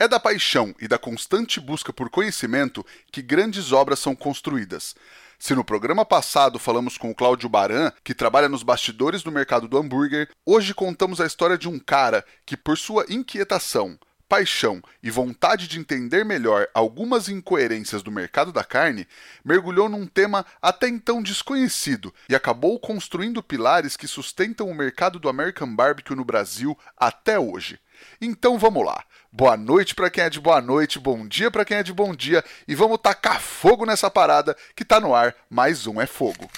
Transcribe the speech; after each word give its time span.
É 0.00 0.06
da 0.06 0.20
paixão 0.20 0.72
e 0.80 0.86
da 0.86 0.96
constante 0.96 1.58
busca 1.58 1.92
por 1.92 2.08
conhecimento 2.08 2.86
que 3.10 3.20
grandes 3.20 3.72
obras 3.72 3.98
são 3.98 4.14
construídas. 4.14 4.94
Se 5.40 5.56
no 5.56 5.64
programa 5.64 6.04
passado 6.04 6.56
falamos 6.56 6.96
com 6.96 7.10
o 7.10 7.14
Cláudio 7.14 7.48
Baran, 7.48 7.90
que 8.04 8.14
trabalha 8.14 8.48
nos 8.48 8.62
bastidores 8.62 9.24
do 9.24 9.32
mercado 9.32 9.66
do 9.66 9.76
hambúrguer, 9.76 10.30
hoje 10.46 10.72
contamos 10.72 11.20
a 11.20 11.26
história 11.26 11.58
de 11.58 11.68
um 11.68 11.80
cara 11.80 12.24
que, 12.46 12.56
por 12.56 12.78
sua 12.78 13.06
inquietação, 13.08 13.98
paixão 14.28 14.80
e 15.02 15.10
vontade 15.10 15.66
de 15.66 15.80
entender 15.80 16.24
melhor 16.24 16.68
algumas 16.72 17.28
incoerências 17.28 18.00
do 18.00 18.12
mercado 18.12 18.52
da 18.52 18.62
carne, 18.62 19.04
mergulhou 19.44 19.88
num 19.88 20.06
tema 20.06 20.46
até 20.62 20.86
então 20.86 21.20
desconhecido 21.20 22.14
e 22.28 22.36
acabou 22.36 22.78
construindo 22.78 23.42
pilares 23.42 23.96
que 23.96 24.06
sustentam 24.06 24.68
o 24.68 24.74
mercado 24.74 25.18
do 25.18 25.28
American 25.28 25.74
Barbecue 25.74 26.14
no 26.14 26.24
Brasil 26.24 26.78
até 26.96 27.36
hoje. 27.36 27.80
Então 28.20 28.58
vamos 28.58 28.84
lá. 28.84 29.04
Boa 29.30 29.58
noite 29.58 29.94
para 29.94 30.08
quem 30.08 30.24
é 30.24 30.30
de 30.30 30.40
boa 30.40 30.58
noite, 30.58 30.98
bom 30.98 31.28
dia 31.28 31.50
para 31.50 31.62
quem 31.62 31.76
é 31.76 31.82
de 31.82 31.92
bom 31.92 32.14
dia 32.14 32.42
e 32.66 32.74
vamos 32.74 32.98
tacar 32.98 33.42
fogo 33.42 33.84
nessa 33.84 34.10
parada 34.10 34.56
que 34.74 34.86
tá 34.86 34.98
no 34.98 35.14
ar. 35.14 35.34
Mais 35.50 35.86
um 35.86 36.00
é 36.00 36.06
fogo. 36.06 36.48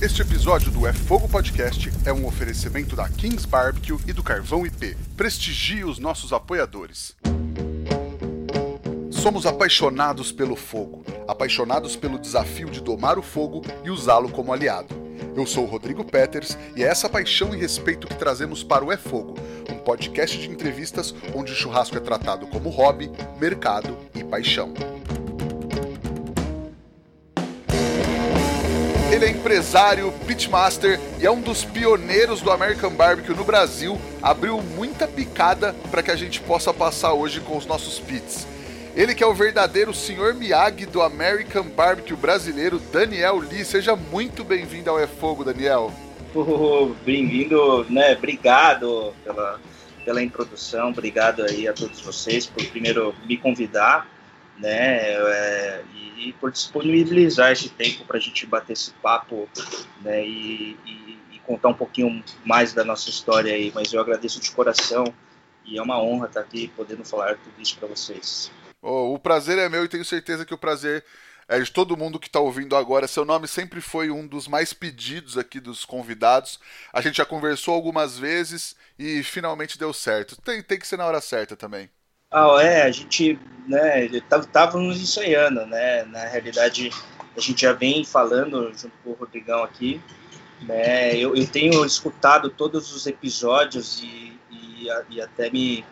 Este 0.00 0.22
episódio 0.22 0.70
do 0.70 0.86
É 0.86 0.94
Fogo 0.94 1.28
Podcast 1.28 1.90
é 2.06 2.12
um 2.12 2.26
oferecimento 2.26 2.96
da 2.96 3.06
Kings 3.08 3.46
Barbecue 3.46 3.98
e 4.06 4.14
do 4.14 4.22
Carvão 4.22 4.66
IP. 4.66 4.96
Prestigie 5.14 5.84
os 5.84 5.98
nossos 5.98 6.32
apoiadores. 6.32 7.14
Somos 9.10 9.44
apaixonados 9.44 10.32
pelo 10.32 10.56
fogo, 10.56 11.04
apaixonados 11.28 11.96
pelo 11.96 12.18
desafio 12.18 12.70
de 12.70 12.80
domar 12.80 13.18
o 13.18 13.22
fogo 13.22 13.62
e 13.84 13.90
usá-lo 13.90 14.30
como 14.30 14.54
aliado. 14.54 15.03
Eu 15.36 15.46
sou 15.46 15.64
Rodrigo 15.64 16.04
Peters 16.04 16.56
e 16.76 16.82
é 16.82 16.86
essa 16.86 17.08
paixão 17.08 17.54
e 17.54 17.58
respeito 17.58 18.06
que 18.06 18.16
trazemos 18.16 18.62
para 18.62 18.84
o 18.84 18.92
É 18.92 18.96
Fogo, 18.96 19.34
um 19.70 19.78
podcast 19.78 20.38
de 20.38 20.50
entrevistas 20.50 21.14
onde 21.34 21.52
o 21.52 21.54
churrasco 21.56 21.96
é 21.96 22.00
tratado 22.00 22.46
como 22.46 22.68
hobby, 22.68 23.10
mercado 23.40 23.96
e 24.14 24.22
paixão. 24.22 24.72
Ele 29.12 29.26
é 29.26 29.30
empresário, 29.30 30.12
pitmaster 30.26 30.98
e 31.20 31.26
é 31.26 31.30
um 31.30 31.40
dos 31.40 31.64
pioneiros 31.64 32.40
do 32.40 32.50
American 32.50 32.90
Barbecue 32.90 33.34
no 33.34 33.44
Brasil. 33.44 33.96
Abriu 34.20 34.60
muita 34.60 35.06
picada 35.06 35.72
para 35.88 36.02
que 36.02 36.10
a 36.10 36.16
gente 36.16 36.40
possa 36.40 36.74
passar 36.74 37.12
hoje 37.12 37.40
com 37.40 37.56
os 37.56 37.64
nossos 37.64 38.00
pits. 38.00 38.53
Ele 38.96 39.12
que 39.12 39.24
é 39.24 39.26
o 39.26 39.34
verdadeiro 39.34 39.92
senhor 39.92 40.34
Miyagi 40.34 40.86
do 40.86 41.02
American 41.02 41.64
Barbecue 41.64 42.14
brasileiro, 42.14 42.78
Daniel 42.78 43.38
Lee. 43.38 43.64
Seja 43.64 43.96
muito 43.96 44.44
bem-vindo 44.44 44.88
ao 44.88 45.00
É 45.00 45.06
Fogo, 45.08 45.42
Daniel. 45.42 45.92
Oh, 46.32 46.94
bem-vindo, 47.04 47.84
né? 47.90 48.14
Obrigado 48.14 49.12
pela, 49.24 49.60
pela 50.04 50.22
introdução, 50.22 50.90
obrigado 50.90 51.42
aí 51.42 51.66
a 51.66 51.72
todos 51.72 52.00
vocês 52.02 52.46
por 52.46 52.64
primeiro 52.66 53.12
me 53.26 53.36
convidar, 53.36 54.06
né? 54.56 55.10
É, 55.10 55.82
e, 55.92 56.28
e, 56.28 56.32
por 56.34 56.52
disponibilizar 56.52 57.50
esse 57.50 57.70
tempo 57.70 58.04
para 58.04 58.18
a 58.18 58.20
gente 58.20 58.46
bater 58.46 58.74
esse 58.74 58.92
papo, 59.02 59.48
né? 60.02 60.24
E, 60.24 60.76
e, 60.86 61.18
e 61.32 61.38
contar 61.44 61.70
um 61.70 61.74
pouquinho 61.74 62.22
mais 62.44 62.72
da 62.72 62.84
nossa 62.84 63.10
história 63.10 63.52
aí. 63.52 63.72
Mas 63.74 63.92
eu 63.92 64.00
agradeço 64.00 64.40
de 64.40 64.52
coração 64.52 65.04
e 65.66 65.78
é 65.78 65.82
uma 65.82 66.00
honra 66.00 66.26
estar 66.26 66.40
aqui 66.40 66.70
podendo 66.76 67.04
falar 67.04 67.34
tudo 67.34 67.60
isso 67.60 67.76
para 67.76 67.88
vocês. 67.88 68.52
Oh, 68.86 69.14
o 69.14 69.18
prazer 69.18 69.56
é 69.56 69.66
meu 69.66 69.82
e 69.82 69.88
tenho 69.88 70.04
certeza 70.04 70.44
que 70.44 70.52
o 70.52 70.58
prazer 70.58 71.02
é 71.48 71.58
de 71.58 71.70
todo 71.70 71.96
mundo 71.96 72.18
que 72.18 72.26
está 72.26 72.38
ouvindo 72.38 72.76
agora. 72.76 73.08
Seu 73.08 73.24
nome 73.24 73.48
sempre 73.48 73.80
foi 73.80 74.10
um 74.10 74.26
dos 74.26 74.46
mais 74.46 74.74
pedidos 74.74 75.38
aqui 75.38 75.58
dos 75.58 75.86
convidados. 75.86 76.60
A 76.92 77.00
gente 77.00 77.16
já 77.16 77.24
conversou 77.24 77.72
algumas 77.72 78.18
vezes 78.18 78.76
e 78.98 79.22
finalmente 79.22 79.78
deu 79.78 79.90
certo. 79.94 80.36
Tem, 80.42 80.62
tem 80.62 80.78
que 80.78 80.86
ser 80.86 80.98
na 80.98 81.06
hora 81.06 81.22
certa 81.22 81.56
também. 81.56 81.88
Ah, 82.30 82.60
é, 82.60 82.82
a 82.82 82.90
gente, 82.90 83.38
né, 83.66 84.04
estávamos 84.04 85.00
ensaiando, 85.00 85.64
né, 85.64 86.04
na 86.04 86.26
realidade 86.26 86.90
a 87.34 87.40
gente 87.40 87.62
já 87.62 87.72
vem 87.72 88.04
falando 88.04 88.70
junto 88.76 88.92
com 89.02 89.10
o 89.10 89.14
Rodrigão 89.14 89.62
aqui, 89.62 90.00
né, 90.62 91.16
eu, 91.16 91.34
eu 91.36 91.46
tenho 91.46 91.84
escutado 91.84 92.50
todos 92.50 92.92
os 92.92 93.06
episódios 93.06 94.02
e, 94.02 94.38
e, 94.50 94.88
e 95.10 95.20
até 95.20 95.48
me, 95.48 95.84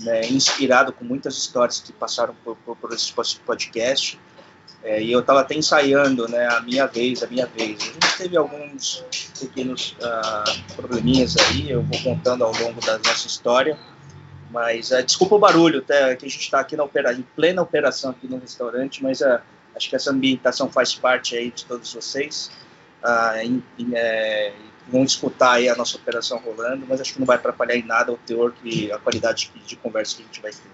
né, 0.00 0.26
inspirado 0.26 0.92
com 0.92 1.04
muitas 1.04 1.36
histórias 1.36 1.80
que 1.80 1.92
passaram 1.92 2.34
por, 2.44 2.56
por, 2.56 2.76
por 2.76 2.92
esse 2.92 3.12
podcast. 3.44 4.18
É, 4.82 5.02
e 5.02 5.10
eu 5.10 5.20
estava 5.20 5.40
até 5.40 5.54
ensaiando 5.54 6.28
né, 6.28 6.46
a 6.46 6.60
minha 6.60 6.86
vez, 6.86 7.22
a 7.22 7.26
minha 7.26 7.46
vez. 7.46 7.80
A 7.80 7.84
gente 7.84 8.16
teve 8.18 8.36
alguns 8.36 9.04
pequenos 9.40 9.96
uh, 10.00 10.74
probleminhas 10.76 11.36
aí, 11.36 11.70
eu 11.70 11.82
vou 11.82 12.00
contando 12.02 12.44
ao 12.44 12.52
longo 12.52 12.80
da 12.84 12.98
nossa 12.98 13.26
história. 13.26 13.76
Mas 14.50 14.92
uh, 14.92 15.02
desculpa 15.02 15.34
o 15.34 15.38
barulho, 15.40 15.80
até 15.80 16.14
que 16.14 16.26
a 16.26 16.28
gente 16.28 16.40
está 16.40 16.60
aqui 16.60 16.76
na 16.76 16.84
opera, 16.84 17.12
em 17.12 17.22
plena 17.34 17.62
operação 17.62 18.12
aqui 18.12 18.28
no 18.28 18.38
restaurante, 18.38 19.02
mas 19.02 19.20
uh, 19.22 19.40
acho 19.74 19.90
que 19.90 19.96
essa 19.96 20.12
ambientação 20.12 20.70
faz 20.70 20.94
parte 20.94 21.36
aí 21.36 21.50
de 21.50 21.64
todos 21.64 21.92
vocês. 21.92 22.50
Em, 23.42 23.62
em, 23.78 23.90
é, 23.94 24.52
vão 24.88 25.04
escutar 25.04 25.52
aí 25.52 25.68
a 25.68 25.74
nossa 25.74 25.96
operação 25.96 26.38
rolando, 26.38 26.86
mas 26.88 27.00
acho 27.00 27.14
que 27.14 27.18
não 27.18 27.26
vai 27.26 27.36
atrapalhar 27.36 27.76
em 27.76 27.82
nada 27.82 28.12
o 28.12 28.16
teor 28.16 28.54
e 28.64 28.90
a 28.92 28.98
qualidade 28.98 29.50
de 29.66 29.76
conversa 29.76 30.16
que 30.16 30.22
a 30.22 30.26
gente 30.26 30.40
vai 30.40 30.52
ter. 30.52 30.70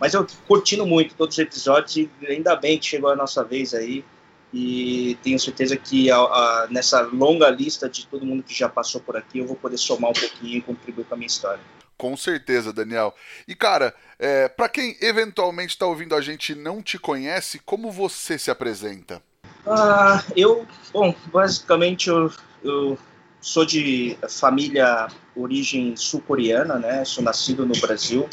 Mas 0.00 0.14
eu 0.14 0.26
curtindo 0.48 0.84
muito 0.84 1.14
todos 1.14 1.36
os 1.36 1.38
episódios 1.38 1.96
e 1.96 2.10
ainda 2.26 2.56
bem 2.56 2.78
que 2.78 2.86
chegou 2.86 3.10
a 3.10 3.16
nossa 3.16 3.44
vez 3.44 3.72
aí 3.72 4.04
e 4.52 5.16
tenho 5.22 5.38
certeza 5.38 5.76
que 5.76 6.10
a, 6.10 6.16
a, 6.16 6.66
nessa 6.70 7.00
longa 7.02 7.48
lista 7.48 7.88
de 7.88 8.06
todo 8.06 8.26
mundo 8.26 8.42
que 8.42 8.52
já 8.52 8.68
passou 8.68 9.00
por 9.00 9.16
aqui 9.16 9.38
eu 9.38 9.46
vou 9.46 9.56
poder 9.56 9.78
somar 9.78 10.10
um 10.10 10.14
pouquinho 10.14 10.58
e 10.58 10.60
contribuir 10.60 11.04
com 11.04 11.14
a 11.14 11.16
minha 11.16 11.28
história. 11.28 11.60
Com 11.96 12.16
certeza, 12.16 12.72
Daniel. 12.72 13.14
E 13.46 13.54
cara, 13.54 13.94
é, 14.18 14.48
para 14.48 14.68
quem 14.68 14.96
eventualmente 15.00 15.70
está 15.70 15.86
ouvindo 15.86 16.16
a 16.16 16.20
gente 16.20 16.52
e 16.52 16.56
não 16.56 16.82
te 16.82 16.98
conhece, 16.98 17.60
como 17.60 17.90
você 17.92 18.36
se 18.36 18.50
apresenta? 18.50 19.22
Ah, 19.64 20.24
eu, 20.36 20.66
bom, 20.92 21.14
basicamente 21.32 22.08
eu, 22.08 22.30
eu 22.64 22.98
sou 23.42 23.66
de 23.66 24.16
família 24.28 25.08
origem 25.34 25.96
sul-coreana, 25.96 26.78
né? 26.78 27.04
Sou 27.04 27.24
nascido 27.24 27.66
no 27.66 27.74
Brasil. 27.80 28.28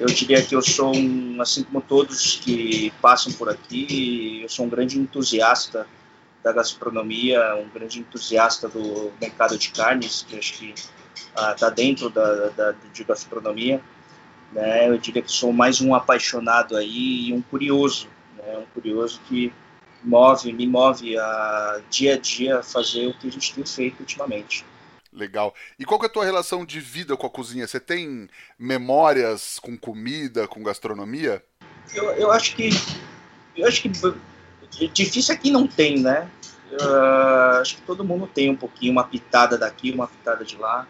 Eu 0.00 0.06
diria 0.06 0.42
que 0.42 0.56
eu 0.56 0.62
sou 0.62 0.96
um, 0.96 1.40
assim 1.40 1.62
como 1.64 1.82
todos 1.82 2.36
que 2.36 2.90
passam 3.02 3.32
por 3.34 3.50
aqui, 3.50 4.40
eu 4.42 4.48
sou 4.48 4.64
um 4.64 4.68
grande 4.70 4.98
entusiasta 4.98 5.86
da 6.42 6.50
gastronomia, 6.50 7.56
um 7.56 7.68
grande 7.68 8.00
entusiasta 8.00 8.68
do 8.68 9.12
mercado 9.20 9.56
de 9.58 9.70
carnes, 9.70 10.24
que 10.26 10.36
acho 10.38 10.54
que 10.54 10.74
está 10.74 11.66
ah, 11.66 11.70
dentro 11.70 12.08
da, 12.08 12.48
da, 12.48 12.74
de 12.92 13.04
gastronomia. 13.04 13.82
Né? 14.50 14.88
Eu 14.88 14.96
diria 14.96 15.22
que 15.22 15.30
sou 15.30 15.52
mais 15.52 15.80
um 15.82 15.94
apaixonado 15.94 16.74
aí 16.74 17.28
e 17.28 17.32
um 17.34 17.42
curioso, 17.42 18.08
né? 18.38 18.56
um 18.56 18.66
curioso 18.72 19.20
que 19.28 19.52
move, 20.04 20.52
me 20.52 20.66
move 20.66 21.18
a 21.18 21.80
dia 21.90 22.14
a 22.14 22.18
dia 22.18 22.62
fazer 22.62 23.06
o 23.08 23.14
que 23.14 23.28
a 23.28 23.30
gente 23.30 23.54
tem 23.54 23.64
feito 23.64 24.00
ultimamente. 24.00 24.64
Legal. 25.12 25.54
E 25.78 25.84
qual 25.84 26.02
é 26.02 26.06
a 26.06 26.08
tua 26.08 26.24
relação 26.24 26.64
de 26.64 26.80
vida 26.80 27.16
com 27.16 27.26
a 27.26 27.30
cozinha? 27.30 27.66
Você 27.66 27.78
tem 27.78 28.28
memórias 28.58 29.58
com 29.58 29.76
comida, 29.76 30.48
com 30.48 30.62
gastronomia? 30.62 31.44
Eu, 31.94 32.04
eu 32.12 32.30
acho 32.32 32.56
que 32.56 32.70
eu 33.54 33.68
acho 33.68 33.82
que 33.82 33.90
difícil 34.88 35.34
aqui 35.34 35.50
não 35.50 35.66
tem, 35.66 36.00
né? 36.00 36.28
Uh, 36.72 37.60
acho 37.60 37.76
que 37.76 37.82
todo 37.82 38.02
mundo 38.02 38.26
tem 38.26 38.50
um 38.50 38.56
pouquinho, 38.56 38.92
uma 38.92 39.04
pitada 39.04 39.58
daqui, 39.58 39.90
uma 39.90 40.08
pitada 40.08 40.42
de 40.42 40.56
lá. 40.56 40.86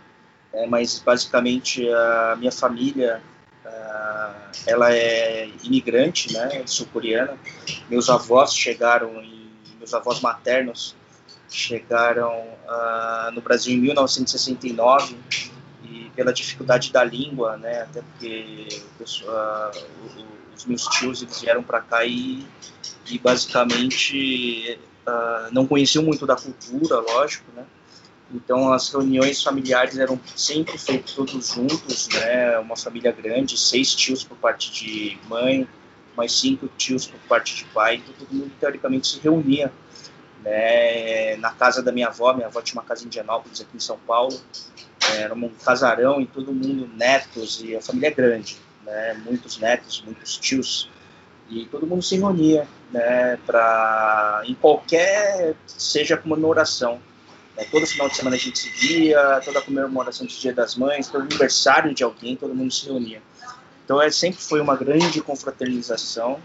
Né? 0.52 0.66
Mas 0.68 1.00
basicamente 1.00 1.88
a 1.88 2.36
minha 2.38 2.52
família 2.52 3.20
ela 4.66 4.94
é 4.94 5.48
imigrante, 5.62 6.32
né, 6.32 6.62
sul-coreana. 6.66 7.36
Meus 7.88 8.08
avós 8.08 8.54
chegaram, 8.54 9.22
em, 9.22 9.50
meus 9.78 9.92
avós 9.94 10.20
maternos 10.20 10.94
chegaram 11.48 12.32
uh, 12.32 13.30
no 13.32 13.40
Brasil 13.42 13.74
em 13.74 13.80
1969 13.80 15.16
e 15.84 16.10
pela 16.16 16.32
dificuldade 16.32 16.90
da 16.90 17.04
língua, 17.04 17.56
né, 17.56 17.82
até 17.82 18.00
porque 18.00 18.68
uh, 19.00 20.14
os 20.56 20.64
meus 20.64 20.86
tios 20.86 21.22
eles 21.22 21.40
vieram 21.40 21.62
para 21.62 21.80
cá 21.80 22.04
e, 22.04 22.46
e 23.10 23.18
basicamente 23.18 24.78
não 25.50 25.66
conheciam 25.66 26.04
muito 26.04 26.24
da 26.24 26.36
cultura, 26.36 27.00
lógico, 27.00 27.44
né, 27.56 27.64
então 28.32 28.72
as 28.72 28.88
reuniões 28.90 29.42
familiares 29.42 29.98
eram 29.98 30.18
sempre 30.34 30.78
feitas 30.78 31.12
todos 31.12 31.48
juntos, 31.48 32.08
né? 32.08 32.58
Uma 32.58 32.76
família 32.76 33.12
grande, 33.12 33.58
seis 33.58 33.94
tios 33.94 34.24
por 34.24 34.36
parte 34.38 34.72
de 34.72 35.18
mãe, 35.28 35.68
mais 36.16 36.32
cinco 36.32 36.68
tios 36.78 37.06
por 37.06 37.20
parte 37.28 37.54
de 37.54 37.64
pai. 37.66 37.96
Então 37.96 38.14
todo 38.18 38.34
mundo 38.34 38.50
teoricamente 38.58 39.06
se 39.06 39.20
reunia, 39.20 39.70
né? 40.42 41.36
Na 41.36 41.50
casa 41.50 41.82
da 41.82 41.92
minha 41.92 42.08
avó, 42.08 42.32
minha 42.32 42.46
avó 42.46 42.62
tinha 42.62 42.80
uma 42.80 42.86
casa 42.86 43.04
em 43.04 43.06
Indianópolis 43.06 43.60
aqui 43.60 43.76
em 43.76 43.80
São 43.80 43.98
Paulo. 43.98 44.40
Era 45.14 45.34
um 45.34 45.48
casarão 45.64 46.20
e 46.20 46.26
todo 46.26 46.52
mundo 46.52 46.88
netos 46.96 47.60
e 47.62 47.76
a 47.76 47.82
família 47.82 48.08
é 48.08 48.12
grande, 48.12 48.56
né? 48.84 49.14
Muitos 49.24 49.58
netos, 49.58 50.02
muitos 50.04 50.38
tios 50.38 50.88
e 51.50 51.66
todo 51.66 51.86
mundo 51.86 52.02
se 52.02 52.16
reunia, 52.16 52.66
né? 52.90 53.36
Para 53.44 54.42
em 54.46 54.54
qualquer 54.54 55.54
seja 55.66 56.16
comemoração 56.16 56.98
Né? 57.56 57.64
Todo 57.70 57.86
final 57.86 58.08
de 58.08 58.16
semana 58.16 58.36
a 58.36 58.38
gente 58.38 58.58
se 58.58 58.68
via, 58.70 59.40
toda 59.44 59.60
comemoração 59.60 60.26
do 60.26 60.32
Dia 60.32 60.52
das 60.52 60.74
Mães, 60.74 61.08
todo 61.08 61.22
aniversário 61.22 61.94
de 61.94 62.02
alguém, 62.02 62.36
todo 62.36 62.54
mundo 62.54 62.72
se 62.72 62.86
reunia. 62.86 63.22
Então 63.84 64.00
é, 64.00 64.10
sempre 64.10 64.40
foi 64.40 64.60
uma 64.60 64.76
grande 64.76 65.20
confraternização, 65.20 66.40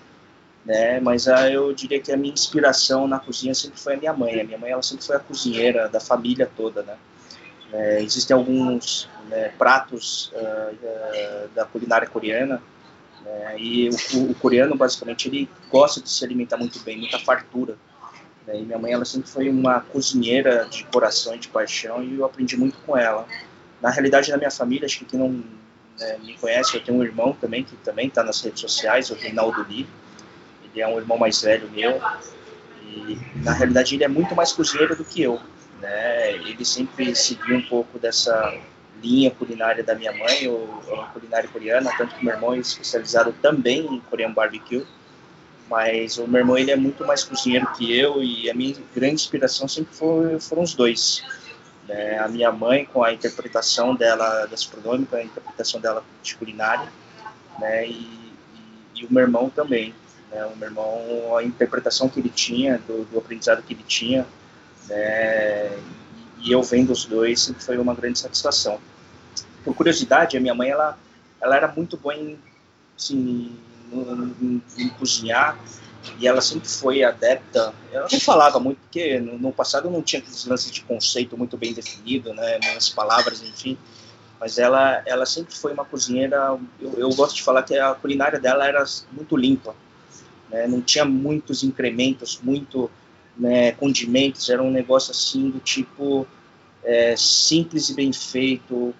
né? 0.65 1.00
Mas 1.00 1.27
a, 1.27 1.50
eu 1.50 1.71
diria 1.74 2.01
que 2.01 2.12
a 2.12 2.18
minha 2.18 2.33
inspiração 2.33 3.07
na 3.07 3.19
cozinha 3.19 3.54
sempre 3.54 3.80
foi 3.80 3.94
a 3.94 3.98
minha 3.98 4.13
mãe. 4.13 4.42
A 4.42 4.44
minha 4.44 4.57
mãe 4.57 4.71
ela 4.71 4.83
sempre 4.83 5.06
foi 5.06 5.15
a 5.15 5.19
cozinheira 5.19 5.88
da 5.88 6.00
família 6.00 6.50
toda, 6.57 6.83
né? 6.83 6.98
É, 7.71 8.01
existem 8.01 8.36
alguns 8.36 9.09
né, 9.30 9.50
pratos 9.57 10.31
uh, 10.33 11.50
da 11.54 11.65
culinária 11.65 12.07
coreana 12.07 12.62
né, 13.21 13.56
e 13.59 13.89
o, 13.89 14.31
o, 14.31 14.36
coreano 14.36 14.74
basicamente 14.74 15.27
ele 15.27 15.50
gosta 15.69 16.00
de 16.00 16.09
se 16.09 16.24
alimentar 16.24 16.56
muito 16.56 16.80
bem, 16.80 16.98
muita 16.98 17.19
fartura. 17.19 17.75
E 18.53 18.61
minha 18.61 18.77
mãe 18.77 18.94
ela 18.94 19.05
sempre 19.05 19.29
foi 19.29 19.49
uma 19.49 19.81
cozinheira 19.81 20.65
de 20.69 20.83
coração 20.85 21.35
e 21.35 21.39
de 21.39 21.47
paixão 21.47 22.03
e 22.03 22.15
eu 22.15 22.25
aprendi 22.25 22.55
muito 22.55 22.77
com 22.79 22.97
ela. 22.97 23.27
Na 23.81 23.89
realidade 23.89 24.31
na 24.31 24.38
minha 24.38 24.51
família, 24.51 24.85
acho 24.85 24.99
que 24.99 25.05
quem 25.05 25.19
não 25.19 25.29
né, 25.99 26.17
me 26.23 26.33
conhece, 26.35 26.75
eu 26.75 26.83
tenho 26.83 26.97
um 26.97 27.03
irmão 27.03 27.33
também 27.33 27.63
que 27.63 27.75
também 27.77 28.07
está 28.07 28.23
nas 28.23 28.41
redes 28.41 28.61
sociais, 28.61 29.09
o 29.09 29.15
Reinaldo 29.15 29.65
Lee. 29.67 29.88
Ele 30.63 30.81
é 30.81 30.88
um 30.88 30.97
irmão 30.97 31.17
mais 31.17 31.41
velho 31.41 31.69
meu 31.71 32.01
e 32.83 33.17
na 33.44 33.53
realidade 33.53 33.95
ele 33.95 34.03
é 34.03 34.07
muito 34.07 34.35
mais 34.35 34.53
cozinheiro 34.53 34.95
do 34.95 35.03
que 35.03 35.21
eu 35.21 35.41
né? 35.81 36.33
Ele 36.33 36.65
sempre 36.65 37.15
seguiu 37.15 37.57
um 37.57 37.61
pouco 37.61 37.99
dessa 37.99 38.59
linha 39.01 39.29
culinária 39.31 39.83
da 39.83 39.94
minha 39.95 40.11
mãe, 40.11 40.47
ou, 40.47 40.81
a 40.99 41.05
culinária 41.07 41.47
coreana, 41.49 41.91
tanto 41.97 42.15
que 42.15 42.25
meu 42.25 42.33
irmão 42.33 42.53
é 42.53 42.57
especializado 42.57 43.33
também 43.41 43.85
em 43.85 43.99
coreano 44.01 44.33
barbecue, 44.33 44.85
mas 45.69 46.18
o 46.18 46.28
meu 46.28 46.40
irmão 46.40 46.58
ele 46.58 46.72
é 46.72 46.75
muito 46.75 47.06
mais 47.06 47.24
cozinheiro 47.24 47.68
que 47.74 47.98
eu 47.98 48.24
e 48.24 48.50
a 48.50 48.54
minha 48.54 48.75
grande 48.96 49.16
inspiração 49.16 49.68
sempre 49.68 49.94
foi, 49.94 50.40
foram 50.40 50.64
os 50.64 50.74
dois. 50.74 51.24
Né? 51.88 52.18
A 52.19 52.28
minha 52.28 52.52
mãe 52.52 52.86
com 52.86 53.04
a 53.04 53.14
interpretação 53.14 53.96
dela 53.96 54.46
gastronômica, 54.48 55.18
a 55.18 55.24
interpretação 55.24 55.80
dela 55.80 56.04
de 56.24 56.36
culinária, 56.36 56.88
né? 57.60 57.88
e, 57.88 57.92
e, 58.96 59.02
e 59.02 59.06
o 59.06 59.14
meu 59.14 59.24
irmão 59.24 59.50
também. 59.50 59.94
Né? 60.31 60.46
O 60.46 60.56
meu 60.56 60.69
irmão, 60.69 61.38
a 61.38 61.44
interpretação 61.44 62.08
que 62.10 62.19
ele 62.19 62.30
tinha, 62.30 62.78
do, 62.88 63.06
do 63.06 63.18
aprendizado 63.18 63.64
que 63.64 63.74
ele 63.74 63.84
tinha, 63.84 64.25
né? 64.88 65.78
E 66.40 66.52
eu 66.52 66.62
vendo 66.64 66.92
os 66.92 67.06
dois 67.06 67.42
sempre 67.42 67.64
foi 67.64 67.78
uma 67.78 67.94
grande 67.94 68.19
satisfação. 68.19 68.80
Por 69.64 69.75
curiosidade, 69.75 70.38
a 70.38 70.40
minha 70.40 70.54
mãe 70.54 70.69
ela, 70.69 70.98
ela 71.42 71.56
era 71.56 71.68
muito 71.68 71.98
boa 71.98 72.16
em, 72.16 72.40
assim, 72.98 73.58
em, 73.92 74.89
cozinhar 74.98 75.57
e 76.19 76.28
ela 76.28 76.42
sempre 76.42 76.68
foi 76.69 77.04
adepta. 77.04 77.74
Ela 77.92 78.07
não 78.12 78.19
falava 78.19 78.60
muito, 78.60 78.78
porque 78.80 79.19
no, 79.19 79.51
passado 79.51 79.89
não 79.89 80.01
tinha 80.01 80.19
aqueles 80.19 80.45
lances 80.45 80.72
de 80.72 80.81
conceito 80.81 81.38
muito 81.38 81.57
bem 81.57 81.74
definido, 81.74 82.34
né, 82.34 82.60
as 82.75 82.89
palavras, 82.89 83.42
enfim. 83.42 83.78
Mas 84.39 84.57
ela, 84.57 85.01
ela 85.06 85.25
sempre 85.25 85.56
foi 85.56 85.74
uma 85.74 85.84
cozinheira. 85.84 86.57
Eu, 86.80 86.94
eu 86.98 87.10
gosto 87.10 87.36
de 87.36 87.44
falar 87.44 87.63
que 87.63 87.78
a 87.78 87.94
culinária 87.95 88.39
dela 88.39 88.66
era 88.68 88.84
muito 89.12 89.36
limpa, 89.36 89.75
né, 90.50 90.68
não 90.68 90.81
tinha 90.81 91.04
muitos 91.04 91.63
incrementos, 91.63 92.40
muito 92.42 92.90
né, 93.38 93.72
condimentos, 93.74 94.50
era 94.50 94.63
um 94.63 94.72
negócio 94.72 95.12
assim 95.12 95.50
do 95.50 95.60
tipo 95.60 96.28
é, 96.83 97.16
simples 97.18 97.90
e 97.90 97.94
bem 97.94 98.13
feito, 98.13 98.94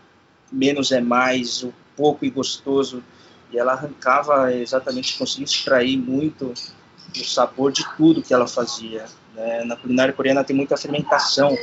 menos 0.51 0.92
é 0.92 1.01
mais, 1.01 1.63
o 1.63 1.74
pouco 1.95 2.25
e 2.25 2.30
gostoso, 2.30 3.04
e 3.51 3.57
ela 3.57 3.73
arrancava 3.73 4.53
exatamente, 4.53 5.17
conseguia 5.17 5.45
extrair 5.45 5.97
muito 5.97 6.53
o 7.15 7.23
sabor 7.23 7.71
de 7.71 7.85
tudo 7.95 8.21
que 8.21 8.33
ela 8.33 8.47
fazia. 8.47 9.05
Né? 9.33 9.63
Na 9.63 9.75
culinária 9.75 10.13
coreana 10.13 10.44
tem 10.44 10.55
muita 10.55 10.75
fermentação, 10.77 11.55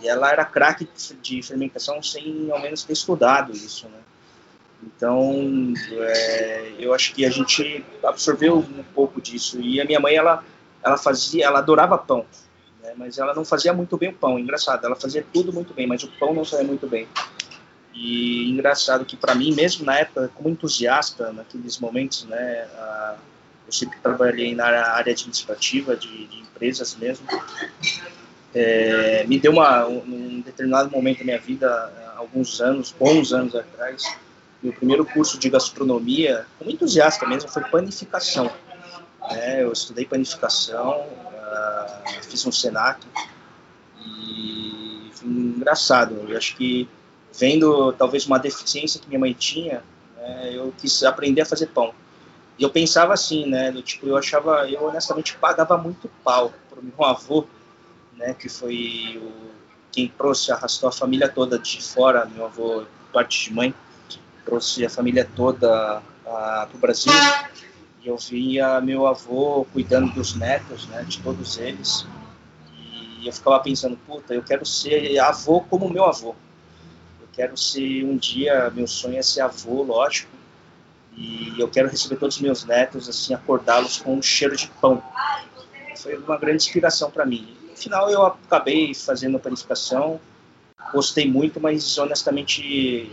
e 0.00 0.08
ela 0.08 0.30
era 0.30 0.44
craque 0.44 0.88
de 1.22 1.42
fermentação 1.42 2.02
sem 2.02 2.50
ao 2.50 2.60
menos 2.60 2.84
ter 2.84 2.92
estudado 2.92 3.52
isso, 3.52 3.88
né? 3.88 3.98
Então, 4.82 5.72
é, 5.92 6.74
eu 6.78 6.92
acho 6.92 7.14
que 7.14 7.24
a 7.24 7.30
gente 7.30 7.82
absorveu 8.02 8.58
um 8.58 8.84
pouco 8.94 9.18
disso. 9.18 9.58
E 9.58 9.80
a 9.80 9.84
minha 9.84 9.98
mãe, 9.98 10.14
ela 10.14 10.44
ela 10.84 10.98
fazia, 10.98 11.46
ela 11.46 11.60
adorava 11.60 11.96
pão, 11.96 12.26
né, 12.82 12.92
mas 12.96 13.16
ela 13.16 13.34
não 13.34 13.44
fazia 13.44 13.72
muito 13.72 13.96
bem 13.96 14.10
o 14.10 14.14
pão. 14.14 14.38
Engraçado, 14.38 14.84
ela 14.84 14.94
fazia 14.94 15.24
tudo 15.32 15.52
muito 15.52 15.72
bem, 15.72 15.86
mas 15.86 16.02
o 16.02 16.08
pão 16.18 16.34
não 16.34 16.44
saía 16.44 16.64
muito 16.64 16.86
bem. 16.86 17.08
E 17.94 18.50
engraçado 18.50 19.04
que 19.04 19.16
para 19.16 19.34
mim, 19.34 19.54
mesmo 19.54 19.84
na 19.84 19.98
época, 19.98 20.30
como 20.34 20.48
entusiasta, 20.48 21.32
naqueles 21.32 21.78
momentos, 21.78 22.24
né, 22.24 22.66
eu 23.66 23.72
sempre 23.72 23.98
trabalhei 24.00 24.54
na 24.54 24.66
área 24.66 25.12
administrativa 25.12 25.96
de, 25.96 26.26
de 26.26 26.40
empresas 26.40 26.96
mesmo. 26.96 27.26
É, 28.54 29.24
me 29.26 29.38
deu 29.38 29.52
uma, 29.52 29.86
um, 29.86 29.98
um 29.98 30.40
determinado 30.40 30.90
momento 30.90 31.18
da 31.18 31.24
minha 31.24 31.38
vida, 31.38 32.12
alguns 32.16 32.60
anos, 32.60 32.94
bons 32.96 33.32
anos 33.32 33.54
atrás, 33.54 34.04
meu 34.62 34.72
primeiro 34.72 35.04
curso 35.04 35.38
de 35.38 35.50
gastronomia, 35.50 36.46
como 36.58 36.70
entusiasta 36.70 37.26
mesmo, 37.26 37.50
foi 37.50 37.62
panificação. 37.64 38.50
Né? 39.30 39.62
Eu 39.62 39.72
estudei 39.72 40.04
panificação, 40.06 41.00
uh, 41.00 42.22
fiz 42.22 42.46
um 42.46 42.52
Senac 42.52 43.06
e 44.06 45.10
foi 45.12 45.28
engraçado. 45.28 46.24
Eu 46.28 46.36
acho 46.36 46.56
que 46.56 46.88
vendo 47.38 47.92
talvez 47.92 48.26
uma 48.26 48.38
deficiência 48.38 49.00
que 49.00 49.08
minha 49.08 49.18
mãe 49.18 49.32
tinha, 49.32 49.82
né, 50.16 50.50
eu 50.52 50.72
quis 50.78 51.02
aprender 51.02 51.42
a 51.42 51.46
fazer 51.46 51.66
pão. 51.66 51.92
E 52.58 52.62
eu 52.62 52.70
pensava 52.70 53.12
assim, 53.12 53.46
né, 53.46 53.70
do 53.72 53.82
tipo, 53.82 54.06
eu 54.06 54.16
achava, 54.16 54.68
eu 54.68 54.84
honestamente 54.84 55.36
pagava 55.36 55.76
muito 55.76 56.08
pau 56.22 56.52
pro 56.70 56.82
meu 56.82 56.94
avô, 57.04 57.46
né, 58.16 58.34
que 58.34 58.48
foi 58.48 59.20
o, 59.20 59.50
quem 59.90 60.08
trouxe, 60.08 60.52
arrastou 60.52 60.88
a 60.88 60.92
família 60.92 61.28
toda 61.28 61.58
de 61.58 61.82
fora, 61.82 62.24
meu 62.26 62.46
avô, 62.46 62.84
parte 63.12 63.48
de 63.48 63.54
mãe, 63.54 63.74
trouxe 64.44 64.84
a 64.84 64.90
família 64.90 65.28
toda 65.34 66.02
para 66.24 66.68
o 66.74 66.78
Brasil 66.78 67.12
e 68.02 68.08
eu 68.08 68.16
via 68.18 68.80
meu 68.80 69.06
avô 69.06 69.66
cuidando 69.72 70.12
dos 70.12 70.34
netos, 70.34 70.86
né, 70.88 71.02
de 71.04 71.20
todos 71.20 71.58
eles. 71.58 72.06
E 73.20 73.26
eu 73.26 73.32
ficava 73.32 73.58
pensando, 73.60 73.96
puta, 74.06 74.34
eu 74.34 74.42
quero 74.42 74.66
ser 74.66 75.18
avô 75.18 75.62
como 75.62 75.88
meu 75.88 76.04
avô. 76.04 76.34
Quero 77.34 77.56
ser 77.56 78.04
um 78.04 78.16
dia, 78.16 78.70
meu 78.70 78.86
sonho 78.86 79.18
é 79.18 79.22
ser 79.22 79.40
avô, 79.40 79.82
lógico. 79.82 80.30
E 81.16 81.54
eu 81.58 81.68
quero 81.68 81.88
receber 81.88 82.16
todos 82.16 82.36
os 82.36 82.42
meus 82.42 82.64
netos, 82.64 83.08
assim, 83.08 83.34
acordá-los 83.34 83.98
com 83.98 84.16
um 84.16 84.22
cheiro 84.22 84.56
de 84.56 84.68
pão. 84.80 85.02
Foi 85.96 86.16
uma 86.16 86.36
grande 86.36 86.64
inspiração 86.64 87.10
para 87.10 87.24
mim. 87.24 87.56
No 87.70 87.76
final 87.76 88.10
eu 88.10 88.24
acabei 88.26 88.94
fazendo 88.94 89.36
a 89.36 89.40
panificação, 89.40 90.20
gostei 90.92 91.30
muito, 91.30 91.60
mas 91.60 91.96
honestamente 91.98 93.10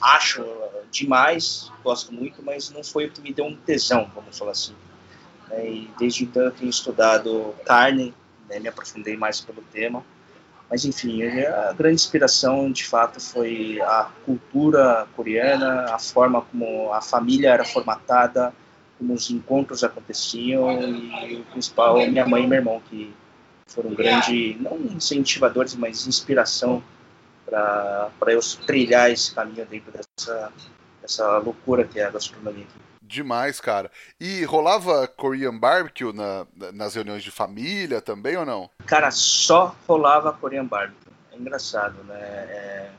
acho 0.00 0.44
demais, 0.90 1.70
gosto 1.82 2.12
muito, 2.12 2.42
mas 2.42 2.70
não 2.70 2.82
foi 2.82 3.06
o 3.06 3.10
que 3.10 3.20
me 3.20 3.32
deu 3.32 3.44
um 3.44 3.56
tesão, 3.56 4.10
vamos 4.14 4.38
falar 4.38 4.52
assim. 4.52 4.74
É, 5.50 5.68
e 5.68 5.90
desde 5.98 6.24
então 6.24 6.42
eu 6.42 6.50
tenho 6.50 6.70
estudado 6.70 7.54
carne, 7.64 8.14
né, 8.48 8.58
me 8.58 8.68
aprofundei 8.68 9.16
mais 9.16 9.40
pelo 9.40 9.62
tema. 9.72 10.04
Mas 10.70 10.84
enfim, 10.84 11.22
a 11.22 11.72
grande 11.72 11.94
inspiração 11.94 12.70
de 12.70 12.84
fato 12.84 13.20
foi 13.20 13.80
a 13.80 14.10
cultura 14.26 15.06
coreana, 15.16 15.94
a 15.94 15.98
forma 15.98 16.42
como 16.42 16.92
a 16.92 17.00
família 17.00 17.50
era 17.50 17.64
formatada, 17.64 18.52
como 18.98 19.14
os 19.14 19.30
encontros 19.30 19.82
aconteciam 19.82 20.70
e 20.82 21.36
o 21.36 21.44
principal, 21.52 21.96
minha 22.06 22.26
mãe 22.26 22.44
e 22.44 22.46
meu 22.46 22.58
irmão, 22.58 22.82
que 22.90 23.14
foram 23.66 23.94
grandes, 23.94 24.60
não 24.60 24.76
incentivadores, 24.78 25.74
mas 25.74 26.06
inspiração 26.06 26.82
para 27.46 28.10
eu 28.28 28.40
trilhar 28.66 29.10
esse 29.10 29.34
caminho 29.34 29.64
dentro 29.66 29.90
dessa 29.90 30.52
essa 31.02 31.38
loucura 31.38 31.84
que 31.84 31.98
é 31.98 32.04
a 32.04 32.10
gastronomia 32.10 32.64
aqui. 32.64 32.87
Demais, 33.08 33.58
cara. 33.58 33.90
E 34.20 34.44
rolava 34.44 35.08
Korean 35.08 35.56
Barbecue 35.56 36.12
na, 36.12 36.46
nas 36.74 36.94
reuniões 36.94 37.24
de 37.24 37.30
família 37.30 38.02
também 38.02 38.36
ou 38.36 38.44
não? 38.44 38.68
Cara, 38.84 39.10
só 39.10 39.74
rolava 39.88 40.30
Korean 40.30 40.66
Barbecue. 40.66 41.10
É 41.32 41.36
engraçado, 41.36 42.04
né? 42.04 42.18
É, 42.20 42.90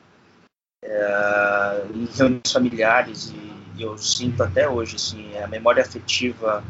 é, 0.83 1.85
em 1.93 2.05
reuniões 2.05 2.51
familiares 2.51 3.29
e, 3.29 3.77
e, 3.77 3.83
eu 3.83 3.95
sinto 3.99 4.41
até 4.41 4.67
hoje, 4.67 4.95
assim, 4.95 5.37
a 5.37 5.47
memória 5.47 5.83
afetiva 5.83 6.63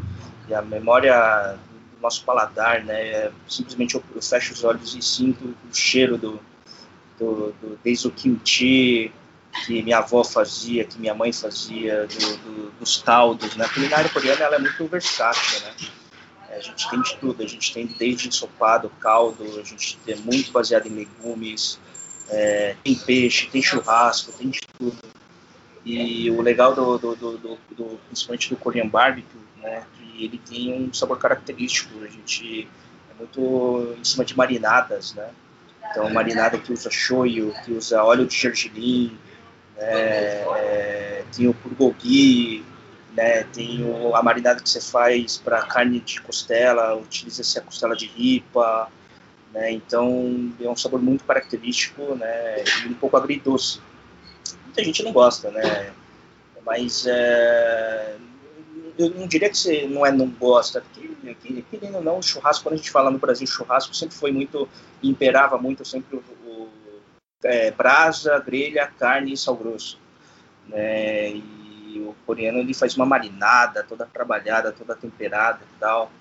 e 0.50 0.53
a 0.53 0.62
memória 0.62 1.58
do 1.96 2.01
nosso 2.01 2.25
paladar, 2.25 2.84
né? 2.84 3.08
É, 3.08 3.31
simplesmente 3.48 3.96
eu, 3.96 4.03
eu, 4.13 4.22
fecho 4.22 4.51
os 4.51 4.65
olhos 4.65 4.93
e 4.96 5.01
sinto 5.01 5.46
o 5.46 5.74
cheiro 5.74 6.17
do, 6.17 6.41
do, 7.17 7.53
do 7.62 7.79
desde 7.81 8.05
o 8.10 8.12
kimchi, 8.12 9.13
que 9.65 9.82
minha 9.82 9.98
avó 9.98 10.24
fazia, 10.24 10.84
que 10.84 11.00
minha 11.00 11.13
mãe 11.13 11.34
fazia, 11.34 12.08
do, 12.08 12.38
do, 12.38 12.72
dos 12.79 12.98
caldos, 13.01 13.56
né? 13.56 13.65
A 13.65 13.70
culinária 13.70 14.10
coreana 14.10 14.44
ela 14.44 14.56
é 14.56 14.60
muito 14.60 14.88
versátil, 14.88 15.60
né? 15.62 15.74
É, 16.50 16.58
a 16.58 16.62
gente 16.62 16.89
tem 16.89 17.01
de 17.01 17.15
tudo, 17.18 17.44
a 17.44 17.48
gente 17.48 17.74
tem 17.74 17.86
desde 17.86 18.27
ensopado, 18.27 18.89
caldo, 19.00 19.44
a 19.60 19.63
gente 19.63 19.98
tem 20.06 20.15
muito 20.18 20.51
baseado 20.51 20.88
em 20.88 20.91
legumes, 20.91 21.79
é, 22.29 22.75
tem 22.84 22.96
peixe, 22.96 23.48
tem 23.48 23.62
churrasco, 23.62 24.32
tem 24.34 24.50
de 24.50 24.60
tudo. 24.77 24.98
E 25.86 26.29
o 26.32 26.41
legal 26.41 26.75
do, 26.75 26.98
do, 26.98 27.15
do, 27.15 27.38
do, 27.38 28.00
principalmente 28.08 28.50
do 28.50 28.58
Korean 28.58 28.88
Barbecue, 28.88 29.39
né, 29.58 29.84
que 29.96 30.25
ele 30.25 30.38
tem 30.38 30.74
um 30.74 30.94
sabor 30.94 31.18
característico, 31.18 32.03
a 32.03 32.08
gente 32.08 32.68
é 33.10 33.13
muito 33.18 33.96
em 34.00 34.03
cima 34.03 34.25
de 34.25 34.36
marinadas, 34.36 35.13
né, 35.13 35.29
Então, 35.89 36.10
marinada 36.12 36.58
que 36.58 36.72
usa 36.74 36.91
shoyu, 36.91 37.53
que 37.63 37.72
usa 37.72 38.03
óleo 38.03 38.27
de 38.27 38.36
gergelim, 38.36 39.18
é, 39.79 41.24
tem 41.36 41.48
o 41.48 41.53
bulgogi, 41.53 42.63
né, 43.13 43.43
tem 43.43 43.83
o, 43.83 44.15
a 44.15 44.21
marinada 44.21 44.62
que 44.62 44.69
você 44.69 44.81
faz 44.81 45.38
para 45.38 45.62
carne 45.63 46.00
de 46.00 46.21
costela, 46.21 46.95
utiliza-se 46.95 47.57
a 47.57 47.62
costela 47.62 47.95
de 47.95 48.05
ripa, 48.05 48.89
né, 49.53 49.71
então 49.71 50.51
é 50.59 50.69
um 50.69 50.75
sabor 50.75 51.01
muito 51.01 51.24
característico 51.24 52.15
né, 52.15 52.63
e 52.86 52.89
um 52.89 52.93
pouco 52.93 53.17
agridoce. 53.17 53.81
Muita 54.65 54.83
gente 54.83 55.03
não 55.03 55.12
gosta, 55.12 55.50
né, 55.51 55.91
mas 56.65 57.05
é, 57.07 58.15
eu 58.98 59.09
não 59.12 59.27
diria 59.27 59.50
que 59.50 59.57
você 59.57 59.88
não 59.88 60.05
é 60.05 60.12
não 60.12 60.27
gosta, 60.27 60.81
porque 60.81 61.63
querendo 61.71 61.95
ou 61.95 62.03
não, 62.03 62.19
o 62.19 62.24
churrasco, 62.24 62.63
quando 62.63 62.74
a 62.74 62.77
gente 62.77 62.91
fala 62.91 63.09
no 63.09 63.17
Brasil, 63.17 63.48
churrasco 63.48 63.95
sempre 63.95 64.15
foi 64.15 64.31
muito, 64.31 64.67
imperava 65.01 65.57
muito 65.57 65.86
sempre 65.86 66.21
é, 67.43 67.72
brasa, 67.72 68.39
grelha, 68.39 68.88
carne 69.00 69.34
e 69.34 69.38
sal 69.38 69.55
grosso. 69.55 70.00
Né? 70.67 71.31
E 71.31 72.05
o 72.08 72.15
coreano 72.25 72.60
ele 72.60 72.74
faz 72.74 72.96
uma 72.96 73.05
marinada 73.05 73.84
toda 73.84 74.05
trabalhada, 74.05 74.72
toda 74.72 74.96
temperada 74.96 75.60
e 75.63 75.79
tal, 75.79 76.12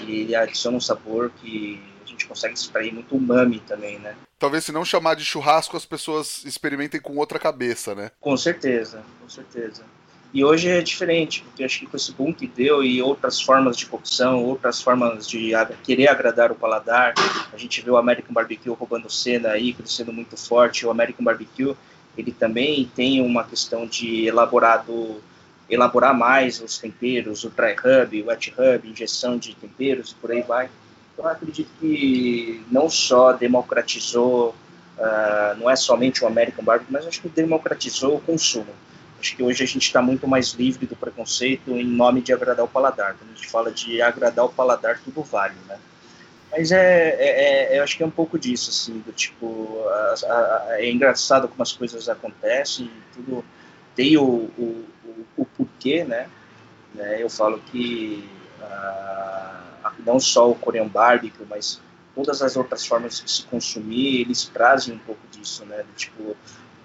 e 0.00 0.20
ele 0.20 0.34
adiciona 0.34 0.76
um 0.76 0.80
sabor 0.80 1.30
que 1.30 1.82
a 2.02 2.06
gente 2.08 2.26
consegue 2.26 2.54
extrair 2.54 2.92
muito 2.92 3.14
umami 3.14 3.60
também, 3.60 3.98
né? 3.98 4.16
Talvez 4.38 4.64
se 4.64 4.72
não 4.72 4.84
chamar 4.84 5.16
de 5.16 5.24
churrasco, 5.24 5.76
as 5.76 5.84
pessoas 5.84 6.44
experimentem 6.46 6.98
com 6.98 7.16
outra 7.16 7.38
cabeça, 7.38 7.94
né? 7.94 8.10
Com 8.18 8.36
certeza, 8.36 9.02
com 9.20 9.28
certeza. 9.28 9.84
E 10.32 10.44
hoje 10.44 10.68
é 10.68 10.80
diferente, 10.80 11.42
porque 11.42 11.64
acho 11.64 11.80
que 11.80 11.86
com 11.86 11.96
esse 11.96 12.12
boom 12.12 12.32
que 12.32 12.46
deu 12.46 12.84
e 12.84 13.02
outras 13.02 13.40
formas 13.40 13.76
de 13.76 13.86
cocção, 13.86 14.44
outras 14.44 14.80
formas 14.80 15.26
de 15.26 15.50
querer 15.82 16.06
agradar 16.06 16.52
o 16.52 16.54
paladar, 16.54 17.14
a 17.52 17.56
gente 17.56 17.80
vê 17.80 17.90
o 17.90 17.96
American 17.96 18.32
Barbecue 18.32 18.70
roubando 18.70 19.10
cena 19.10 19.50
aí, 19.50 19.72
crescendo 19.72 20.12
muito 20.12 20.36
forte. 20.36 20.86
O 20.86 20.90
American 20.90 21.24
Barbecue, 21.24 21.74
ele 22.16 22.30
também 22.30 22.88
tem 22.94 23.20
uma 23.20 23.42
questão 23.42 23.88
de 23.88 24.26
elaborado, 24.26 25.20
elaborar 25.68 26.16
mais 26.16 26.60
os 26.60 26.78
temperos, 26.78 27.42
o 27.42 27.50
dry 27.50 27.74
hub, 27.74 28.22
o 28.22 28.26
wet 28.26 28.54
hub, 28.56 28.88
injeção 28.88 29.36
de 29.36 29.56
temperos 29.56 30.12
e 30.12 30.14
por 30.14 30.30
aí 30.30 30.42
vai. 30.42 30.70
Então, 31.12 31.24
eu 31.24 31.30
acredito 31.32 31.70
que 31.80 32.64
não 32.70 32.88
só 32.88 33.32
democratizou, 33.32 34.54
uh, 34.96 35.58
não 35.58 35.68
é 35.68 35.74
somente 35.74 36.22
o 36.22 36.28
American 36.28 36.64
Barbecue, 36.64 36.92
mas 36.92 37.04
acho 37.04 37.20
que 37.20 37.28
democratizou 37.28 38.14
o 38.14 38.20
consumo 38.20 38.72
Acho 39.20 39.36
que 39.36 39.42
hoje 39.42 39.62
a 39.62 39.66
gente 39.66 39.82
está 39.82 40.00
muito 40.00 40.26
mais 40.26 40.52
livre 40.54 40.86
do 40.86 40.96
preconceito 40.96 41.72
em 41.72 41.84
nome 41.84 42.22
de 42.22 42.32
agradar 42.32 42.64
o 42.64 42.68
paladar. 42.68 43.14
Quando 43.18 43.32
a 43.32 43.34
gente 43.34 43.48
fala 43.48 43.70
de 43.70 44.00
agradar 44.00 44.46
o 44.46 44.48
paladar, 44.48 44.98
tudo 45.04 45.22
vale, 45.22 45.54
né? 45.68 45.78
Mas 46.50 46.72
é, 46.72 47.10
é, 47.10 47.74
é 47.74 47.78
eu 47.78 47.84
acho 47.84 47.96
que 47.96 48.02
é 48.02 48.06
um 48.06 48.10
pouco 48.10 48.38
disso, 48.38 48.70
assim, 48.70 48.98
do 49.00 49.12
tipo, 49.12 49.84
a, 49.88 50.14
a, 50.24 50.66
é 50.80 50.90
engraçado 50.90 51.46
como 51.46 51.62
as 51.62 51.72
coisas 51.72 52.08
acontecem, 52.08 52.90
tudo 53.14 53.44
tem 53.94 54.16
o, 54.16 54.24
o, 54.24 54.86
o, 55.04 55.26
o 55.36 55.44
porquê, 55.44 56.02
né? 56.02 56.28
né? 56.94 57.22
Eu 57.22 57.28
falo 57.28 57.58
que 57.58 58.28
ah, 58.62 59.92
não 60.04 60.18
só 60.18 60.50
o 60.50 60.54
Korean 60.54 60.88
Barbecue, 60.88 61.44
mas 61.48 61.80
todas 62.14 62.42
as 62.42 62.56
outras 62.56 62.86
formas 62.86 63.20
de 63.20 63.30
se 63.30 63.42
consumir, 63.44 64.22
eles 64.22 64.46
trazem 64.46 64.94
um 64.94 64.98
pouco 64.98 65.20
disso, 65.30 65.64
né? 65.66 65.78
Do, 65.82 65.92
tipo, 65.94 66.36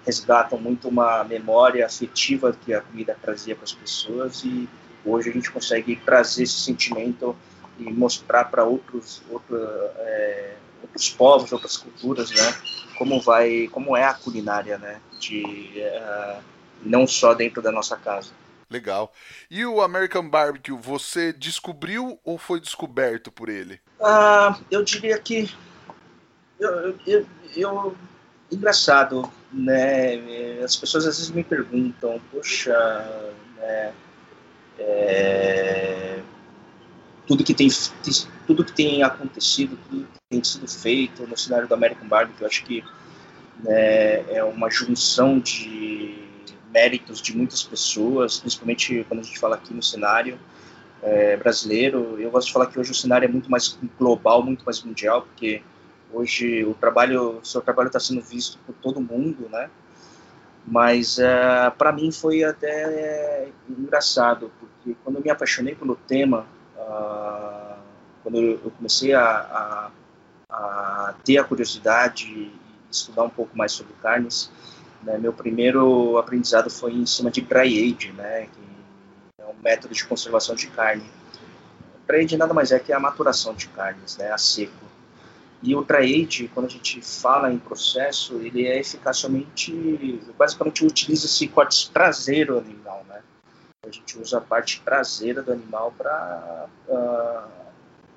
resgatam 0.06 0.58
muito 0.58 0.88
uma 0.88 1.24
memória 1.24 1.84
afetiva 1.84 2.56
que 2.64 2.72
a 2.72 2.80
comida 2.80 3.16
trazia 3.20 3.54
para 3.54 3.64
as 3.64 3.72
pessoas 3.72 4.44
e 4.44 4.68
hoje 5.04 5.30
a 5.30 5.32
gente 5.32 5.50
consegue 5.50 5.96
trazer 5.96 6.44
esse 6.44 6.60
sentimento 6.60 7.36
e 7.78 7.92
mostrar 7.92 8.44
para 8.44 8.64
outros 8.64 9.20
outro, 9.30 9.56
é, 9.56 10.54
outros 10.82 11.10
povos 11.10 11.52
outras 11.52 11.76
culturas 11.76 12.30
né 12.30 12.54
como 12.96 13.20
vai 13.20 13.68
como 13.68 13.96
é 13.96 14.04
a 14.04 14.14
culinária 14.14 14.78
né 14.78 15.00
de 15.18 15.42
uh, 15.76 16.40
não 16.82 17.06
só 17.06 17.34
dentro 17.34 17.62
da 17.62 17.72
nossa 17.72 17.96
casa. 17.96 18.30
Legal. 18.68 19.12
E 19.50 19.64
o 19.64 19.80
American 19.80 20.28
Barbecue 20.28 20.76
você 20.76 21.32
descobriu 21.32 22.18
ou 22.24 22.36
foi 22.36 22.60
descoberto 22.60 23.30
por 23.30 23.48
ele? 23.48 23.80
Uh, 24.00 24.60
eu 24.70 24.82
diria 24.82 25.18
que 25.18 25.54
eu, 26.58 26.98
eu, 27.06 27.26
eu 27.54 27.96
engraçado, 28.50 29.30
né? 29.56 30.62
As 30.62 30.76
pessoas 30.76 31.06
às 31.06 31.16
vezes 31.16 31.30
me 31.32 31.42
perguntam, 31.42 32.20
poxa, 32.30 32.76
né? 33.56 33.92
É, 34.78 36.20
tudo 37.26 37.42
que 37.42 37.54
tem 37.54 37.68
tudo 38.46 38.64
que 38.64 38.72
tem 38.72 39.02
acontecido, 39.02 39.78
tudo 39.88 40.06
que 40.06 40.18
tem 40.28 40.44
sido 40.44 40.68
feito 40.68 41.26
no 41.26 41.36
cenário 41.36 41.66
do 41.66 41.74
American 41.74 42.06
Barbecue, 42.06 42.42
eu 42.42 42.46
acho 42.46 42.64
que 42.64 42.84
né, 43.64 44.30
é 44.30 44.44
uma 44.44 44.70
junção 44.70 45.40
de 45.40 46.22
méritos 46.70 47.22
de 47.22 47.34
muitas 47.34 47.62
pessoas, 47.62 48.38
principalmente 48.38 49.04
quando 49.08 49.20
a 49.20 49.22
gente 49.22 49.38
fala 49.38 49.56
aqui 49.56 49.72
no 49.72 49.82
cenário 49.82 50.38
é, 51.02 51.36
brasileiro. 51.36 52.16
Eu 52.20 52.30
gosto 52.30 52.48
de 52.48 52.52
falar 52.52 52.66
que 52.66 52.78
hoje 52.78 52.90
o 52.90 52.94
cenário 52.94 53.24
é 53.24 53.28
muito 53.28 53.50
mais 53.50 53.78
global, 53.98 54.42
muito 54.42 54.64
mais 54.64 54.82
mundial, 54.82 55.22
porque 55.22 55.62
Hoje 56.12 56.64
o 56.64 56.74
trabalho, 56.74 57.38
o 57.38 57.44
seu 57.44 57.60
trabalho 57.60 57.88
está 57.88 58.00
sendo 58.00 58.20
visto 58.20 58.58
por 58.66 58.74
todo 58.74 59.00
mundo, 59.00 59.48
né? 59.50 59.68
Mas 60.66 61.18
é, 61.18 61.70
para 61.70 61.92
mim 61.92 62.10
foi 62.10 62.42
até 62.42 63.48
engraçado, 63.68 64.50
porque 64.58 64.96
quando 65.04 65.16
eu 65.16 65.22
me 65.22 65.30
apaixonei 65.30 65.74
pelo 65.76 65.94
tema, 65.94 66.44
uh, 66.76 67.78
quando 68.22 68.38
eu 68.38 68.72
comecei 68.76 69.14
a, 69.14 69.22
a, 69.22 69.90
a, 70.50 71.14
ter 71.24 71.38
a 71.38 71.44
curiosidade 71.44 72.26
e 72.26 72.52
estudar 72.90 73.22
um 73.22 73.30
pouco 73.30 73.56
mais 73.56 73.70
sobre 73.70 73.92
carnes, 74.02 74.50
né, 75.04 75.16
meu 75.18 75.32
primeiro 75.32 76.18
aprendizado 76.18 76.68
foi 76.68 76.92
em 76.94 77.06
cima 77.06 77.30
de 77.30 77.42
dry 77.42 77.94
age, 77.94 78.12
né, 78.12 78.46
que 78.46 79.42
é 79.42 79.44
um 79.44 79.54
método 79.62 79.94
de 79.94 80.04
conservação 80.04 80.56
de 80.56 80.66
carne. 80.66 81.08
Dry 82.08 82.24
age 82.24 82.36
nada 82.36 82.52
mais 82.52 82.72
é 82.72 82.80
que 82.80 82.92
a 82.92 82.98
maturação 82.98 83.54
de 83.54 83.68
carnes, 83.68 84.16
né, 84.16 84.32
a 84.32 84.38
seco. 84.38 84.72
E 85.62 85.74
o 85.74 85.82
trade, 85.82 86.50
quando 86.52 86.66
a 86.66 86.70
gente 86.70 87.00
fala 87.00 87.52
em 87.52 87.58
processo, 87.58 88.36
ele 88.36 88.66
é 88.66 88.78
eficaz 88.78 89.18
somente, 89.18 90.20
basicamente 90.38 90.84
utiliza-se 90.84 91.48
corte 91.48 91.90
traseiro 91.90 92.54
do 92.54 92.60
animal, 92.60 93.04
né? 93.08 93.20
A 93.86 93.90
gente 93.90 94.18
usa 94.18 94.38
a 94.38 94.40
parte 94.40 94.82
traseira 94.84 95.42
do 95.42 95.52
animal 95.52 95.94
para, 95.96 96.66
uh, 96.88 96.94
ah, 96.94 97.48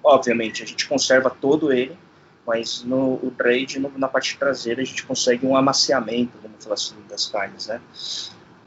obviamente, 0.04 0.64
a 0.64 0.66
gente 0.66 0.88
conserva 0.88 1.30
todo 1.30 1.72
ele, 1.72 1.98
mas 2.46 2.84
no 2.84 3.14
o 3.16 3.32
trade, 3.38 3.80
no, 3.80 3.92
na 3.98 4.08
parte 4.08 4.38
traseira, 4.38 4.82
a 4.82 4.86
gente 4.86 5.06
consegue 5.06 5.46
um 5.46 5.56
amaciamento, 5.56 6.38
vamos 6.42 6.64
falar 6.64 6.74
assim, 6.74 6.96
das 7.08 7.28
carnes, 7.28 7.68
né? 7.68 7.80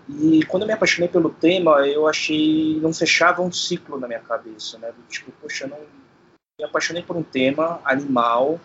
E 0.08 0.44
quando 0.46 0.62
eu 0.62 0.66
me 0.66 0.72
apaixonei 0.72 1.08
pelo 1.08 1.30
tema, 1.30 1.86
eu 1.86 2.06
achei, 2.08 2.78
não 2.80 2.92
fechava 2.92 3.42
um 3.42 3.52
ciclo 3.52 3.98
na 3.98 4.06
minha 4.06 4.20
cabeça, 4.20 4.78
né? 4.78 4.92
Tipo, 5.08 5.32
poxa, 5.40 5.66
não 5.66 5.78
me 6.62 6.68
apaixonei 6.68 7.02
por 7.02 7.16
um 7.16 7.24
tema 7.24 7.80
animal, 7.84 8.60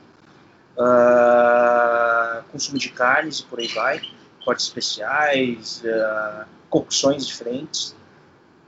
uh, 0.77 2.43
consumo 2.51 2.77
de 2.77 2.89
carnes 2.89 3.39
e 3.39 3.43
por 3.45 3.59
aí 3.59 3.67
vai, 3.69 3.99
cortes 4.45 4.65
especiais, 4.65 5.81
uh, 5.83 6.45
cocções 6.69 7.25
diferentes, 7.25 7.95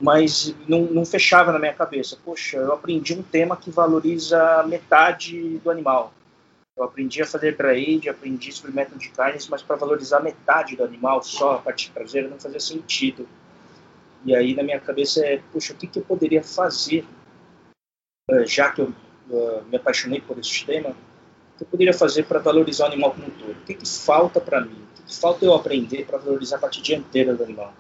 mas 0.02 0.56
não, 0.68 0.82
não, 0.82 1.06
fechava 1.06 1.52
na 1.52 1.60
minha 1.60 1.74
cabeça. 1.74 2.18
Poxa, 2.26 2.58
eu 2.58 2.74
aprendi 2.74 3.14
um 3.14 3.22
tema 3.22 3.56
que 3.56 3.70
valoriza 3.70 4.64
metade 4.64 5.60
do 5.60 5.70
animal. 5.70 6.12
Eu 6.76 6.86
aprendi 6.86 7.22
a 7.22 7.26
fazer 7.26 7.56
trade, 7.56 8.10
aprendi 8.10 8.52
método 8.70 8.98
de 8.98 9.10
carnes, 9.10 9.48
mas 9.48 9.62
para 9.62 9.76
valorizar 9.76 10.22
metade 10.22 10.76
do 10.76 10.84
animal, 10.84 11.22
só 11.22 11.56
a 11.56 11.58
parte 11.60 11.92
traseira, 11.92 12.30
não 12.30 12.40
fazia 12.40 12.60
sentido. 12.60 13.28
E 14.26 14.36
aí 14.36 14.56
na 14.56 14.64
minha 14.64 14.80
cabeça 14.80 15.24
é, 15.24 15.40
poxa, 15.52 15.74
o 15.74 15.76
que, 15.76 15.86
que 15.86 16.00
eu 16.00 16.04
poderia 16.04 16.42
fazer, 16.42 17.06
uh, 18.32 18.46
já 18.46 18.72
que 18.72 18.82
eu 18.82 18.94
uh, 19.30 19.64
me 19.70 19.78
apaixonei 19.78 20.22
por 20.22 20.38
esse 20.38 20.66
tema, 20.66 20.96
que 21.58 21.64
eu 21.64 21.68
poderia 21.68 21.94
fazer 21.94 22.24
para 22.24 22.40
valorizar 22.40 22.86
o 22.86 22.88
animal 22.88 23.12
como 23.12 23.28
um 23.28 23.32
todo? 23.32 23.52
O 23.52 23.66
que, 23.66 23.74
que 23.74 23.88
falta 23.88 24.40
para 24.40 24.62
mim? 24.62 24.72
O 24.72 24.96
que, 24.96 25.04
que, 25.04 25.16
falta 25.16 25.46
eu 25.46 25.54
aprender 25.54 26.06
para 26.06 26.18
valorizar 26.18 26.58
a 26.58 26.60
parte 26.60 26.82
dianteira 26.82 27.36
do 27.36 27.44
animal? 27.44 27.74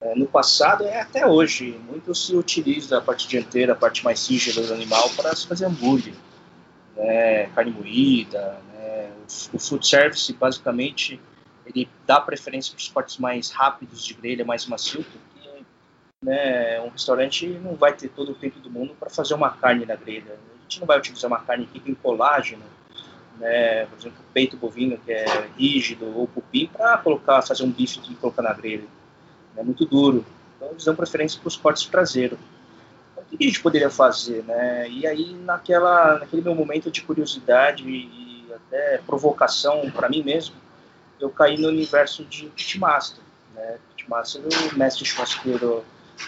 É, 0.00 0.14
no 0.14 0.26
passado, 0.26 0.84
é 0.84 1.00
até 1.00 1.26
hoje, 1.26 1.78
muito 1.86 2.14
se 2.14 2.34
utiliza 2.34 2.98
a 2.98 3.00
parte 3.02 3.28
dianteira, 3.28 3.74
a 3.74 3.76
parte 3.76 4.02
mais 4.02 4.26
rígida 4.26 4.66
do 4.66 4.72
animal 4.72 5.10
para 5.10 5.34
se 5.36 5.46
fazer 5.46 5.66
hambúrguer, 5.66 6.14
né, 6.96 7.46
carne 7.48 7.70
moída. 7.70 8.58
Né, 8.72 9.10
o, 9.52 9.56
o 9.56 9.58
food 9.58 9.86
service, 9.86 10.32
basicamente, 10.32 11.20
ele 11.66 11.86
dá 12.06 12.18
preferência 12.18 12.72
para 12.72 12.80
os 12.80 12.88
cortes 12.88 13.18
mais 13.18 13.50
rápidos 13.50 14.02
de 14.02 14.14
grelha, 14.14 14.44
mais 14.44 14.66
macio, 14.66 15.04
né, 16.22 16.80
um 16.82 16.90
restaurante 16.90 17.46
não 17.46 17.74
vai 17.74 17.94
ter 17.94 18.08
todo 18.08 18.32
o 18.32 18.34
tempo 18.34 18.60
do 18.60 18.70
mundo 18.70 18.94
para 18.98 19.08
fazer 19.08 19.34
uma 19.34 19.50
carne 19.50 19.86
na 19.86 19.96
grelha. 19.96 20.38
Gente 20.70 20.80
não 20.80 20.86
vai 20.86 20.98
utilizar 20.98 21.28
uma 21.28 21.40
carne 21.40 21.68
rica 21.74 21.90
em 21.90 21.94
colágeno, 21.94 22.62
né, 23.40 23.86
por 23.86 23.98
exemplo, 23.98 24.18
peito 24.32 24.56
bovino 24.56 24.96
que 24.98 25.10
é 25.10 25.48
rígido 25.58 26.16
ou 26.16 26.28
cupim 26.28 26.70
para 26.72 26.96
colocar, 26.98 27.42
fazer 27.42 27.64
um 27.64 27.72
bife 27.72 28.00
e 28.08 28.14
colocar 28.14 28.40
na 28.40 28.52
grelha. 28.52 28.86
É 29.56 29.64
muito 29.64 29.84
duro. 29.84 30.24
Então 30.56 30.68
eles 30.70 30.84
dão 30.84 30.94
preferência 30.94 31.40
para 31.40 31.48
os 31.48 31.56
cortes 31.56 31.86
traseiros. 31.86 32.38
Então, 33.10 33.24
o 33.24 33.36
que 33.36 33.44
a 33.44 33.48
gente 33.48 33.60
poderia 33.60 33.90
fazer, 33.90 34.44
né? 34.44 34.88
E 34.88 35.04
aí 35.08 35.34
naquela, 35.34 36.20
naquele 36.20 36.42
meu 36.42 36.54
momento 36.54 36.88
de 36.88 37.02
curiosidade 37.02 37.82
e 37.88 38.46
até 38.54 38.98
provocação 38.98 39.90
para 39.90 40.08
mim 40.08 40.22
mesmo, 40.22 40.54
eu 41.18 41.30
caí 41.30 41.58
no 41.58 41.66
universo 41.66 42.24
de 42.24 42.46
pitmaster. 42.46 43.24
Né? 43.56 43.78
Pitmaster 43.96 44.40
o 44.40 44.78
mestre 44.78 45.04
churrasqueiro 45.04 45.84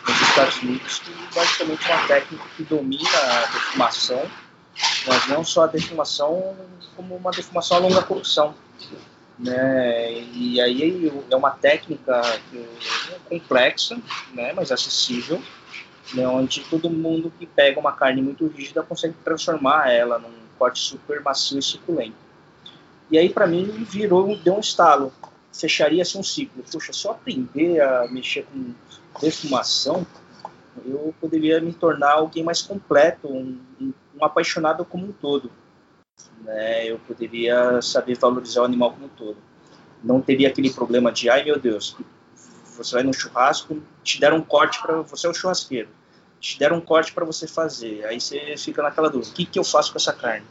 nos 0.07 0.21
Estados 0.21 0.63
Unidos, 0.63 0.99
que 1.01 1.35
basicamente 1.35 1.91
é 1.91 1.95
uma 1.95 2.07
técnica 2.07 2.45
que 2.57 2.65
domina 2.65 3.19
a 3.19 3.41
defumação, 3.53 4.31
mas 5.07 5.29
não 5.29 5.45
só 5.45 5.65
a 5.65 5.67
defumação, 5.67 6.57
como 6.97 7.17
uma 7.17 7.31
defumação 7.31 7.77
a 7.77 7.81
longa 7.81 8.03
cocção. 8.03 8.55
Né? 9.39 10.23
E 10.35 10.61
aí 10.61 11.13
é 11.31 11.37
uma 11.37 11.51
técnica 11.51 12.21
é 12.55 13.19
complexa, 13.29 13.99
né? 14.33 14.53
mas 14.53 14.71
acessível, 14.71 15.43
né? 16.15 16.27
onde 16.27 16.61
todo 16.65 16.91
mundo 16.91 17.33
que 17.39 17.47
pega 17.47 17.79
uma 17.79 17.93
carne 17.93 18.23
muito 18.23 18.47
rígida 18.47 18.83
consegue 18.83 19.15
transformar 19.25 19.91
ela 19.91 20.19
num 20.19 20.43
corte 20.59 20.81
super 20.81 21.21
macio 21.23 21.59
e 21.59 21.63
suculento. 21.63 22.17
E 23.11 23.19
aí 23.19 23.29
para 23.29 23.47
mim 23.47 23.65
virou, 23.89 24.37
deu 24.39 24.55
um 24.55 24.61
estalo, 24.61 25.13
fecharia-se 25.53 26.17
um 26.17 26.23
ciclo. 26.23 26.63
Puxa, 26.71 26.93
só 26.93 27.13
aprender 27.13 27.81
a 27.81 28.07
mexer 28.09 28.45
com 28.45 28.75
defumação, 29.21 30.07
eu 30.85 31.15
poderia 31.21 31.61
me 31.61 31.73
tornar 31.73 32.13
alguém 32.13 32.43
mais 32.43 32.63
completo, 32.63 33.29
um, 33.29 33.61
um 33.81 34.25
apaixonado 34.25 34.85
como 34.85 35.07
um 35.07 35.13
todo. 35.13 35.51
Né? 36.41 36.87
Eu 36.87 36.99
poderia 37.01 37.81
saber 37.83 38.17
valorizar 38.19 38.63
o 38.63 38.65
animal 38.65 38.93
como 38.93 39.07
um 39.07 39.11
todo. 39.11 39.37
Não 40.03 40.21
teria 40.21 40.49
aquele 40.49 40.71
problema 40.71 41.13
de, 41.13 41.29
ai 41.29 41.45
meu 41.45 41.59
Deus, 41.59 41.97
você 42.77 42.95
vai 42.95 43.03
no 43.03 43.13
churrasco, 43.13 43.81
te 44.03 44.19
deram 44.19 44.39
um 44.39 44.43
corte 44.43 44.81
para 44.81 45.03
você 45.03 45.27
é 45.27 45.31
o 45.31 45.35
churrasqueiro, 45.35 45.89
te 46.41 46.59
deram 46.59 46.79
um 46.79 46.81
corte 46.81 47.13
para 47.13 47.25
você 47.25 47.47
fazer, 47.47 48.05
aí 48.05 48.21
você 48.21 48.57
fica 48.57 48.83
naquela 48.83 49.09
dúvida, 49.09 49.31
o 49.31 49.35
que, 49.35 49.47
que 49.47 49.59
eu 49.59 49.65
faço 49.65 49.93
com 49.93 49.99
essa 49.99 50.13
carne? 50.13 50.47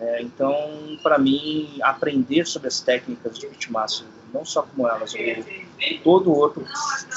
É, 0.00 0.22
então, 0.22 0.98
para 1.02 1.18
mim, 1.18 1.78
aprender 1.82 2.46
sobre 2.46 2.68
as 2.68 2.80
técnicas 2.80 3.38
de 3.38 3.46
pitmaster, 3.46 4.06
não 4.32 4.46
só 4.46 4.62
como 4.62 4.88
elas, 4.88 5.12
ou 5.14 5.98
todo 6.02 6.32
outro 6.34 6.64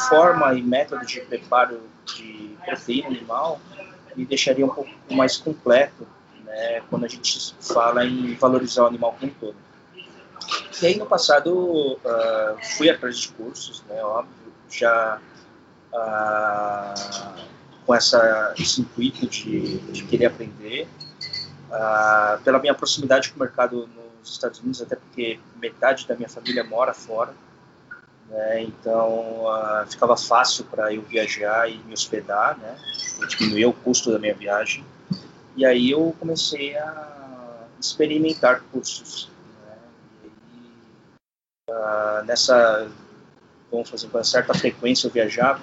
forma 0.09 0.53
e 0.53 0.61
método 0.61 1.05
de 1.05 1.21
preparo 1.21 1.79
de 2.05 2.57
proteína 2.65 3.07
animal, 3.07 3.61
me 4.17 4.25
deixaria 4.25 4.65
um 4.65 4.69
pouco 4.69 4.91
mais 5.11 5.37
completo 5.37 6.05
né, 6.43 6.81
quando 6.89 7.05
a 7.05 7.07
gente 7.07 7.55
fala 7.61 8.05
em 8.05 8.35
valorizar 8.35 8.83
o 8.83 8.87
animal 8.87 9.15
como 9.17 9.31
um 9.31 9.35
todo. 9.35 9.55
E 10.81 10.85
aí, 10.85 10.97
no 10.97 11.05
passado, 11.05 11.93
uh, 11.93 11.97
fui 12.75 12.89
atrás 12.89 13.17
de 13.17 13.29
cursos, 13.29 13.81
né, 13.87 14.03
óbvio, 14.03 14.33
já 14.69 15.21
uh, 15.93 17.41
com 17.85 17.95
essa, 17.95 18.53
esse 18.57 18.81
intuito 18.81 19.25
de, 19.27 19.77
de 19.77 20.03
querer 20.03 20.25
aprender, 20.25 20.89
ah, 21.75 22.39
pela 22.43 22.59
minha 22.59 22.75
proximidade 22.75 23.31
com 23.31 23.37
o 23.37 23.39
mercado 23.39 23.89
nos 24.19 24.29
Estados 24.29 24.59
Unidos, 24.59 24.79
até 24.79 24.95
porque 24.95 25.39
metade 25.59 26.07
da 26.07 26.15
minha 26.15 26.29
família 26.29 26.63
mora 26.63 26.93
fora, 26.93 27.33
né, 28.29 28.61
então 28.61 29.45
uh, 29.45 29.87
ficava 29.89 30.15
fácil 30.15 30.65
para 30.65 30.93
eu 30.93 31.01
viajar 31.01 31.67
e 31.67 31.77
me 31.79 31.93
hospedar, 31.93 32.57
né, 32.59 32.77
diminuir 33.27 33.65
o 33.65 33.73
custo 33.73 34.11
da 34.11 34.19
minha 34.19 34.35
viagem. 34.35 34.85
E 35.55 35.65
aí 35.65 35.91
eu 35.91 36.15
comecei 36.19 36.77
a 36.77 37.65
experimentar 37.79 38.61
cursos. 38.71 39.29
Né, 39.65 39.77
e 40.23 41.71
aí, 41.71 41.75
uh, 41.75 42.25
nessa, 42.25 42.87
vamos 43.71 43.89
fazer 43.89 44.09
com 44.09 44.23
certa 44.23 44.53
frequência 44.53 45.07
eu 45.07 45.11
viajava, 45.11 45.61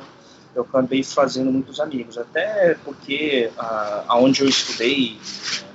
eu 0.57 0.63
acabei 0.63 1.05
fazendo 1.05 1.53
muitos 1.53 1.79
amigos, 1.79 2.19
até 2.19 2.75
porque 2.85 3.49
uh, 3.57 4.05
aonde 4.09 4.43
eu 4.43 4.49
estudei, 4.49 5.17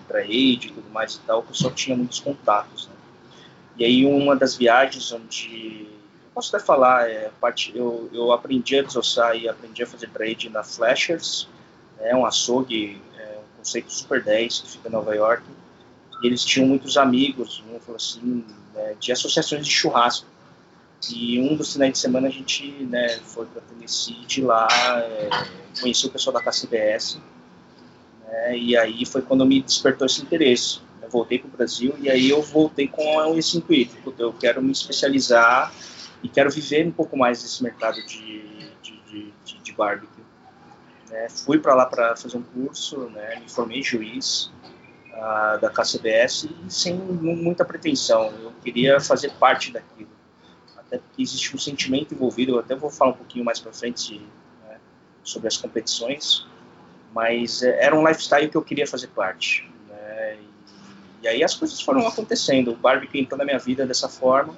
trade 0.08 0.68
e 0.68 0.72
tudo 0.72 0.90
mais 0.92 1.16
e 1.16 1.20
tal, 1.22 1.40
o 1.40 1.44
pessoal 1.44 1.74
tinha 1.74 1.96
muitos 1.96 2.20
contatos. 2.20 2.88
Né? 2.88 2.94
E 3.78 3.86
aí 3.86 4.06
uma 4.06 4.36
das 4.36 4.56
viagens 4.56 5.12
onde 5.12 5.88
posso 6.36 6.54
até 6.54 6.64
falar, 6.64 7.10
é, 7.10 7.32
parte, 7.40 7.72
eu, 7.74 8.10
eu 8.12 8.34
aprendi 8.34 8.78
a 8.78 8.84
desossar 8.84 9.38
e 9.38 9.48
aprendi 9.48 9.82
a 9.82 9.88
fazer 9.88 10.10
trade 10.10 10.50
na 10.50 10.64
Flashers, 10.66 11.48
é 11.98 12.10
né, 12.10 12.16
um 12.16 12.26
açougue, 12.26 13.02
é, 13.18 13.38
um 13.39 13.58
conceito 13.58 13.91
Super 13.91 14.22
10 14.22 14.60
que 14.60 14.72
fica 14.72 14.89
em 14.89 14.91
Nova 14.91 15.15
York. 15.15 15.44
E 16.22 16.28
eles 16.28 16.44
tinham 16.44 16.68
muitos 16.68 16.98
amigos, 16.98 17.63
vamos 17.65 17.84
falar 17.86 17.96
assim, 17.96 18.46
né, 18.74 18.96
de 19.00 19.13
associações 19.13 19.65
de 19.65 19.72
churrasco. 19.72 20.28
E 21.10 21.39
um 21.39 21.56
dos 21.56 21.72
finais 21.74 21.94
de 21.94 22.00
semana 22.00 22.28
a 22.28 22.32
gente 22.32 22.70
né, 22.84 23.20
foi 23.20 23.46
para 23.46 23.62
Tennessee, 23.62 24.26
de 24.26 24.41
lá 24.41 24.68
é, 24.72 25.30
conheci 25.80 26.06
o 26.06 26.10
pessoal 26.10 26.34
da 26.34 26.44
KCBS, 26.44 27.18
né? 28.28 28.58
E 28.58 28.78
aí 28.78 29.06
foi 29.06 29.22
quando 29.22 29.46
me 29.46 29.62
despertou 29.62 30.06
esse 30.06 30.22
interesse. 30.22 30.80
Eu 31.02 31.10
voltei 31.10 31.40
para 31.40 31.48
o 31.48 31.52
Brasil 31.52 31.96
e 32.00 32.10
aí 32.10 32.30
eu 32.30 32.42
voltei 32.42 32.88
com 32.88 33.38
esse 33.38 33.58
intuito. 33.58 34.14
Eu 34.18 34.34
quero 34.34 34.62
me 34.62 34.72
especializar 34.72 35.74
e 36.24 36.30
quero 36.30 36.50
viver 36.50 36.86
um 36.86 36.92
pouco 36.92 37.16
mais 37.18 37.42
desse 37.42 37.62
mercado 37.64 37.96
de, 38.06 38.42
de, 38.82 39.00
de, 39.04 39.34
de, 39.46 39.58
de 39.60 39.72
barbecue. 39.74 40.24
Né? 41.10 41.30
Fui 41.30 41.60
para 41.60 41.76
lá 41.76 41.86
para 41.86 42.16
fazer 42.16 42.38
um 42.38 42.44
curso, 42.44 43.10
né? 43.10 43.40
me 43.40 43.50
formei 43.50 43.84
juiz 43.84 44.52
uh, 45.12 45.60
da 45.62 45.70
KCBS 45.70 46.50
e 46.66 46.72
sem 46.74 46.96
muita 46.96 47.64
pretensão. 47.64 48.34
Eu 48.42 48.52
queria 48.64 49.00
fazer 49.00 49.32
parte 49.34 49.72
daquilo. 49.72 50.10
Até 50.78 50.98
porque 50.98 51.22
existe 51.22 51.56
um 51.56 51.60
sentimento 51.60 52.14
envolvido, 52.14 52.54
eu 52.54 52.60
até 52.60 52.76
vou 52.76 52.90
falar 52.90 53.12
um 53.12 53.18
pouquinho 53.18 53.46
mais 53.46 53.60
para 53.60 53.72
frente 53.72 54.20
né? 54.68 54.78
sobre 55.24 55.48
as 55.48 55.58
competições, 55.58 56.46
mas 57.15 57.63
é, 57.63 57.86
era 57.86 57.95
um 57.95 58.06
lifestyle 58.06 58.49
que 58.49 58.58
eu 58.58 58.62
queria 58.62 58.86
fazer 58.86 59.08
parte. 59.08 59.71
Né? 59.88 60.36
E, 60.36 61.23
e, 61.23 61.28
aí 61.30 61.43
as 61.43 61.56
coisas 61.56 61.80
foram 61.80 62.06
acontecendo. 62.06 62.71
O 62.71 62.75
barbecue 62.75 63.21
entrou 63.21 63.38
na 63.38 63.45
minha 63.45 63.58
vida 63.58 63.86
dessa 63.86 64.10
forma. 64.10 64.54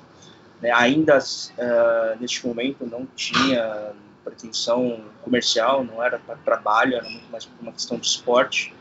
Né? 0.59 0.71
Ainda 0.71 1.19
uh, 1.19 2.19
neste 2.19 2.45
momento 2.47 2.83
não 2.87 3.05
tinha 3.15 3.93
pretensão 4.25 5.05
comercial, 5.21 5.83
não 5.83 6.03
era 6.03 6.17
para 6.17 6.35
trabalho, 6.37 6.95
era 6.95 7.07
muito 7.07 7.31
mais 7.31 7.47
uma 7.61 7.71
questão 7.71 7.99
de 7.99 8.07
esporte. 8.07 8.73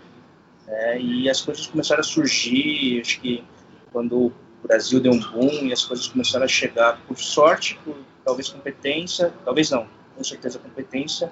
Né? 0.67 0.99
E 0.99 1.29
as 1.29 1.43
coisas 1.43 1.67
começaram 1.67 2.01
a 2.01 2.05
surgir. 2.05 3.03
Acho 3.03 3.21
que 3.21 3.45
quando 3.93 4.29
o 4.29 4.33
Brasil 4.67 5.01
deu 5.01 5.13
um 5.13 5.21
boom 5.21 5.67
e 5.67 5.73
as 5.75 5.85
coisas 5.85 6.09
começaram 6.09 6.47
a 6.47 6.49
chegar, 6.49 6.99
por 7.07 7.19
sorte, 7.19 7.79
por 7.85 7.95
talvez 8.25 8.49
competência, 8.49 9.33
talvez 9.45 9.71
não, 9.71 9.87
com 10.17 10.25
certeza 10.25 10.59
competência, 10.59 11.31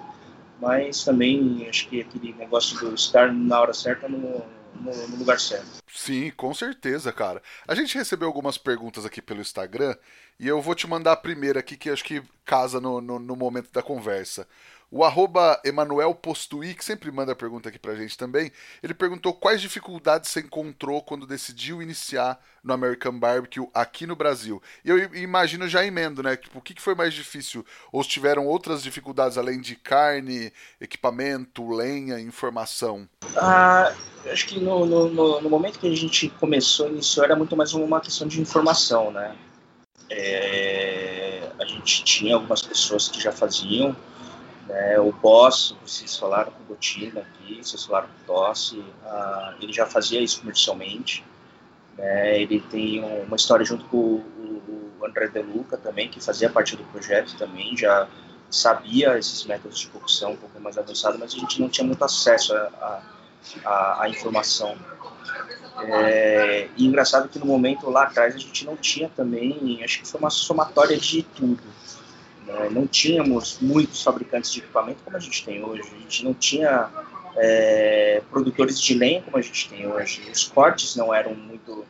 mas 0.61 1.05
também 1.05 1.67
acho 1.69 1.89
que 1.89 2.01
aquele 2.01 2.33
negócio 2.35 2.79
do 2.79 2.95
estar 2.95 3.33
na 3.33 3.61
hora 3.61 3.73
certa 3.73 4.09
no, 4.09 4.45
no, 4.75 5.09
no, 5.09 5.17
lugar 5.17 5.39
certo. 5.39 5.83
Sim, 5.87 6.31
com 6.37 6.53
certeza, 6.53 7.13
cara. 7.13 7.43
A 7.67 7.75
gente 7.75 7.97
recebeu 7.97 8.29
algumas 8.29 8.59
perguntas 8.59 9.05
aqui 9.05 9.23
pelo 9.23 9.41
Instagram 9.41 9.97
e 10.39 10.49
eu 10.49 10.61
vou 10.61 10.75
te 10.75 10.87
mandar 10.87 11.13
a 11.13 11.17
primeira 11.17 11.61
aqui 11.61 11.77
que 11.77 11.91
acho 11.91 12.05
que 12.05 12.23
casa 12.45 12.81
no, 12.81 13.01
no, 13.01 13.19
no 13.19 13.37
momento 13.37 13.73
da 13.73 13.83
conversa. 13.83 14.47
O 14.91 15.03
arroba 15.03 15.61
Emanuel 15.65 16.15
Postui, 16.15 16.75
que 16.75 16.85
sempre 16.85 17.11
manda 17.11 17.35
pergunta 17.35 17.69
aqui 17.69 17.79
pra 17.79 17.97
gente 17.97 18.17
também, 18.17 18.53
ele 18.83 18.95
perguntou 18.95 19.35
quais 19.35 19.61
dificuldades 19.61 20.31
você 20.31 20.41
encontrou 20.41 21.03
quando 21.03 21.27
decidiu 21.27 21.83
iniciar 21.83 22.39
no 22.63 22.73
American 22.73 23.19
Barbecue 23.19 23.69
aqui 23.75 24.07
no 24.07 24.15
Brasil. 24.17 24.63
E 24.85 24.91
eu 24.91 25.15
imagino 25.15 25.69
já 25.69 25.85
emendo, 25.85 26.23
né? 26.23 26.37
Tipo, 26.37 26.59
o 26.59 26.63
que 26.63 26.81
foi 26.81 26.95
mais 26.95 27.13
difícil? 27.13 27.65
Ou 27.93 28.05
tiveram 28.05 28.47
outras 28.47 28.83
dificuldades 28.83 29.37
além 29.37 29.61
de 29.61 29.75
carne, 29.77 30.53
equipamento, 30.81 31.69
lenha, 31.69 32.21
informação? 32.21 33.09
Ah, 33.37 33.93
acho 34.27 34.47
que 34.47 34.61
no, 34.61 34.87
no, 34.87 35.41
no 35.41 35.51
momento 35.51 35.79
que 35.79 35.89
a 35.89 35.97
gente 35.97 36.29
começou, 36.29 36.89
iniciou, 36.89 37.25
era 37.25 37.37
muito 37.37 37.57
mais 37.57 37.75
uma 37.75 38.01
questão 38.01 38.27
de 38.27 38.41
informação, 38.41 39.11
né? 39.11 39.37
É, 40.11 41.51
a 41.59 41.65
gente 41.65 42.05
tinha 42.05 42.35
algumas 42.35 42.63
pessoas 42.63 43.09
que 43.09 43.21
já 43.21 43.33
faziam, 43.33 43.97
né, 44.67 44.99
o 44.99 45.13
Boss, 45.13 45.77
vocês 45.83 46.17
falaram 46.17 46.53
com 46.53 46.63
o 46.63 46.67
Botina 46.67 47.21
aqui, 47.21 47.63
vocês 47.63 47.85
falaram 47.85 48.09
com 48.09 48.33
o 48.33 48.37
Tosse, 48.37 48.79
uh, 48.79 49.55
ele 49.61 49.73
já 49.73 49.87
fazia 49.87 50.21
isso 50.21 50.41
comercialmente. 50.41 51.25
Né, 51.97 52.41
ele 52.41 52.61
tem 52.61 53.05
uma 53.25 53.37
história 53.37 53.65
junto 53.65 53.85
com 53.87 53.97
o, 53.97 54.91
o 55.01 55.07
André 55.07 55.29
De 55.29 55.43
Luca 55.43 55.77
também, 55.77 56.09
que 56.09 56.21
fazia 56.21 56.49
parte 56.49 56.77
do 56.77 56.85
projeto 56.85 57.37
também, 57.37 57.77
já 57.77 58.09
sabia 58.51 59.19
esses 59.19 59.45
métodos 59.45 59.79
de 59.79 59.89
cocção 59.89 60.33
um 60.33 60.37
pouco 60.37 60.61
mais 60.61 60.79
avançados, 60.79 61.19
mas 61.19 61.35
a 61.35 61.39
gente 61.39 61.61
não 61.61 61.69
tinha 61.69 61.87
muito 61.87 62.05
acesso 62.05 62.55
à 63.65 64.09
informação. 64.09 64.77
É, 65.83 66.69
e 66.77 66.87
engraçado 66.87 67.29
que 67.29 67.39
no 67.39 67.47
momento 67.47 67.91
lá 67.91 68.05
atrás 68.05 68.35
a 68.35 68.39
gente 68.39 68.65
não 68.65 68.77
tinha 68.77 69.09
também, 69.09 69.83
acho 69.83 70.01
que 70.01 70.09
foi 70.09 70.21
uma 70.21 70.31
somatória 70.31 70.97
de 70.97 71.23
tudo. 71.23 71.63
Né? 72.47 72.69
Não 72.71 72.87
tínhamos 72.87 73.59
muitos 73.61 74.03
fabricantes 74.03 74.53
de 74.53 74.61
equipamento 74.61 75.03
como 75.05 75.17
a 75.17 75.21
gente 75.21 75.45
tem 75.45 75.65
hoje. 75.65 75.83
A 75.83 76.01
gente 76.01 76.25
não 76.25 76.35
tinha 76.35 76.89
é, 77.37 78.23
produtores 78.31 78.81
de 78.81 78.95
lenha 78.95 79.23
como 79.23 79.37
a 79.37 79.43
gente 79.43 79.69
tem 79.69 79.87
hoje. 79.87 80.23
Os 80.31 80.45
cortes 80.45 80.97
não 80.97 81.13
eram 81.13 81.35
muito 81.35 81.85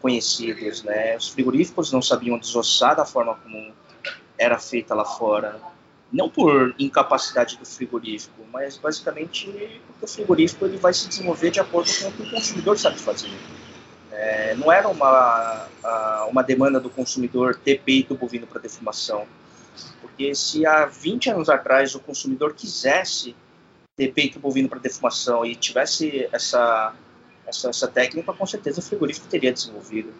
conhecidos, 0.00 0.82
né? 0.82 1.16
Os 1.16 1.28
frigoríficos 1.28 1.92
não 1.92 2.02
sabiam 2.02 2.38
desossar 2.38 2.96
da 2.96 3.04
forma 3.04 3.34
como 3.36 3.72
era 4.38 4.58
feita 4.58 4.94
lá 4.94 5.04
fora. 5.04 5.60
Não 6.12 6.28
por 6.28 6.74
incapacidade 6.78 7.56
do 7.56 7.64
frigorífico, 7.64 8.42
mas 8.52 8.76
basicamente 8.76 9.46
porque 9.86 10.04
o 10.04 10.08
frigorífico 10.08 10.64
ele 10.64 10.76
vai 10.76 10.92
se 10.92 11.06
desenvolver 11.06 11.50
de 11.50 11.60
acordo 11.60 11.88
com 12.00 12.08
o 12.08 12.12
que 12.12 12.22
o 12.22 12.30
consumidor 12.30 12.76
sabe 12.78 12.98
fazer. 12.98 13.30
É, 14.10 14.54
não 14.56 14.72
era 14.72 14.88
uma, 14.88 15.68
uma 16.28 16.42
demanda 16.42 16.80
do 16.80 16.90
consumidor 16.90 17.54
ter 17.54 17.80
peito 17.80 18.14
bovino 18.14 18.46
para 18.46 18.60
defumação. 18.60 19.24
Porque 20.00 20.34
se 20.34 20.66
há 20.66 20.86
20 20.86 21.30
anos 21.30 21.48
atrás 21.48 21.94
o 21.94 22.00
consumidor 22.00 22.54
quisesse 22.54 23.34
ter 23.96 24.12
peito 24.12 24.38
bovino 24.38 24.68
para 24.68 24.78
defumação 24.78 25.44
e 25.44 25.54
tivesse 25.54 26.28
essa, 26.32 26.94
essa, 27.46 27.68
essa 27.68 27.88
técnica, 27.88 28.32
com 28.32 28.46
certeza 28.46 28.80
o 28.80 28.82
frigorífico 28.82 29.26
teria 29.28 29.52
desenvolvido. 29.52 30.12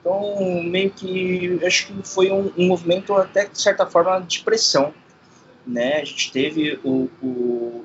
Então, 0.00 0.62
meio 0.64 0.90
que, 0.90 1.60
acho 1.64 1.86
que 1.86 2.08
foi 2.08 2.30
um, 2.30 2.52
um 2.58 2.66
movimento 2.66 3.14
até, 3.14 3.46
de 3.46 3.60
certa 3.60 3.86
forma, 3.86 4.20
de 4.20 4.40
pressão. 4.40 4.92
Né? 5.66 6.00
A 6.00 6.04
gente 6.04 6.32
teve 6.32 6.78
o, 6.82 7.08
o, 7.22 7.84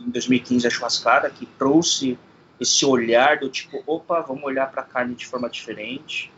em 0.00 0.10
2015 0.10 0.66
a 0.66 0.70
churrascada, 0.70 1.28
que 1.28 1.44
trouxe 1.44 2.16
esse 2.60 2.84
olhar 2.86 3.38
do 3.38 3.48
tipo, 3.48 3.82
opa, 3.86 4.20
vamos 4.20 4.44
olhar 4.44 4.70
para 4.70 4.82
a 4.82 4.84
carne 4.84 5.14
de 5.14 5.26
forma 5.26 5.50
diferente. 5.50 6.32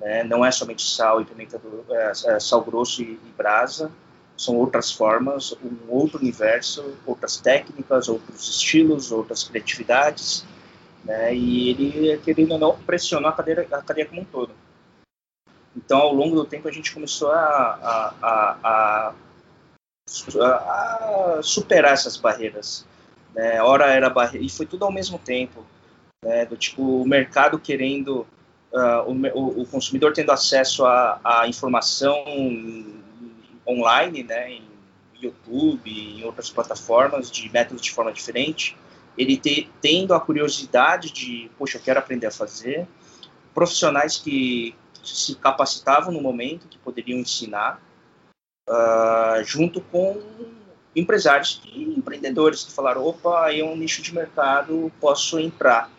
Né? 0.00 0.24
Não 0.24 0.44
é 0.44 0.50
somente 0.50 0.82
sal 0.82 1.20
e 1.20 1.24
pimenta, 1.24 1.58
do, 1.58 1.84
é, 1.90 2.12
é, 2.26 2.40
sal 2.40 2.62
grosso 2.62 3.02
e, 3.02 3.12
e 3.12 3.32
brasa, 3.36 3.90
são 4.36 4.56
outras 4.56 4.90
formas, 4.90 5.52
um 5.62 5.90
outro 5.90 6.18
universo, 6.18 6.96
outras 7.06 7.36
técnicas, 7.36 8.08
outros 8.08 8.48
estilos, 8.48 9.12
outras 9.12 9.44
criatividades, 9.44 10.44
né? 11.04 11.34
E 11.34 11.70
ele, 11.70 12.18
querendo 12.18 12.52
ou 12.52 12.58
não, 12.58 12.78
pressionou 12.78 13.28
a 13.28 13.32
cadeia, 13.32 13.66
a 13.70 13.82
cadeia 13.82 14.06
como 14.06 14.22
um 14.22 14.24
todo. 14.24 14.52
Então, 15.76 15.98
ao 15.98 16.14
longo 16.14 16.34
do 16.34 16.44
tempo, 16.44 16.68
a 16.68 16.72
gente 16.72 16.92
começou 16.92 17.30
a, 17.30 17.38
a, 17.42 18.14
a, 18.22 19.14
a, 20.08 21.42
superar 21.42 21.92
essas 21.92 22.16
barreiras. 22.16 22.86
Né? 23.34 23.56
Era 23.56 24.08
barreira, 24.08 24.46
e 24.46 24.48
foi 24.48 24.66
tudo 24.66 24.84
ao 24.84 24.92
mesmo 24.92 25.18
tempo. 25.18 25.64
Né? 26.24 26.46
Do 26.46 26.56
tipo, 26.56 27.02
o 27.02 27.06
mercado 27.06 27.58
querendo, 27.58 28.26
uh, 28.74 29.10
o, 29.34 29.62
o, 29.62 29.66
consumidor 29.66 30.12
tendo 30.12 30.32
acesso 30.32 30.84
à 30.84 31.44
informação 31.46 32.24
online, 33.66 34.24
né, 34.24 34.50
em 34.50 34.62
YouTube, 35.20 35.90
em 35.90 36.24
outras 36.24 36.50
plataformas, 36.50 37.30
de 37.30 37.50
métodos 37.50 37.82
de 37.82 37.92
forma 37.92 38.12
diferente, 38.12 38.76
ele 39.16 39.36
te, 39.36 39.70
tendo 39.80 40.12
a 40.12 40.20
curiosidade 40.20 41.12
de, 41.12 41.50
poxa, 41.56 41.78
eu 41.78 41.82
quero 41.82 41.98
aprender 41.98 42.26
a 42.26 42.30
fazer, 42.30 42.86
profissionais 43.54 44.18
que, 44.18 44.74
se 45.02 45.34
capacitavam 45.34 46.12
no 46.12 46.20
momento, 46.20 46.66
que 46.66 46.78
poderiam 46.78 47.18
ensinar, 47.18 47.80
uh, 48.68 49.44
junto 49.44 49.80
com 49.80 50.18
empresários 50.96 51.60
e 51.66 51.82
empreendedores 51.82 52.64
que 52.64 52.72
falaram, 52.72 53.04
opa, 53.04 53.44
aí 53.44 53.60
é 53.60 53.64
um 53.64 53.76
nicho 53.76 54.00
de 54.00 54.14
mercado, 54.14 54.90
posso 55.00 55.38
entrar, 55.38 55.90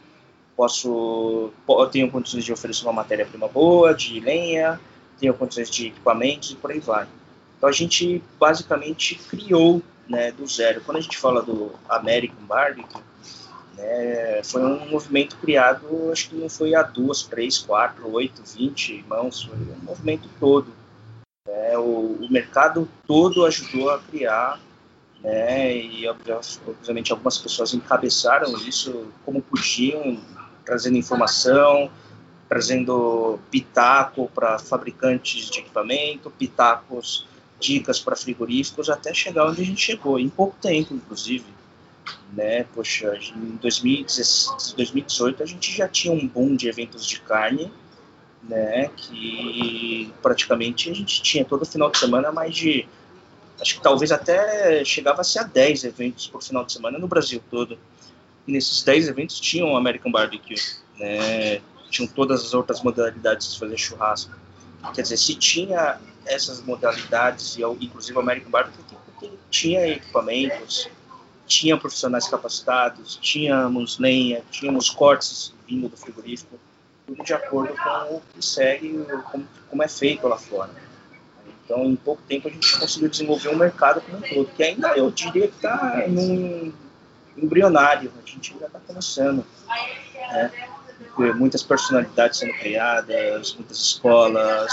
posso, 0.56 1.52
eu 1.68 1.88
tenho 1.88 2.10
condições 2.10 2.44
de 2.44 2.54
oferecer 2.54 2.86
uma 2.86 2.94
matéria-prima 2.94 3.48
boa, 3.48 3.94
de 3.94 4.20
lenha, 4.20 4.80
tenho 5.20 5.34
condições 5.34 5.70
de 5.70 5.88
equipamentos 5.88 6.52
e 6.52 6.56
por 6.56 6.72
aí 6.72 6.80
vai. 6.80 7.08
Então 7.58 7.70
a 7.70 7.72
gente 7.72 8.24
basicamente 8.40 9.16
criou 9.16 9.82
né, 10.08 10.32
do 10.32 10.48
zero. 10.48 10.82
Quando 10.82 10.98
a 10.98 11.02
gente 11.02 11.18
fala 11.18 11.42
do 11.42 11.72
American 11.90 12.44
Barbecue, 12.46 13.02
né, 13.76 14.42
foi 14.44 14.64
um 14.64 14.90
movimento 14.90 15.38
criado, 15.38 16.12
acho 16.12 16.30
que 16.30 16.36
não 16.36 16.50
foi 16.50 16.76
a 16.76 16.84
duas, 16.84 17.24
três, 17.24 17.58
quatro, 17.58 18.10
oito, 18.12 18.42
vinte 18.44 19.04
mãos, 19.08 19.44
foi 19.44 19.58
um 19.58 19.84
movimento 19.84 20.30
todo. 20.40 20.68
Né, 21.48 21.78
o, 21.78 22.18
o, 22.22 22.28
mercado 22.32 22.88
todo 23.08 23.46
ajudou 23.46 23.90
a 23.90 24.00
criar, 24.00 24.60
né, 25.22 25.76
e 25.76 26.08
obviamente 26.08 27.12
algumas 27.12 27.38
pessoas 27.38 27.74
encabeçaram 27.74 28.56
isso 28.60 29.08
como 29.26 29.42
podiam, 29.42 30.20
trazendo 30.66 30.98
informação, 30.98 31.90
trazendo 32.50 33.40
pitaco 33.52 34.30
para 34.34 34.60
fabricantes 34.60 35.50
de 35.50 35.60
equipamento, 35.60 36.30
pitacos 36.32 37.28
dicas 37.60 38.00
para 38.00 38.16
frigoríficos 38.16 38.90
até 38.90 39.14
chegar 39.14 39.48
onde 39.48 39.62
a 39.62 39.66
gente 39.66 39.82
chegou, 39.82 40.20
em 40.20 40.30
pouco 40.30 40.56
tempo, 40.62 40.94
inclusive. 40.94 41.46
Né? 42.34 42.66
Poxa, 42.74 43.18
em 43.36 43.58
2018 43.62 45.42
a 45.42 45.46
gente 45.46 45.72
já 45.72 45.88
tinha 45.88 46.14
um 46.14 46.28
boom 46.28 46.56
de 46.56 46.68
eventos 46.68 47.06
de 47.06 47.20
carne, 47.22 47.72
né? 48.48 48.90
Que 48.96 50.14
praticamente 50.22 50.90
a 50.90 50.94
gente 50.94 51.22
tinha 51.22 51.44
todo 51.44 51.66
final 51.66 51.90
de 51.90 51.98
semana 51.98 52.32
mais 52.32 52.56
de. 52.56 52.88
Acho 53.60 53.76
que 53.76 53.82
talvez 53.82 54.12
até 54.12 54.84
chegava 54.84 55.22
a 55.22 55.24
ser 55.24 55.40
a 55.40 55.44
10 55.44 55.86
eventos 55.86 56.28
por 56.28 56.44
final 56.44 56.66
de 56.66 56.74
semana 56.74 57.00
no 57.00 57.08
Brasil 57.08 57.42
todo. 57.50 57.78
Nesses 58.48 58.84
10 58.84 59.08
eventos 59.08 59.40
tinham 59.40 59.76
American 59.76 60.12
Barbecue, 60.12 60.56
né? 60.98 61.62
Tinham 61.90 62.08
todas 62.08 62.44
as 62.44 62.54
outras 62.54 62.82
modalidades 62.82 63.54
de 63.54 63.60
fazer 63.60 63.78
churrasco. 63.78 64.36
Quer 64.94 65.02
dizer, 65.02 65.18
se 65.18 65.36
tinha 65.36 66.00
essas 66.26 66.62
modalidades, 66.62 67.58
e 67.58 67.62
inclusive 67.62 68.18
o 68.18 68.22
American 68.22 68.52
Barbecue, 68.52 68.84
tinha 69.50 69.88
equipamentos, 69.88 70.90
tinha 71.48 71.78
profissionais 71.78 72.28
capacitados, 72.28 73.18
tínhamos 73.22 73.98
lenha, 74.00 74.44
tínhamos 74.52 74.90
cortes 74.90 75.54
vindo 75.68 75.88
do 75.88 75.96
frigorífico, 75.96 76.60
tudo 77.06 77.24
de 77.24 77.34
acordo 77.34 77.74
com 77.76 78.16
o 78.16 78.22
que 78.34 78.46
segue, 78.46 79.06
como, 79.32 79.48
como 79.70 79.84
é 79.84 79.88
feito 79.88 80.28
lá 80.28 80.38
fora. 80.38 80.72
Então, 81.64 81.84
em 81.86 81.96
pouco 81.96 82.22
tempo, 82.28 82.48
a 82.48 82.52
gente 82.52 82.78
conseguiu 82.78 83.10
desenvolver 83.10 83.50
um 83.50 83.58
mercado 83.58 84.02
como 84.02 84.18
um 84.18 84.22
todo, 84.22 84.52
que 84.56 84.64
ainda 84.64 84.90
eu 84.98 85.10
diria 85.10 85.48
que 85.48 85.56
está 85.56 86.04
em 86.08 86.18
um 86.18 86.74
embrionário, 87.38 88.12
a 88.22 88.30
gente 88.30 88.54
ainda 88.54 88.68
está 88.68 88.80
começando. 88.80 89.46
Né? 90.14 90.52
Muitas 91.36 91.64
personalidades 91.64 92.40
sendo 92.40 92.54
criadas, 92.54 93.54
muitas 93.56 93.78
escolas, 93.78 94.72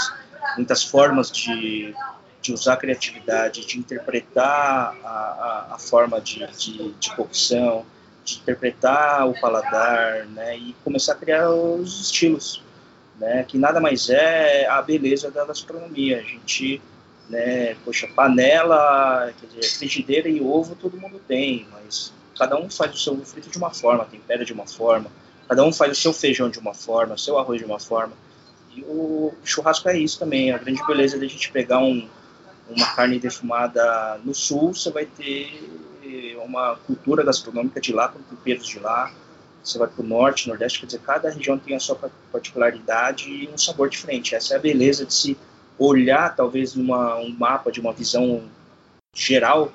muitas 0.55 0.83
formas 0.83 1.31
de, 1.31 1.93
de 2.41 2.53
usar 2.53 2.73
a 2.73 2.77
criatividade, 2.77 3.65
de 3.65 3.79
interpretar 3.79 4.95
a, 5.03 5.07
a, 5.07 5.67
a 5.75 5.77
forma 5.79 6.19
de, 6.19 6.45
de, 6.47 6.91
de 6.93 7.15
cocção, 7.15 7.85
de 8.23 8.39
interpretar 8.39 9.27
o 9.27 9.39
paladar, 9.39 10.25
né, 10.27 10.57
e 10.57 10.75
começar 10.83 11.13
a 11.13 11.15
criar 11.15 11.49
os 11.49 12.01
estilos, 12.01 12.61
né, 13.19 13.43
que 13.43 13.57
nada 13.57 13.79
mais 13.79 14.09
é 14.09 14.67
a 14.67 14.81
beleza 14.81 15.29
da 15.29 15.45
gastronomia. 15.45 16.19
A 16.19 16.23
gente, 16.23 16.81
né, 17.29 17.75
poxa, 17.83 18.07
panela, 18.07 19.31
quer 19.39 19.47
dizer, 19.47 19.77
frigideira 19.77 20.29
e 20.29 20.41
ovo 20.41 20.75
todo 20.75 20.97
mundo 20.97 21.21
tem, 21.27 21.67
mas 21.71 22.13
cada 22.37 22.57
um 22.57 22.69
faz 22.69 22.93
o 22.93 22.97
seu 22.97 23.17
frito 23.25 23.49
de 23.49 23.57
uma 23.57 23.71
forma, 23.71 24.05
tempera 24.05 24.43
de 24.43 24.53
uma 24.53 24.65
forma, 24.65 25.09
cada 25.47 25.63
um 25.63 25.71
faz 25.71 25.91
o 25.91 26.01
seu 26.01 26.13
feijão 26.13 26.49
de 26.49 26.59
uma 26.59 26.73
forma, 26.73 27.15
o 27.15 27.17
seu 27.17 27.37
arroz 27.37 27.59
de 27.59 27.65
uma 27.65 27.79
forma. 27.79 28.13
E 28.75 28.81
o 28.83 29.33
churrasco 29.43 29.87
é 29.89 29.97
isso 29.97 30.17
também, 30.19 30.51
a 30.51 30.57
grande 30.57 30.85
beleza 30.85 31.17
de 31.19 31.25
a 31.25 31.29
gente 31.29 31.51
pegar 31.51 31.79
um, 31.79 32.07
uma 32.69 32.87
carne 32.95 33.19
defumada 33.19 34.19
no 34.23 34.33
sul, 34.33 34.73
você 34.73 34.89
vai 34.89 35.05
ter 35.05 35.83
uma 36.43 36.75
cultura 36.75 37.23
gastronômica 37.23 37.79
de 37.79 37.93
lá, 37.93 38.07
com 38.07 38.19
temperos 38.21 38.67
de 38.67 38.79
lá. 38.79 39.11
Você 39.63 39.77
vai 39.77 39.87
para 39.87 40.03
o 40.03 40.05
norte, 40.05 40.49
nordeste, 40.49 40.79
quer 40.79 40.87
dizer, 40.87 40.99
cada 40.99 41.29
região 41.29 41.57
tem 41.57 41.75
a 41.75 41.79
sua 41.79 41.97
particularidade 42.31 43.29
e 43.29 43.47
um 43.47 43.57
sabor 43.57 43.89
diferente. 43.89 44.35
Essa 44.35 44.55
é 44.55 44.57
a 44.57 44.59
beleza 44.59 45.05
de 45.05 45.13
se 45.13 45.37
olhar, 45.79 46.35
talvez, 46.35 46.75
numa 46.75 47.15
um 47.17 47.29
mapa 47.29 47.71
de 47.71 47.79
uma 47.79 47.93
visão 47.93 48.43
geral, 49.15 49.71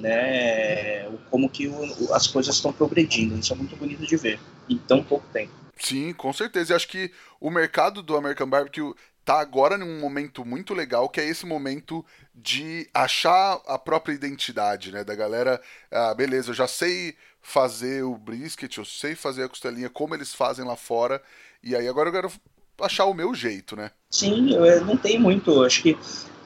né, 0.00 1.08
como 1.30 1.48
que 1.48 1.68
o, 1.68 2.14
as 2.14 2.26
coisas 2.26 2.54
estão 2.54 2.72
progredindo. 2.72 3.38
Isso 3.38 3.52
é 3.52 3.56
muito 3.56 3.76
bonito 3.76 4.06
de 4.06 4.16
ver 4.16 4.40
em 4.68 4.76
tão 4.76 5.02
pouco 5.02 5.26
tempo. 5.32 5.52
Sim, 5.78 6.12
com 6.12 6.32
certeza. 6.32 6.72
E 6.72 6.76
acho 6.76 6.88
que 6.88 7.10
o 7.40 7.50
mercado 7.50 8.02
do 8.02 8.16
American 8.16 8.48
Barbecue 8.48 8.94
tá 9.24 9.40
agora 9.40 9.78
num 9.78 10.00
momento 10.00 10.44
muito 10.44 10.74
legal, 10.74 11.08
que 11.08 11.20
é 11.20 11.24
esse 11.24 11.46
momento 11.46 12.04
de 12.34 12.88
achar 12.92 13.60
a 13.66 13.78
própria 13.78 14.12
identidade, 14.12 14.90
né? 14.90 15.04
Da 15.04 15.14
galera, 15.14 15.60
ah, 15.90 16.14
beleza, 16.14 16.50
eu 16.50 16.54
já 16.54 16.66
sei 16.66 17.14
fazer 17.40 18.02
o 18.02 18.16
brisket, 18.16 18.76
eu 18.76 18.84
sei 18.84 19.14
fazer 19.14 19.44
a 19.44 19.48
costelinha 19.48 19.88
como 19.88 20.14
eles 20.14 20.34
fazem 20.34 20.64
lá 20.64 20.76
fora, 20.76 21.22
e 21.62 21.74
aí 21.76 21.88
agora 21.88 22.08
eu 22.08 22.12
quero 22.12 22.32
achar 22.80 23.04
o 23.04 23.14
meu 23.14 23.34
jeito, 23.34 23.76
né? 23.76 23.90
Sim, 24.10 24.52
eu 24.52 24.84
não 24.84 24.96
tem 24.96 25.18
muito, 25.18 25.62
acho 25.62 25.82
que 25.82 25.96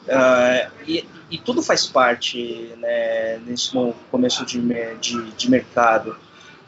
uh, 0.08 0.70
e, 0.86 1.06
e, 1.30 1.38
tudo 1.38 1.62
faz 1.62 1.86
parte, 1.86 2.72
né, 2.78 3.38
nesse 3.38 3.72
começo 4.10 4.44
de, 4.44 4.60
de, 5.00 5.30
de 5.32 5.50
mercado, 5.50 6.16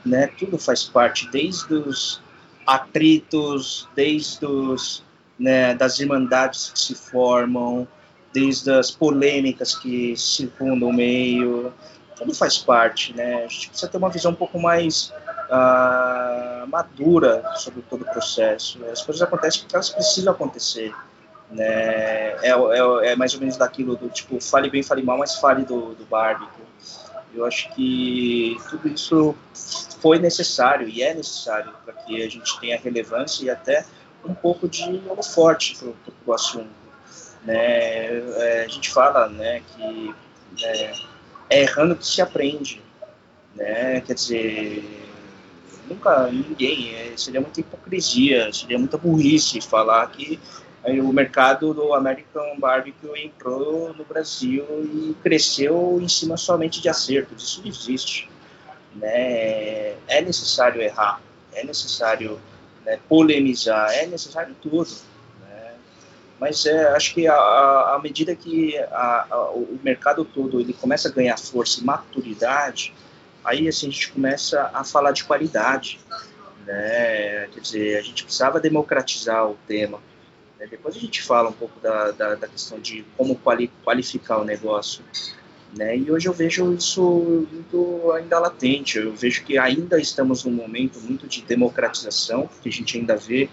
né? 0.05 0.29
Tudo 0.39 0.59
faz 0.59 0.85
parte, 0.85 1.29
desde 1.31 1.75
os 1.75 2.21
atritos, 2.67 3.89
desde 3.95 4.45
os, 4.47 5.05
né, 5.39 5.75
das 5.75 6.01
irmandades 6.01 6.71
que 6.71 6.79
se 6.79 6.95
formam, 6.95 7.87
desde 8.33 8.71
as 8.71 8.91
polêmicas 8.91 9.75
que 9.75 10.17
circundam 10.17 10.89
o 10.89 10.93
meio, 10.93 11.73
tudo 12.17 12.35
faz 12.35 12.59
parte, 12.59 13.15
né? 13.15 13.45
A 13.45 13.49
gente 13.49 13.69
precisa 13.69 13.91
ter 13.91 13.99
uma 13.99 14.11
visão 14.11 14.33
um 14.33 14.35
pouco 14.35 14.59
mais 14.59 15.13
uh, 15.51 16.67
madura 16.67 17.43
sobre 17.57 17.83
todo 17.83 18.03
o 18.03 18.05
processo. 18.05 18.83
As 18.87 19.03
coisas 19.03 19.23
acontecem 19.23 19.63
porque 19.63 19.77
elas 19.77 19.91
precisam 19.91 20.33
acontecer. 20.33 20.95
Né? 21.51 21.65
É, 21.65 22.51
é, 22.51 23.13
é 23.13 23.17
mais 23.17 23.35
ou 23.35 23.41
menos 23.41 23.57
daquilo 23.57 23.97
do 23.97 24.09
tipo, 24.09 24.41
fale 24.41 24.71
bem, 24.71 24.83
fale 24.83 25.03
mal, 25.03 25.19
mas 25.19 25.37
fale 25.37 25.65
do, 25.65 25.95
do 25.95 26.05
barbecue. 26.05 26.65
Eu 27.35 27.45
acho 27.45 27.69
que 27.75 28.57
tudo 28.71 28.89
isso 28.89 29.35
foi 30.01 30.19
necessário 30.19 30.89
e 30.89 31.03
é 31.03 31.13
necessário 31.13 31.73
para 31.85 31.93
que 31.93 32.23
a 32.23 32.29
gente 32.31 32.59
tenha 32.61 32.79
relevância 32.79 33.45
e 33.45 33.51
até 33.51 33.85
um 34.25 34.35
pouco 34.35 34.69
de 34.69 35.03
holoforte 35.07 35.77
para 35.77 35.93
o 36.27 36.33
assunto. 36.33 36.71
Né? 37.45 37.57
É, 37.57 38.65
a 38.65 38.69
gente 38.69 38.91
fala 38.91 39.29
né, 39.29 39.63
que 39.75 40.15
né, 40.61 40.93
é 41.51 41.63
errando 41.63 41.95
que 41.95 42.07
se 42.07 42.21
aprende. 42.23 42.83
Né? 43.55 44.01
Quer 44.01 44.15
dizer, 44.15 45.07
nunca 45.89 46.27
ninguém, 46.29 46.95
é, 46.95 47.17
seria 47.17 47.41
muita 47.41 47.61
hipocrisia, 47.61 48.53
seria 48.53 48.79
muita 48.79 48.99
burrice 48.99 49.61
falar 49.61 50.07
que 50.09 50.41
o 51.01 51.13
mercado 51.13 51.75
do 51.75 51.93
American 51.93 52.59
Barbecue 52.59 53.21
entrou 53.21 53.93
no 53.93 54.05
Brasil 54.05 54.65
e 54.85 55.17
cresceu 55.23 55.99
em 56.01 56.09
cima 56.09 56.37
somente 56.37 56.81
de 56.81 56.89
acertos. 56.89 57.43
Isso 57.43 57.61
não 57.61 57.69
existe. 57.69 58.31
Né? 58.95 59.95
É 60.07 60.23
necessário 60.23 60.81
errar, 60.81 61.21
é 61.53 61.65
necessário 61.65 62.41
né, 62.85 62.99
polemizar, 63.09 63.91
é 63.93 64.07
necessário 64.07 64.55
tudo. 64.63 64.89
Né? 65.41 65.75
Mas 66.39 66.65
é, 66.67 66.89
acho 66.91 67.15
que 67.15 67.27
à 67.27 67.99
medida 68.03 68.35
que 68.35 68.79
a, 68.79 69.27
a, 69.29 69.51
o 69.51 69.79
mercado 69.83 70.25
todo 70.25 70.61
ele 70.61 70.73
começa 70.73 71.09
a 71.09 71.13
ganhar 71.13 71.37
força 71.37 71.81
e 71.81 71.85
maturidade, 71.85 72.95
aí 73.45 73.69
assim, 73.69 73.89
a 73.89 73.91
gente 73.91 74.13
começa 74.13 74.71
a 74.73 74.85
falar 74.85 75.11
de 75.11 75.25
qualidade. 75.25 75.99
Né? 76.65 77.49
Quer 77.53 77.61
dizer, 77.61 77.99
a 77.99 78.03
gente 78.03 78.23
precisava 78.23 78.61
democratizar 78.61 79.51
o 79.51 79.59
tema. 79.67 79.99
Né? 80.59 80.67
Depois 80.71 80.97
a 80.97 80.99
gente 80.99 81.23
fala 81.23 81.49
um 81.49 81.53
pouco 81.53 81.79
da, 81.81 82.11
da, 82.11 82.35
da 82.35 82.49
questão 82.49 82.79
de 82.79 83.05
como 83.17 83.37
quali, 83.37 83.71
qualificar 83.85 84.39
o 84.39 84.45
negócio. 84.45 85.05
Né? 85.77 85.97
E 85.97 86.11
hoje 86.11 86.29
eu 86.29 86.33
vejo 86.33 86.73
isso 86.75 87.47
ainda 88.15 88.39
latente. 88.39 88.99
Eu 88.99 89.15
vejo 89.15 89.45
que 89.45 89.59
ainda 89.59 90.01
estamos 90.01 90.45
num 90.45 90.53
momento 90.53 91.01
muito 91.01 91.27
de 91.27 91.43
democratização, 91.43 92.49
que 92.63 92.69
a 92.69 92.73
gente 92.73 92.97
ainda 92.99 93.17
vê, 93.17 93.49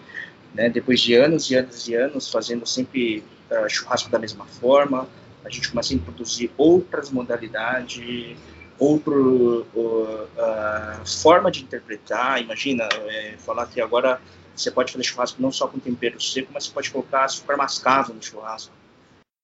né, 0.53 0.69
depois 0.69 1.01
de 1.01 1.15
anos 1.15 1.49
e 1.49 1.55
anos 1.55 1.87
e 1.87 1.95
anos 1.95 2.29
fazendo 2.29 2.65
sempre 2.65 3.23
uh, 3.49 3.67
churrasco 3.67 4.09
da 4.09 4.19
mesma 4.19 4.45
forma, 4.45 5.07
a 5.43 5.49
gente 5.49 5.69
começa 5.69 5.93
a 5.93 5.95
introduzir 5.95 6.51
outras 6.55 7.09
modalidades, 7.09 8.37
outra 8.79 9.13
uh, 9.13 9.65
uh, 9.75 11.05
forma 11.05 11.51
de 11.51 11.63
interpretar. 11.63 12.41
Imagina, 12.41 12.87
é, 13.07 13.35
falar 13.37 13.65
que 13.67 13.81
agora 13.81 14.21
você 14.55 14.71
pode 14.71 14.91
fazer 14.91 15.03
churrasco 15.03 15.41
não 15.41 15.51
só 15.51 15.67
com 15.67 15.79
tempero 15.79 16.21
seco, 16.21 16.51
mas 16.53 16.65
você 16.65 16.71
pode 16.71 16.91
colocar 16.91 17.25
açúcar 17.25 17.57
mascavo 17.57 18.13
no 18.13 18.21
churrasco. 18.21 18.73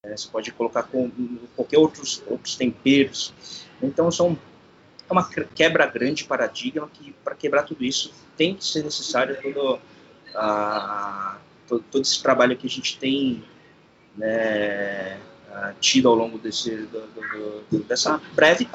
É, 0.05 0.15
você 0.15 0.29
pode 0.29 0.51
colocar 0.51 0.83
com 0.83 1.11
qualquer 1.55 1.77
outros, 1.77 2.23
outros 2.27 2.55
temperos. 2.55 3.33
Então, 3.81 4.09
são 4.11 4.37
é 5.09 5.13
uma 5.13 5.27
quebra 5.27 5.87
grande 5.87 6.15
de 6.15 6.25
paradigma 6.25 6.87
que, 6.93 7.11
para 7.23 7.33
quebrar 7.33 7.63
tudo 7.63 7.83
isso, 7.83 8.13
tem 8.37 8.55
que 8.55 8.63
ser 8.63 8.83
necessário 8.83 9.41
todo, 9.41 9.79
todo, 11.67 11.83
todo 11.91 12.01
esse 12.01 12.21
trabalho 12.21 12.55
que 12.55 12.67
a 12.67 12.69
gente 12.69 12.97
tem 12.99 13.43
né, 14.15 15.19
tido 15.79 16.07
ao 16.07 16.15
longo 16.15 16.37
desse, 16.37 16.75
do, 16.75 17.07
do, 17.07 17.63
do, 17.71 17.83
dessa 17.85 18.21
breve, 18.35 18.69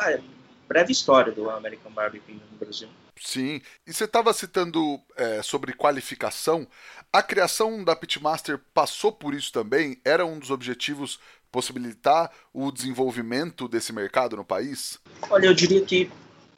breve 0.67 0.93
história 0.93 1.33
do 1.33 1.49
American 1.49 1.93
Barbecue 1.93 2.35
no 2.35 2.59
Brasil. 2.59 2.89
Sim, 3.21 3.61
e 3.87 3.93
você 3.93 4.05
estava 4.05 4.33
citando 4.33 5.01
é, 5.17 5.41
sobre 5.43 5.73
qualificação. 5.73 6.67
A 7.13 7.23
criação 7.23 7.85
da 7.85 7.95
Pitmaster 7.95 8.61
passou 8.73 9.13
por 9.13 9.35
isso 9.35 9.53
também? 9.53 10.01
Era 10.05 10.27
um 10.27 10.39
dos 10.39 10.51
objetivos 10.51 11.21
possibilitar 11.51 12.33
o 12.53 12.73
desenvolvimento 12.73 13.69
desse 13.69 13.93
mercado 13.93 14.37
no 14.37 14.45
país? 14.45 14.99
Olha, 15.31 15.47
eu 15.47 15.55
diria 15.55 15.81
que 15.83 16.11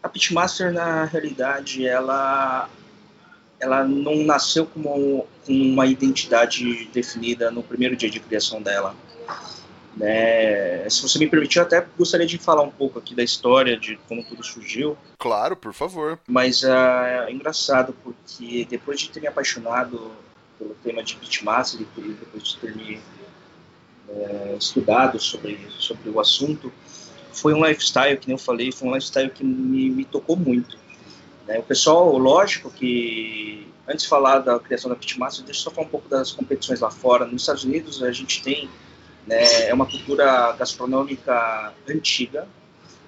a 0.02 0.08
Pitmaster, 0.08 0.72
na 0.72 1.04
realidade, 1.04 1.86
ela, 1.86 2.70
ela 3.60 3.84
não 3.84 4.24
nasceu 4.24 4.64
como 4.64 5.26
uma 5.46 5.86
identidade 5.86 6.86
definida 6.86 7.50
no 7.50 7.62
primeiro 7.62 7.94
dia 7.94 8.08
de 8.08 8.18
criação 8.18 8.62
dela. 8.62 8.96
Né? 9.96 10.88
Se 10.90 11.02
você 11.02 11.18
me 11.18 11.26
permitir, 11.26 11.58
eu 11.58 11.62
até 11.62 11.84
gostaria 11.96 12.26
de 12.26 12.36
falar 12.36 12.62
um 12.62 12.70
pouco 12.70 12.98
aqui 12.98 13.14
da 13.14 13.22
história 13.22 13.78
de 13.78 13.98
como 14.08 14.22
tudo 14.22 14.44
surgiu. 14.44 14.96
Claro, 15.18 15.56
por 15.56 15.72
favor. 15.72 16.18
Mas 16.28 16.62
uh, 16.62 16.68
é 16.68 17.32
engraçado 17.32 17.94
porque 18.04 18.66
depois 18.68 19.00
de 19.00 19.08
ter 19.08 19.20
me 19.20 19.26
apaixonado 19.26 20.12
pelo 20.58 20.74
tema 20.84 21.02
de 21.02 21.16
Beatmaster 21.16 21.80
e 21.80 22.12
depois 22.12 22.42
de 22.42 22.56
ter 22.58 22.76
me 22.76 23.00
uh, 24.08 24.56
estudado 24.58 25.18
sobre, 25.18 25.58
sobre 25.78 26.10
o 26.10 26.20
assunto, 26.20 26.70
foi 27.32 27.54
um 27.54 27.64
lifestyle, 27.64 28.18
que 28.18 28.28
nem 28.28 28.34
eu 28.34 28.38
falei, 28.38 28.70
foi 28.70 28.88
um 28.88 28.94
lifestyle 28.94 29.30
que 29.30 29.44
me, 29.44 29.88
me 29.88 30.04
tocou 30.04 30.36
muito. 30.36 30.78
Né? 31.46 31.58
O 31.58 31.62
pessoal, 31.62 32.16
lógico 32.18 32.70
que, 32.70 33.66
antes 33.88 34.04
de 34.04 34.10
falar 34.10 34.40
da 34.40 34.58
criação 34.58 34.90
da 34.90 34.96
Pitmaster, 34.96 35.42
deixa 35.42 35.60
eu 35.60 35.64
só 35.64 35.70
falar 35.70 35.86
um 35.86 35.90
pouco 35.90 36.08
das 36.08 36.32
competições 36.32 36.80
lá 36.80 36.90
fora. 36.90 37.24
Nos 37.24 37.42
Estados 37.42 37.64
Unidos, 37.64 38.02
a 38.02 38.12
gente 38.12 38.42
tem 38.42 38.68
né? 39.26 39.68
É 39.68 39.74
uma 39.74 39.86
cultura 39.86 40.52
gastronômica 40.52 41.72
antiga, 41.88 42.46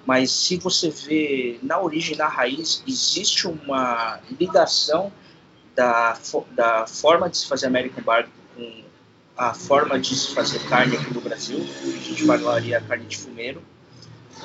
mas 0.05 0.31
se 0.31 0.57
você 0.57 0.89
vê 0.89 1.59
na 1.61 1.79
origem, 1.79 2.17
na 2.17 2.27
raiz, 2.27 2.83
existe 2.87 3.47
uma 3.47 4.19
ligação 4.39 5.11
da, 5.75 6.17
da 6.51 6.87
forma 6.87 7.29
de 7.29 7.37
se 7.37 7.47
fazer 7.47 7.67
American 7.67 8.03
Barbecue 8.03 8.33
com 8.55 8.83
a 9.37 9.53
forma 9.53 9.97
de 9.97 10.13
se 10.13 10.33
fazer 10.33 10.59
carne 10.67 10.97
aqui 10.97 11.13
no 11.13 11.21
Brasil, 11.21 11.59
a 11.59 11.85
gente 11.85 12.25
falaria 12.25 12.81
carne 12.81 13.05
de 13.05 13.17
fumeiro, 13.17 13.61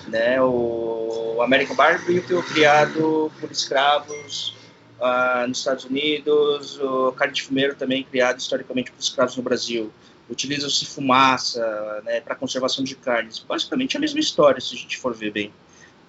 né? 0.07 0.41
O 0.41 1.41
American 1.43 1.75
Barbecue 1.75 2.21
foi 2.21 2.43
criado 2.43 3.33
por 3.41 3.51
escravos 3.51 4.55
uh, 5.01 5.49
nos 5.49 5.59
Estados 5.59 5.85
Unidos, 5.85 6.79
o 6.79 7.11
carne 7.13 7.35
de 7.35 7.43
fumeiro 7.43 7.75
também 7.75 8.05
criado 8.05 8.39
historicamente 8.39 8.93
por 8.93 9.01
escravos 9.01 9.37
no 9.37 9.43
Brasil 9.43 9.93
utilizam-se 10.29 10.87
fumaça 10.87 12.03
né, 12.05 12.21
para 12.21 12.35
conservação 12.35 12.85
de 12.85 12.95
carnes. 12.95 13.39
Basicamente 13.39 13.97
a 13.97 14.01
mesma 14.01 14.21
história, 14.21 14.61
se 14.61 14.75
a 14.75 14.79
gente 14.79 14.97
for 14.97 15.15
ver 15.15 15.31
bem. 15.31 15.53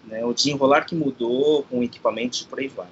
Né, 0.06 0.24
o 0.24 0.34
desenrolar 0.34 0.86
que 0.86 0.96
mudou 0.96 1.64
com 1.64 1.84
equipamentos 1.84 2.42
e 2.42 2.46
por 2.46 2.60
aí 2.60 2.68
vai. 2.68 2.88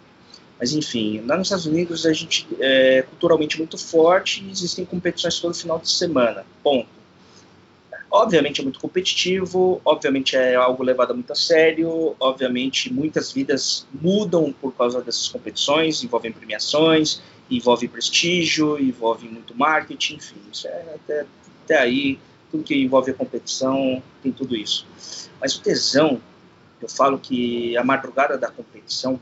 Mas 0.60 0.74
enfim, 0.74 1.22
lá 1.26 1.38
nos 1.38 1.48
Estados 1.48 1.66
Unidos 1.66 2.06
a 2.06 2.14
gente 2.14 2.48
é 2.60 3.02
culturalmente 3.04 3.58
muito 3.58 3.78
forte 3.78 4.44
e 4.44 4.52
existem 4.52 4.86
competições 4.86 5.40
todo 5.40 5.54
final 5.54 5.80
de 5.80 5.90
semana. 5.90 6.46
Ponto. 6.64 6.88
Obviamente 8.10 8.62
é 8.62 8.64
muito 8.64 8.80
competitivo, 8.80 9.82
obviamente 9.84 10.36
é 10.36 10.54
algo 10.54 10.84
levado 10.84 11.16
muito 11.16 11.34
a 11.34 11.36
sério, 11.36 12.16
obviamente 12.20 12.94
muitas 12.94 13.32
vidas 13.32 13.88
mudam 13.92 14.54
por 14.54 14.72
causa 14.74 15.02
dessas 15.02 15.28
competições, 15.28 16.04
envolvem 16.04 16.32
premiações, 16.32 17.24
envolve 17.50 17.88
prestígio, 17.88 18.80
envolve 18.80 19.28
muito 19.28 19.56
marketing, 19.56 20.16
enfim, 20.16 20.36
é 20.66 20.96
até, 20.96 21.26
até 21.64 21.78
aí, 21.80 22.20
tudo 22.52 22.64
que 22.64 22.76
envolve 22.76 23.12
a 23.12 23.14
competição 23.14 24.02
tem 24.22 24.32
tudo 24.32 24.56
isso. 24.56 24.88
Mas 25.40 25.56
o 25.56 25.62
tesão, 25.62 26.22
eu 26.82 26.88
falo 26.88 27.18
que 27.18 27.76
a 27.78 27.84
madrugada 27.84 28.38
da 28.38 28.50
competição, 28.50 29.20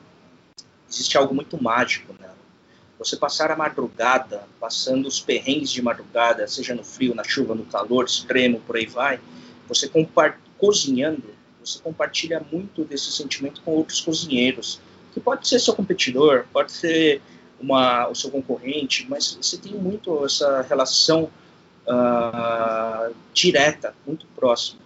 existe 0.89 1.17
algo 1.17 1.33
muito 1.33 1.61
mágico 1.61 2.13
nela. 2.19 2.35
Você 2.99 3.17
passar 3.17 3.49
a 3.49 3.55
madrugada, 3.55 4.43
passando 4.59 5.07
os 5.07 5.19
perrengues 5.19 5.71
de 5.71 5.81
madrugada, 5.81 6.47
seja 6.47 6.75
no 6.75 6.83
frio, 6.83 7.15
na 7.15 7.23
chuva, 7.23 7.55
no 7.55 7.65
calor 7.65 8.05
extremo, 8.05 8.59
por 8.59 8.75
aí 8.75 8.85
vai, 8.85 9.19
você 9.67 9.89
cozinhando, 10.57 11.23
você 11.59 11.79
compartilha 11.79 12.45
muito 12.51 12.83
desse 12.83 13.11
sentimento 13.11 13.61
com 13.61 13.71
outros 13.71 14.01
cozinheiros, 14.01 14.79
que 15.13 15.19
pode 15.19 15.47
ser 15.47 15.59
seu 15.59 15.73
competidor, 15.73 16.45
pode 16.53 16.71
ser 16.71 17.21
uma, 17.61 18.07
o 18.07 18.15
seu 18.15 18.29
concorrente, 18.31 19.05
mas 19.09 19.37
você 19.39 19.57
tem 19.57 19.73
muito 19.73 20.25
essa 20.25 20.61
relação 20.63 21.29
uh, 21.87 23.13
direta, 23.33 23.93
muito 24.05 24.25
próxima. 24.35 24.79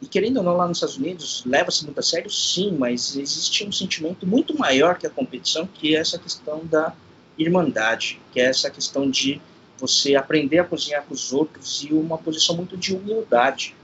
E 0.00 0.06
querendo 0.06 0.38
ou 0.38 0.42
não, 0.42 0.56
lá 0.56 0.66
nos 0.66 0.78
Estados 0.78 0.96
Unidos, 0.96 1.44
leva-se 1.46 1.84
muito 1.84 2.00
a 2.00 2.02
sério, 2.02 2.28
sim, 2.28 2.72
mas 2.76 3.16
existe 3.16 3.64
um 3.64 3.70
sentimento 3.70 4.26
muito 4.26 4.58
maior 4.58 4.98
que 4.98 5.06
a 5.06 5.10
competição, 5.10 5.66
que 5.66 5.94
é 5.94 6.00
essa 6.00 6.18
questão 6.18 6.64
da 6.64 6.92
irmandade, 7.38 8.20
que 8.32 8.40
é 8.40 8.46
essa 8.46 8.68
questão 8.68 9.08
de 9.08 9.40
você 9.78 10.16
aprender 10.16 10.58
a 10.58 10.64
cozinhar 10.64 11.04
com 11.04 11.14
os 11.14 11.32
outros 11.32 11.84
e 11.84 11.92
uma 11.92 12.18
posição 12.18 12.56
muito 12.56 12.76
de 12.76 12.94
humildade. 12.94 13.76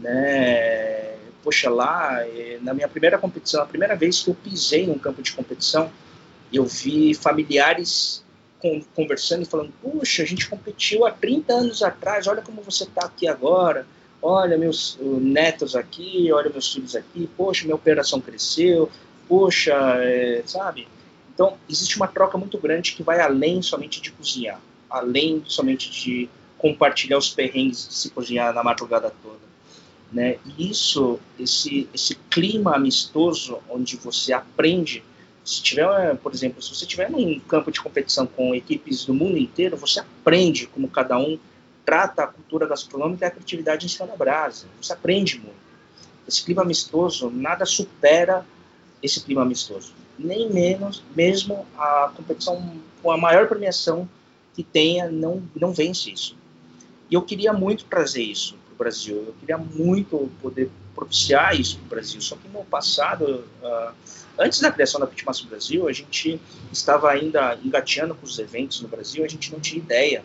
Né? 0.00 1.16
Poxa, 1.42 1.68
lá, 1.68 2.24
eh, 2.24 2.58
na 2.62 2.72
minha 2.72 2.88
primeira 2.88 3.18
competição, 3.18 3.62
a 3.62 3.66
primeira 3.66 3.96
vez 3.96 4.22
que 4.22 4.30
eu 4.30 4.34
pisei 4.34 4.86
num 4.86 4.98
campo 4.98 5.22
de 5.22 5.32
competição, 5.32 5.90
eu 6.52 6.64
vi 6.64 7.14
familiares 7.14 8.24
conversando 8.94 9.42
e 9.42 9.46
falando: 9.46 9.72
Puxa, 9.82 10.22
a 10.22 10.26
gente 10.26 10.48
competiu 10.48 11.04
há 11.04 11.10
30 11.10 11.52
anos 11.52 11.82
atrás, 11.82 12.26
olha 12.26 12.42
como 12.42 12.62
você 12.62 12.84
está 12.84 13.06
aqui 13.06 13.26
agora, 13.26 13.86
olha 14.20 14.56
meus 14.56 14.96
netos 15.00 15.74
aqui, 15.74 16.30
olha 16.32 16.50
meus 16.50 16.72
filhos 16.72 16.94
aqui, 16.94 17.28
poxa, 17.36 17.64
minha 17.64 17.74
operação 17.74 18.20
cresceu, 18.20 18.90
poxa, 19.28 19.74
é, 19.98 20.42
sabe? 20.46 20.86
Então, 21.34 21.56
existe 21.68 21.96
uma 21.96 22.06
troca 22.06 22.38
muito 22.38 22.58
grande 22.58 22.92
que 22.92 23.02
vai 23.02 23.20
além 23.20 23.62
somente 23.62 24.00
de 24.00 24.12
cozinhar, 24.12 24.60
além 24.88 25.42
somente 25.46 25.90
de 25.90 26.28
compartilhar 26.58 27.18
os 27.18 27.30
perrengues 27.30 27.88
de 27.88 27.94
se 27.94 28.10
cozinhar 28.10 28.54
na 28.54 28.62
madrugada 28.62 29.12
toda. 29.22 29.40
Né? 30.12 30.36
E 30.44 30.70
isso, 30.70 31.18
esse, 31.38 31.88
esse 31.92 32.14
clima 32.30 32.76
amistoso 32.76 33.58
onde 33.68 33.96
você 33.96 34.32
aprende, 34.32 35.02
se 35.44 35.62
tiver, 35.62 36.16
por 36.18 36.32
exemplo, 36.32 36.62
se 36.62 36.74
você 36.74 36.86
tiver 36.86 37.10
num 37.10 37.38
campo 37.40 37.70
de 37.70 37.80
competição 37.80 38.26
com 38.26 38.54
equipes 38.54 39.04
do 39.04 39.14
mundo 39.14 39.36
inteiro, 39.36 39.76
você 39.76 40.00
aprende 40.00 40.66
como 40.68 40.88
cada 40.88 41.18
um 41.18 41.38
trata 41.84 42.22
a 42.22 42.26
cultura 42.28 42.66
gastronômica 42.66 43.24
e 43.24 43.28
a 43.28 43.30
criatividade 43.30 43.86
em 43.86 43.88
cima 43.88 44.06
da 44.06 44.16
brasa. 44.16 44.66
Você 44.80 44.92
aprende 44.92 45.38
muito. 45.38 45.62
Esse 46.28 46.44
clima 46.44 46.62
amistoso, 46.62 47.28
nada 47.30 47.66
supera 47.66 48.46
esse 49.02 49.20
clima 49.20 49.42
amistoso. 49.42 49.92
Nem 50.16 50.48
menos, 50.48 51.02
mesmo 51.16 51.66
a 51.76 52.12
competição 52.14 52.76
com 53.02 53.10
a 53.10 53.16
maior 53.16 53.48
premiação 53.48 54.08
que 54.54 54.62
tenha, 54.62 55.10
não, 55.10 55.42
não 55.56 55.72
vence 55.72 56.12
isso. 56.12 56.36
E 57.10 57.14
eu 57.14 57.22
queria 57.22 57.52
muito 57.52 57.84
trazer 57.86 58.22
isso 58.22 58.54
para 58.66 58.74
o 58.74 58.76
Brasil. 58.78 59.16
Eu 59.26 59.34
queria 59.40 59.58
muito 59.58 60.30
poder 60.40 60.70
propiciar 60.94 61.58
isso 61.58 61.76
para 61.78 61.86
o 61.86 61.88
Brasil. 61.88 62.20
Só 62.20 62.36
que 62.36 62.48
no 62.48 62.64
passado, 62.64 63.44
uh, 63.62 63.92
antes 64.38 64.60
da 64.60 64.70
criação 64.70 65.00
da 65.00 65.06
Pitmaster 65.06 65.48
Brasil, 65.48 65.88
a 65.88 65.92
gente 65.92 66.40
estava 66.72 67.10
ainda 67.10 67.58
engateando 67.64 68.14
com 68.14 68.24
os 68.24 68.38
eventos 68.38 68.80
no 68.80 68.88
Brasil, 68.88 69.24
a 69.24 69.28
gente 69.28 69.52
não 69.52 69.60
tinha 69.60 69.82
ideia 69.82 70.24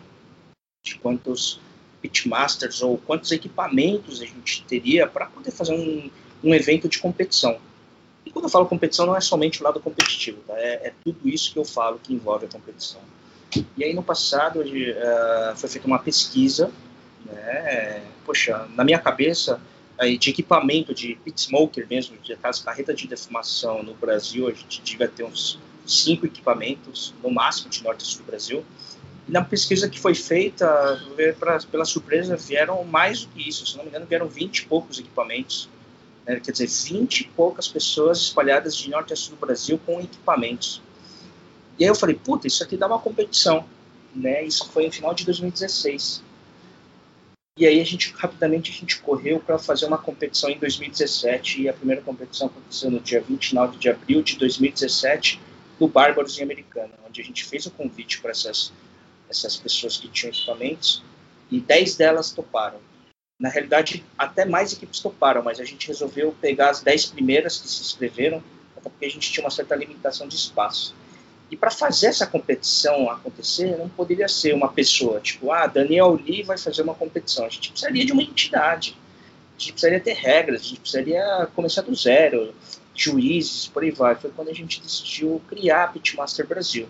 de 0.84 0.96
quantos 0.96 1.60
pitmasters 2.00 2.80
ou 2.80 2.96
quantos 2.98 3.32
equipamentos 3.32 4.22
a 4.22 4.24
gente 4.24 4.62
teria 4.64 5.06
para 5.06 5.26
poder 5.26 5.50
fazer 5.50 5.74
um, 5.74 6.10
um 6.42 6.54
evento 6.54 6.88
de 6.88 6.98
competição. 6.98 7.58
E 8.24 8.30
quando 8.30 8.44
eu 8.44 8.50
falo 8.50 8.66
competição, 8.66 9.06
não 9.06 9.16
é 9.16 9.20
somente 9.20 9.60
o 9.60 9.64
lado 9.64 9.80
competitivo, 9.80 10.40
tá? 10.46 10.54
é, 10.58 10.88
é 10.88 10.92
tudo 11.02 11.28
isso 11.28 11.52
que 11.52 11.58
eu 11.58 11.64
falo 11.64 11.98
que 11.98 12.12
envolve 12.12 12.46
a 12.46 12.48
competição. 12.48 13.00
E 13.76 13.82
aí 13.82 13.94
no 13.94 14.02
passado 14.02 14.60
uh, 14.60 15.56
foi 15.56 15.68
feita 15.68 15.86
uma 15.86 15.98
pesquisa, 15.98 16.70
né? 17.24 18.02
Poxa, 18.24 18.68
na 18.74 18.84
minha 18.84 18.98
cabeça, 18.98 19.60
aí, 19.98 20.16
de 20.16 20.30
equipamento 20.30 20.94
de 20.94 21.16
pit 21.24 21.40
smoker 21.40 21.86
mesmo, 21.88 22.16
de 22.18 22.32
aquelas 22.32 22.60
carretas 22.60 22.98
de 22.98 23.08
defumação 23.08 23.82
no 23.82 23.94
Brasil, 23.94 24.46
a 24.46 24.52
gente 24.52 24.80
devia 24.82 25.08
ter 25.08 25.24
uns 25.24 25.58
cinco 25.84 26.26
equipamentos, 26.26 27.12
no 27.22 27.30
máximo, 27.30 27.68
de 27.68 27.82
norte 27.82 28.04
e 28.04 28.06
sul 28.06 28.22
do 28.22 28.26
Brasil. 28.26 28.64
E 29.28 29.32
na 29.32 29.42
pesquisa 29.42 29.88
que 29.88 29.98
foi 29.98 30.14
feita, 30.14 30.66
pra, 31.38 31.58
pela 31.70 31.84
surpresa, 31.84 32.36
vieram 32.36 32.82
mais 32.84 33.24
do 33.24 33.28
que 33.28 33.48
isso, 33.48 33.66
se 33.66 33.76
não 33.76 33.84
me 33.84 33.90
engano, 33.90 34.06
vieram 34.06 34.28
20 34.28 34.58
e 34.58 34.66
poucos 34.66 34.98
equipamentos. 34.98 35.68
Né? 36.26 36.40
Quer 36.40 36.52
dizer, 36.52 36.66
20 36.66 37.20
e 37.20 37.24
poucas 37.28 37.66
pessoas 37.66 38.18
espalhadas 38.18 38.76
de 38.76 38.88
norte 38.88 39.12
a 39.12 39.16
sul 39.16 39.34
do 39.34 39.40
Brasil 39.40 39.80
com 39.84 40.00
equipamentos. 40.00 40.80
E 41.78 41.84
aí 41.84 41.90
eu 41.90 41.94
falei, 41.94 42.14
puta, 42.14 42.46
isso 42.46 42.62
aqui 42.62 42.76
dá 42.76 42.86
uma 42.86 42.98
competição. 42.98 43.64
Né? 44.14 44.44
Isso 44.44 44.70
foi 44.70 44.86
no 44.86 44.92
final 44.92 45.12
de 45.12 45.24
2016. 45.24 46.22
E 47.58 47.66
aí 47.66 47.80
a 47.80 47.84
gente 47.84 48.12
rapidamente 48.12 48.70
a 48.70 48.74
gente 48.74 49.00
correu 49.00 49.40
para 49.40 49.58
fazer 49.58 49.84
uma 49.86 49.98
competição 49.98 50.48
em 50.48 50.56
2017 50.56 51.62
e 51.62 51.68
a 51.68 51.72
primeira 51.72 52.00
competição 52.00 52.46
aconteceu 52.46 52.88
no 52.88 53.00
dia 53.00 53.20
29 53.20 53.78
de 53.78 53.88
abril 53.88 54.22
de 54.22 54.36
2017 54.36 55.40
no 55.80 55.88
Bárbaros 55.88 56.38
em 56.38 56.44
Americana, 56.44 56.94
onde 57.04 57.20
a 57.20 57.24
gente 57.24 57.44
fez 57.44 57.66
o 57.66 57.72
convite 57.72 58.20
para 58.20 58.30
essas 58.30 58.72
essas 59.28 59.56
pessoas 59.56 59.96
que 59.96 60.08
tinham 60.08 60.32
equipamentos 60.32 61.02
e 61.50 61.60
10 61.60 61.96
delas 61.96 62.30
toparam. 62.30 62.78
Na 63.40 63.48
realidade, 63.48 64.04
até 64.16 64.44
mais 64.44 64.72
equipes 64.72 65.00
toparam, 65.00 65.42
mas 65.42 65.58
a 65.58 65.64
gente 65.64 65.88
resolveu 65.88 66.34
pegar 66.40 66.70
as 66.70 66.80
10 66.80 67.06
primeiras 67.06 67.58
que 67.58 67.68
se 67.68 67.82
inscreveram, 67.82 68.42
até 68.76 68.88
porque 68.88 69.04
a 69.04 69.10
gente 69.10 69.30
tinha 69.32 69.44
uma 69.44 69.50
certa 69.50 69.74
limitação 69.74 70.28
de 70.28 70.36
espaço. 70.36 70.94
E 71.50 71.56
para 71.56 71.70
fazer 71.70 72.08
essa 72.08 72.26
competição 72.26 73.10
acontecer, 73.10 73.76
não 73.78 73.88
poderia 73.88 74.28
ser 74.28 74.54
uma 74.54 74.68
pessoa, 74.68 75.18
tipo, 75.20 75.50
ah, 75.50 75.66
Daniel 75.66 76.12
Lee 76.12 76.42
vai 76.42 76.58
fazer 76.58 76.82
uma 76.82 76.94
competição. 76.94 77.46
A 77.46 77.48
gente 77.48 77.70
precisaria 77.70 78.04
de 78.04 78.12
uma 78.12 78.22
entidade. 78.22 78.96
A 79.56 79.60
gente 79.60 79.72
precisaria 79.72 80.00
ter 80.00 80.12
regras, 80.12 80.60
a 80.60 80.64
gente 80.64 80.80
precisaria 80.80 81.48
começar 81.54 81.82
do 81.82 81.94
zero, 81.94 82.54
juízes, 82.94 83.66
por 83.66 83.82
aí 83.82 83.90
vai. 83.90 84.14
Foi 84.14 84.30
quando 84.30 84.50
a 84.50 84.54
gente 84.54 84.80
decidiu 84.80 85.40
criar 85.48 85.84
a 85.84 85.88
Pitmaster 85.88 86.46
Brasil, 86.46 86.86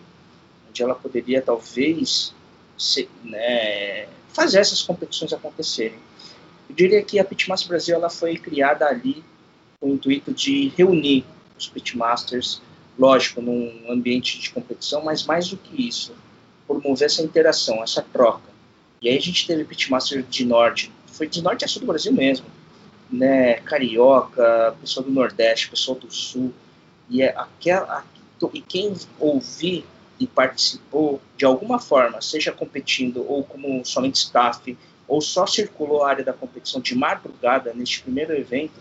onde 0.69 0.83
ela 0.83 0.95
poderia, 0.95 1.41
talvez, 1.41 2.35
ser, 2.77 3.09
né, 3.23 4.09
fazer 4.33 4.59
essas 4.59 4.83
competições 4.83 5.33
acontecerem. 5.33 5.99
Eu 6.69 6.75
diria 6.75 7.03
que 7.03 7.19
a 7.19 7.25
Pitmaster 7.25 7.69
Brasil 7.69 7.95
ela 7.95 8.11
foi 8.11 8.37
criada 8.37 8.87
ali 8.87 9.25
com 9.81 9.91
o 9.91 9.95
intuito 9.95 10.35
de 10.35 10.69
reunir 10.77 11.25
os 11.57 11.69
Pitmasters 11.69 12.61
lógico, 12.99 13.41
num 13.41 13.85
ambiente 13.89 14.39
de 14.39 14.51
competição, 14.51 15.05
mas 15.05 15.25
mais 15.25 15.49
do 15.49 15.57
que 15.57 15.87
isso, 15.87 16.13
promover 16.67 17.07
essa 17.07 17.23
interação, 17.23 17.83
essa 17.83 18.03
troca. 18.03 18.49
E 19.01 19.09
aí 19.09 19.17
a 19.17 19.21
gente 19.21 19.47
teve 19.47 19.65
pitmaster 19.65 20.23
de 20.23 20.45
norte, 20.45 20.91
foi 21.07 21.29
de 21.29 21.41
norte 21.41 21.65
a 21.65 21.69
sul 21.69 21.81
do 21.81 21.87
Brasil 21.87 22.13
mesmo, 22.13 22.47
né, 23.11 23.55
carioca, 23.61 24.77
pessoal 24.81 25.05
do 25.07 25.13
nordeste, 25.13 25.71
pessoal 25.71 25.99
do 25.99 26.13
sul, 26.13 26.53
e 27.09 27.23
é 27.23 27.29
aquela 27.37 28.05
e 28.53 28.61
quem 28.61 28.95
ouvir 29.19 29.85
e 30.21 30.27
participou 30.27 31.21
de 31.37 31.45
alguma 31.45 31.79
forma, 31.79 32.21
seja 32.21 32.53
competindo 32.53 33.25
ou 33.29 33.43
como 33.43 33.85
somente 33.85 34.17
staff, 34.17 34.77
ou 35.07 35.21
só 35.21 35.47
circulou 35.47 36.05
a 36.05 36.11
área 36.11 36.25
da 36.25 36.33
competição 36.33 36.81
de 36.81 36.95
madrugada 36.95 37.73
neste 37.73 38.03
primeiro 38.03 38.33
evento, 38.35 38.75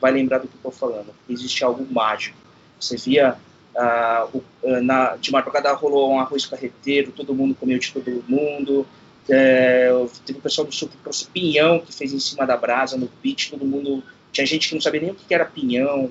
vai 0.00 0.12
lembrar 0.12 0.38
do 0.38 0.48
que 0.48 0.56
estou 0.56 0.72
falando. 0.72 1.14
Existe 1.28 1.62
algo 1.62 1.86
mágico. 1.92 2.36
Você 2.80 2.96
via 2.96 3.36
ah, 3.76 4.28
o, 4.32 4.42
ah, 4.64 4.80
na, 4.80 5.16
de 5.16 5.30
madrugada 5.32 5.72
rolou 5.72 6.12
um 6.12 6.20
arroz 6.20 6.46
carreteiro, 6.46 7.12
todo 7.12 7.34
mundo 7.34 7.54
comeu 7.54 7.78
de 7.78 7.92
todo 7.92 8.24
mundo. 8.28 8.86
É, 9.28 9.88
teve 10.26 10.38
o 10.38 10.42
pessoal 10.42 10.66
do 10.66 10.74
sul 10.74 10.88
que 10.88 10.96
trouxe 10.98 11.26
pinhão, 11.26 11.80
que 11.80 11.92
fez 11.92 12.12
em 12.12 12.20
cima 12.20 12.46
da 12.46 12.56
brasa, 12.56 12.96
no 12.96 13.08
pit, 13.08 13.50
todo 13.50 13.64
mundo. 13.64 14.02
Tinha 14.32 14.46
gente 14.46 14.68
que 14.68 14.74
não 14.74 14.82
sabia 14.82 15.00
nem 15.00 15.10
o 15.10 15.14
que 15.14 15.32
era 15.34 15.44
pinhão. 15.44 16.10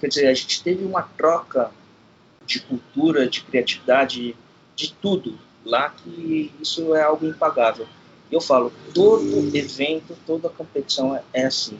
Quer 0.00 0.08
dizer, 0.08 0.26
a 0.28 0.34
gente 0.34 0.62
teve 0.62 0.84
uma 0.84 1.02
troca 1.02 1.70
de 2.46 2.60
cultura, 2.60 3.28
de 3.28 3.42
criatividade, 3.42 4.36
de 4.74 4.92
tudo 4.94 5.38
lá, 5.64 5.90
que 5.90 6.52
isso 6.60 6.94
é 6.94 7.02
algo 7.02 7.26
impagável. 7.26 7.86
Eu 8.30 8.40
falo, 8.40 8.72
todo 8.94 9.56
evento, 9.56 10.16
toda 10.26 10.48
competição 10.48 11.14
é, 11.16 11.22
é 11.32 11.46
assim. 11.46 11.78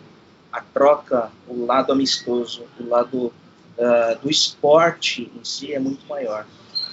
A 0.53 0.61
troca, 0.61 1.31
o 1.47 1.64
lado 1.64 1.93
amistoso, 1.93 2.64
o 2.79 2.88
lado 2.88 3.33
uh, 3.81 4.19
do 4.21 4.31
esporte 4.31 5.31
em 5.35 5.43
si 5.43 5.73
é 5.73 5.79
muito 5.79 6.07
maior. 6.07 6.47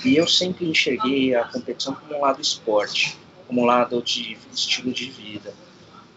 E 0.05 0.15
eu 0.15 0.27
sempre 0.27 0.69
enxerguei 0.69 1.35
a 1.35 1.43
competição 1.43 1.93
como 1.93 2.15
um 2.15 2.21
lado 2.21 2.41
esporte, 2.41 3.17
como 3.45 3.61
um 3.61 3.65
lado 3.65 4.01
de 4.01 4.37
estilo 4.53 4.91
de 4.91 5.09
vida. 5.09 5.53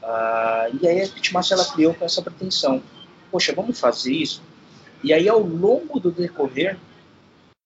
Uh, 0.03 0.79
e 0.81 0.89
aí 0.89 1.03
a 1.03 1.09
Pitmaster 1.09 1.59
ela 1.59 1.67
criou 1.67 1.93
com 1.95 2.05
essa 2.05 2.23
pretensão. 2.23 2.83
Poxa, 3.31 3.55
vamos 3.55 3.79
fazer 3.79 4.13
isso? 4.13 4.43
E 5.03 5.13
aí 5.13 5.29
ao 5.29 5.41
longo 5.41 5.99
do 5.99 6.11
decorrer 6.11 6.79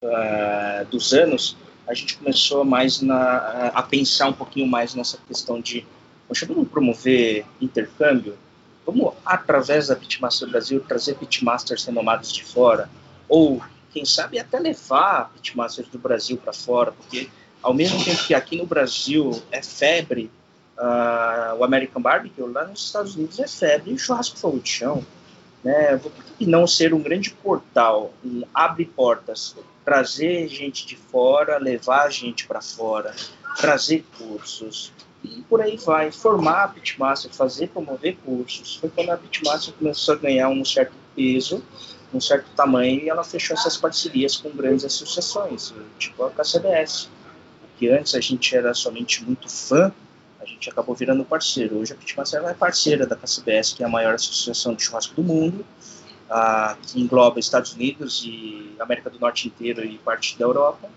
uh, 0.02 0.84
dos 0.86 1.12
anos, 1.12 1.56
a 1.86 1.92
gente 1.94 2.16
começou 2.16 2.64
mais 2.64 3.00
na, 3.00 3.68
a 3.74 3.82
pensar 3.82 4.28
um 4.28 4.32
pouquinho 4.32 4.66
mais 4.66 4.94
nessa 4.94 5.18
questão 5.28 5.60
de, 5.60 5.84
poxa, 6.26 6.46
vamos 6.46 6.68
promover 6.68 7.44
intercâmbio? 7.60 8.38
Vamos, 8.86 9.14
através 9.24 9.88
da 9.88 9.96
Pitmaster 9.96 10.48
Brasil, 10.48 10.80
trazer 10.80 11.14
pitmasters 11.16 11.84
renomados 11.84 12.32
de 12.32 12.44
fora, 12.44 12.88
ou, 13.28 13.62
quem 13.92 14.04
sabe, 14.04 14.38
até 14.38 14.58
levar 14.58 15.30
pitmasters 15.34 15.88
do 15.88 15.98
Brasil 15.98 16.36
para 16.36 16.52
fora, 16.52 16.92
porque, 16.92 17.28
ao 17.62 17.72
mesmo 17.72 18.02
tempo 18.04 18.24
que 18.26 18.34
aqui 18.34 18.56
no 18.56 18.66
Brasil 18.66 19.42
é 19.50 19.62
febre 19.62 20.30
uh, 20.78 21.56
o 21.58 21.64
American 21.64 22.02
Barbecue, 22.02 22.42
lá 22.42 22.66
nos 22.66 22.84
Estados 22.84 23.14
Unidos 23.14 23.38
é 23.38 23.46
febre 23.46 23.92
o 23.92 23.98
churrasco 23.98 24.38
fogo 24.38 24.58
de 24.58 24.68
chão. 24.68 25.04
Né? 25.62 25.96
Por 25.96 26.12
que 26.12 26.44
não 26.46 26.66
ser 26.66 26.92
um 26.92 27.02
grande 27.02 27.30
portal, 27.30 28.12
um 28.22 28.42
abre 28.52 28.84
portas, 28.84 29.56
trazer 29.84 30.46
gente 30.48 30.86
de 30.86 30.96
fora, 30.96 31.58
levar 31.58 32.10
gente 32.10 32.46
para 32.46 32.60
fora, 32.60 33.14
trazer 33.56 34.04
cursos, 34.18 34.92
e 35.24 35.42
por 35.48 35.60
aí 35.62 35.76
vai, 35.78 36.12
formar 36.12 36.64
a 36.64 36.68
Pitmaster, 36.68 37.32
fazer, 37.32 37.68
promover 37.68 38.16
cursos. 38.24 38.76
Foi 38.76 38.90
quando 38.90 39.10
a 39.10 39.16
Pitmaster 39.16 39.72
começou 39.74 40.14
a 40.14 40.18
ganhar 40.18 40.48
um 40.50 40.64
certo 40.64 40.92
peso, 41.16 41.64
um 42.12 42.20
certo 42.20 42.46
tamanho, 42.54 43.00
e 43.00 43.08
ela 43.08 43.24
fechou 43.24 43.56
essas 43.56 43.76
parcerias 43.76 44.36
com 44.36 44.50
grandes 44.50 44.84
associações, 44.84 45.72
tipo 45.98 46.22
a 46.24 46.30
KCBS. 46.30 47.08
Que 47.78 47.88
antes 47.88 48.14
a 48.14 48.20
gente 48.20 48.54
era 48.54 48.72
somente 48.74 49.24
muito 49.24 49.48
fã, 49.48 49.92
a 50.40 50.44
gente 50.44 50.68
acabou 50.68 50.94
virando 50.94 51.24
parceiro. 51.24 51.78
Hoje 51.78 51.94
a 51.94 51.96
Pitmaster 51.96 52.44
é 52.44 52.54
parceira 52.54 53.06
da 53.06 53.16
KCBS, 53.16 53.72
que 53.72 53.82
é 53.82 53.86
a 53.86 53.88
maior 53.88 54.14
associação 54.14 54.74
de 54.74 54.82
churrasco 54.82 55.14
do 55.14 55.22
mundo, 55.22 55.64
a, 56.28 56.76
que 56.82 57.00
engloba 57.00 57.40
Estados 57.40 57.72
Unidos 57.72 58.22
e 58.26 58.76
América 58.78 59.08
do 59.08 59.18
Norte 59.18 59.48
inteiro 59.48 59.82
e 59.84 59.96
parte 59.98 60.38
da 60.38 60.44
Europa. 60.44 60.88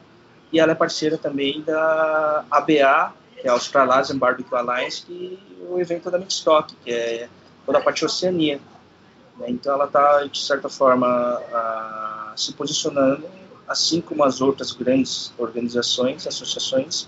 E 0.51 0.59
ela 0.59 0.73
é 0.73 0.75
parceira 0.75 1.17
também 1.17 1.61
da 1.61 2.45
ABA, 2.51 3.13
que 3.39 3.47
é 3.47 3.49
a 3.49 3.53
Australasian 3.53 4.17
Barbecue 4.17 4.55
Alliance, 4.55 5.03
que 5.03 5.39
o 5.69 5.79
evento 5.79 6.09
da 6.09 6.17
Midstock, 6.17 6.73
que 6.83 6.91
é 6.91 7.29
toda 7.65 7.77
a 7.77 7.81
parte 7.81 8.03
Oceania. 8.03 8.59
Né? 9.38 9.49
Então 9.49 9.73
ela 9.73 9.85
está, 9.85 10.23
de 10.25 10.39
certa 10.39 10.69
forma, 10.69 11.07
a, 11.07 12.33
se 12.35 12.53
posicionando, 12.53 13.27
assim 13.67 14.01
como 14.01 14.23
as 14.23 14.41
outras 14.41 14.71
grandes 14.71 15.33
organizações, 15.38 16.25
associações, 16.25 17.07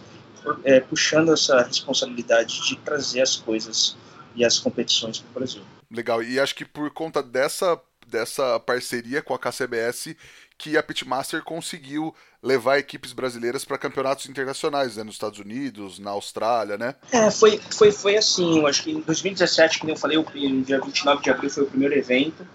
é, 0.64 0.80
puxando 0.80 1.34
essa 1.34 1.62
responsabilidade 1.64 2.62
de 2.68 2.76
trazer 2.78 3.22
as 3.22 3.36
coisas 3.36 3.98
e 4.36 4.46
as 4.46 4.60
competições 4.60 5.20
para 5.20 5.30
o 5.30 5.34
Brasil. 5.34 5.62
Legal. 5.92 6.22
E 6.24 6.40
acho 6.40 6.56
que 6.56 6.66
por 6.66 6.90
conta 6.92 7.24
dessa, 7.24 7.80
dessa 8.08 8.60
parceria 8.60 9.22
com 9.22 9.34
a 9.34 9.40
KCBS 9.40 10.16
que 10.60 10.78
a 10.78 10.84
Pitmaster 10.84 11.42
conseguiu 11.42 12.14
levar 12.44 12.78
equipes 12.78 13.14
brasileiras 13.14 13.64
para 13.64 13.78
campeonatos 13.78 14.28
internacionais, 14.28 14.98
né, 14.98 15.04
nos 15.04 15.16
Estados 15.16 15.40
Unidos, 15.40 16.00
na 16.00 16.12
Austrália, 16.12 16.78
né? 16.78 16.96
É, 17.14 17.32
foi, 17.32 17.60
foi, 17.72 17.94
foi 17.94 18.18
assim, 18.18 18.60
eu 18.60 18.68
acho 18.68 18.84
que 18.84 18.92
em 18.92 19.00
2017, 19.00 19.80
como 19.80 19.94
eu 19.94 19.96
falei, 19.96 20.18
o 20.18 20.26
dia 20.62 20.82
29 20.82 21.24
de 21.24 21.30
abril 21.30 21.50
foi 21.50 21.64
o 21.64 21.68
primeiro 21.68 21.98
evento, 21.98 22.46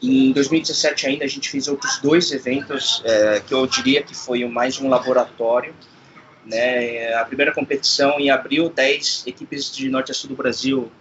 em 0.00 0.32
2017 0.32 1.06
ainda 1.08 1.24
a 1.24 1.28
gente 1.28 1.50
fez 1.50 1.66
outros 1.66 1.98
dois 1.98 2.30
eventos, 2.30 3.02
é, 3.04 3.40
que 3.40 3.52
eu 3.52 3.66
diria 3.66 4.04
que 4.04 4.14
foi 4.14 4.44
mais 4.44 4.78
um 4.78 4.88
laboratório, 4.88 5.74
né, 6.44 7.12
a 7.14 7.24
primeira 7.24 7.52
competição 7.52 8.20
em 8.20 8.30
abril, 8.30 8.70
10 8.70 9.24
equipes 9.26 9.74
de 9.74 9.88
norte 9.88 10.12
a 10.12 10.14
sul 10.14 10.30
do 10.30 10.36
Brasil, 10.36 10.92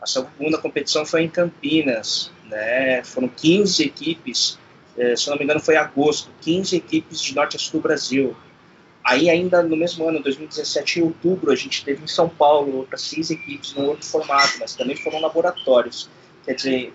a 0.00 0.06
segunda 0.06 0.56
competição 0.56 1.04
foi 1.04 1.22
em 1.22 1.28
Campinas, 1.28 2.30
né, 2.44 3.02
foram 3.02 3.26
15 3.26 3.82
equipes, 3.82 4.56
é, 4.96 5.16
se 5.16 5.28
não 5.28 5.36
me 5.36 5.44
engano 5.44 5.60
foi 5.60 5.76
agosto, 5.76 6.30
15 6.40 6.76
equipes 6.76 7.20
de 7.20 7.34
norte 7.34 7.56
a 7.56 7.58
sul 7.58 7.80
do 7.80 7.82
Brasil. 7.82 8.36
Aí 9.04 9.28
ainda 9.28 9.62
no 9.62 9.76
mesmo 9.76 10.08
ano, 10.08 10.22
2017, 10.22 11.00
em 11.00 11.02
outubro, 11.02 11.52
a 11.52 11.56
gente 11.56 11.84
teve 11.84 12.04
em 12.04 12.06
São 12.06 12.28
Paulo 12.28 12.78
outras 12.78 13.02
seis 13.02 13.30
equipes 13.30 13.74
num 13.74 13.86
outro 13.86 14.06
formato, 14.06 14.58
mas 14.58 14.74
também 14.74 14.96
foram 14.96 15.20
laboratórios. 15.20 16.08
Quer 16.44 16.54
dizer, 16.54 16.94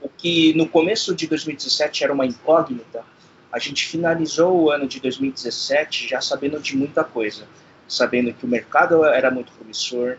o 0.00 0.08
que 0.08 0.54
no 0.54 0.68
começo 0.68 1.14
de 1.14 1.26
2017 1.26 2.04
era 2.04 2.12
uma 2.12 2.26
incógnita, 2.26 3.04
a 3.50 3.58
gente 3.58 3.86
finalizou 3.86 4.64
o 4.64 4.70
ano 4.70 4.86
de 4.86 5.00
2017 5.00 6.08
já 6.08 6.20
sabendo 6.20 6.60
de 6.60 6.76
muita 6.76 7.02
coisa, 7.02 7.44
sabendo 7.88 8.32
que 8.32 8.44
o 8.44 8.48
mercado 8.48 9.04
era 9.04 9.30
muito 9.30 9.50
promissor, 9.52 10.18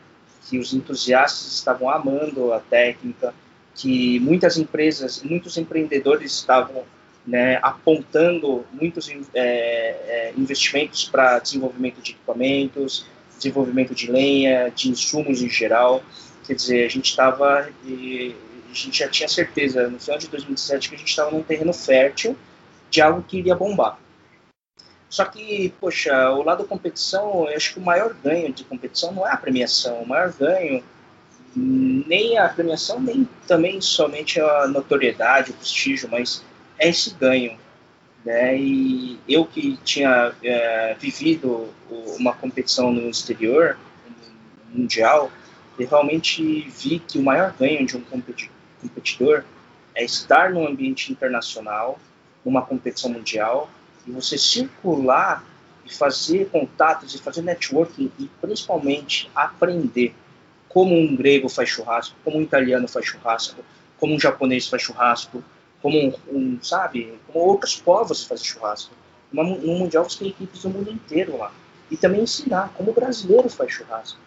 que 0.50 0.58
os 0.58 0.74
entusiastas 0.74 1.54
estavam 1.54 1.90
amando 1.90 2.52
a 2.52 2.60
técnica, 2.60 3.34
que 3.76 4.20
muitas 4.20 4.58
empresas, 4.58 5.22
muitos 5.22 5.58
empreendedores 5.58 6.34
estavam 6.34 6.84
né, 7.30 7.60
apontando 7.62 8.66
muitos 8.74 9.08
é, 9.10 9.20
é, 9.36 10.34
investimentos 10.36 11.08
para 11.08 11.38
desenvolvimento 11.38 12.02
de 12.02 12.12
equipamentos, 12.12 13.06
desenvolvimento 13.38 13.94
de 13.94 14.12
lenha, 14.12 14.70
de 14.70 14.90
insumos 14.90 15.42
em 15.42 15.50
geral. 15.50 16.04
Quer 16.46 16.56
dizer, 16.56 16.86
a 16.86 16.90
gente 16.90 17.06
estava, 17.06 17.60
a 17.60 18.74
gente 18.74 18.98
já 18.98 19.08
tinha 19.08 19.30
certeza 19.30 19.88
no 19.88 20.00
final 20.00 20.18
de 20.18 20.28
2017 20.28 20.90
que 20.90 20.96
a 20.96 20.98
gente 20.98 21.10
estava 21.10 21.30
num 21.30 21.44
terreno 21.44 21.72
fértil 21.72 22.36
de 22.90 23.00
algo 23.00 23.22
que 23.22 23.38
iria 23.38 23.56
bombar. 23.56 24.00
Só 25.08 25.26
que, 25.26 25.72
poxa, 25.80 26.32
o 26.32 26.42
lado 26.42 26.64
competição, 26.66 27.48
eu 27.48 27.56
acho 27.56 27.74
que 27.74 27.80
o 27.80 27.84
maior 27.84 28.14
ganho 28.24 28.52
de 28.52 28.64
competição 28.64 29.12
não 29.12 29.28
é 29.28 29.32
a 29.32 29.38
premiação, 29.38 30.02
o 30.02 30.08
maior 30.08 30.34
ganho 30.34 30.84
nem 31.56 32.38
a 32.38 32.48
premiação, 32.50 33.00
nem 33.00 33.28
também 33.48 33.82
somente 33.82 34.40
a 34.40 34.68
notoriedade, 34.68 35.52
o 35.52 35.54
prestígio, 35.56 36.10
mas 36.10 36.44
é 36.80 36.90
esse 36.90 37.14
ganho. 37.14 37.58
Né? 38.26 38.58
E 38.58 39.20
eu 39.28 39.46
que 39.46 39.78
tinha 39.84 40.34
é, 40.44 40.96
vivido 41.00 41.70
uma 42.18 42.34
competição 42.34 42.92
no 42.92 43.10
exterior, 43.10 43.78
mundial, 44.72 45.32
eu 45.78 45.88
realmente 45.88 46.62
vi 46.70 47.00
que 47.00 47.18
o 47.18 47.24
maior 47.24 47.54
ganho 47.58 47.86
de 47.86 47.98
um 47.98 48.02
competidor 48.02 49.44
é 49.96 50.04
estar 50.04 50.52
num 50.52 50.68
ambiente 50.68 51.12
internacional, 51.12 52.00
numa 52.44 52.62
competição 52.62 53.10
mundial, 53.10 53.70
e 54.06 54.12
você 54.12 54.38
circular 54.38 55.44
e 55.86 55.94
fazer 55.94 56.50
contatos 56.50 57.16
e 57.16 57.18
fazer 57.18 57.42
networking 57.42 58.12
e 58.20 58.30
principalmente 58.42 59.30
aprender 59.36 60.14
como 60.68 60.96
um 60.96 61.16
grego 61.16 61.50
faz 61.50 61.70
churrasco, 61.70 62.16
como 62.24 62.38
um 62.38 62.42
italiano 62.42 62.88
faz 62.88 63.06
churrasco, 63.06 63.64
como 63.98 64.14
um 64.14 64.20
japonês 64.20 64.68
faz 64.68 64.84
churrasco, 64.84 65.44
como 65.82 66.14
um, 66.32 66.60
sabe, 66.62 67.18
como 67.28 67.46
outros 67.46 67.76
povos 67.76 68.24
fazem 68.24 68.46
churrasco. 68.46 68.94
no 69.32 69.44
mundial 69.44 70.10
você 70.10 70.20
tem 70.20 70.28
equipes 70.30 70.64
do 70.64 70.70
mundo 70.70 70.92
inteiro 70.92 71.38
lá 71.38 71.52
e 71.90 71.98
também 71.98 72.22
ensinar 72.22 72.74
como 72.76 72.92
o 72.92 72.94
brasileiro 72.94 73.50
faz 73.50 73.72
churrasco. 73.72 74.20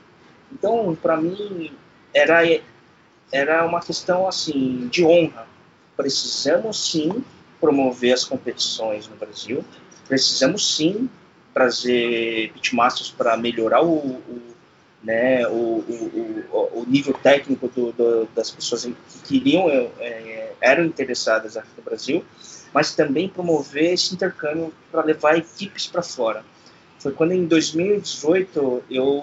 Então, 0.50 0.96
para 1.00 1.16
mim 1.16 1.72
era 2.12 2.42
era 3.30 3.64
uma 3.64 3.80
questão 3.80 4.28
assim 4.28 4.88
de 4.88 5.04
honra. 5.04 5.46
Precisamos 5.96 6.90
sim 6.90 7.24
promover 7.60 8.12
as 8.12 8.24
competições 8.24 9.08
no 9.08 9.16
Brasil. 9.16 9.64
Precisamos 10.06 10.76
sim 10.76 11.08
trazer 11.54 12.52
pitmasters 12.52 13.10
para 13.10 13.36
melhorar 13.36 13.82
o, 13.82 13.96
o 13.96 14.52
né, 15.02 15.46
o, 15.48 15.52
o, 15.52 16.70
o, 16.74 16.84
nível 16.86 17.12
técnico 17.12 17.66
do, 17.68 17.90
do, 17.92 18.24
das 18.36 18.52
pessoas 18.52 18.84
que 18.84 18.94
queriam, 19.26 19.68
é, 19.98 20.51
eram 20.62 20.84
interessadas 20.84 21.56
aqui 21.56 21.68
no 21.76 21.82
Brasil, 21.82 22.24
mas 22.72 22.94
também 22.94 23.28
promover 23.28 23.92
esse 23.92 24.14
intercâmbio 24.14 24.72
para 24.90 25.04
levar 25.04 25.36
equipes 25.36 25.86
para 25.86 26.02
fora. 26.02 26.44
Foi 26.98 27.12
quando 27.12 27.32
em 27.32 27.44
2018 27.44 28.84
eu 28.88 29.22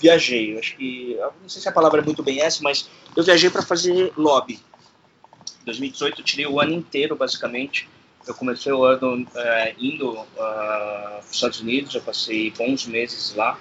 viajei, 0.00 0.58
acho 0.58 0.76
que, 0.76 1.16
não 1.42 1.48
sei 1.48 1.60
se 1.60 1.68
a 1.68 1.72
palavra 1.72 2.00
é 2.00 2.04
muito 2.04 2.22
bem 2.22 2.40
essa, 2.40 2.62
mas 2.62 2.88
eu 3.14 3.22
viajei 3.22 3.50
para 3.50 3.62
fazer 3.62 4.12
lobby. 4.16 4.58
Em 5.60 5.66
2018 5.66 6.20
eu 6.20 6.24
tirei 6.24 6.46
o 6.46 6.58
ano 6.58 6.72
inteiro, 6.72 7.14
basicamente. 7.14 7.88
Eu 8.26 8.34
comecei 8.34 8.72
o 8.72 8.84
ano 8.84 9.26
é, 9.34 9.74
indo 9.78 10.12
uh, 10.12 10.26
para 10.34 11.20
os 11.22 11.34
Estados 11.34 11.60
Unidos, 11.60 11.94
eu 11.94 12.00
passei 12.00 12.50
bons 12.50 12.86
meses 12.86 13.34
lá 13.34 13.58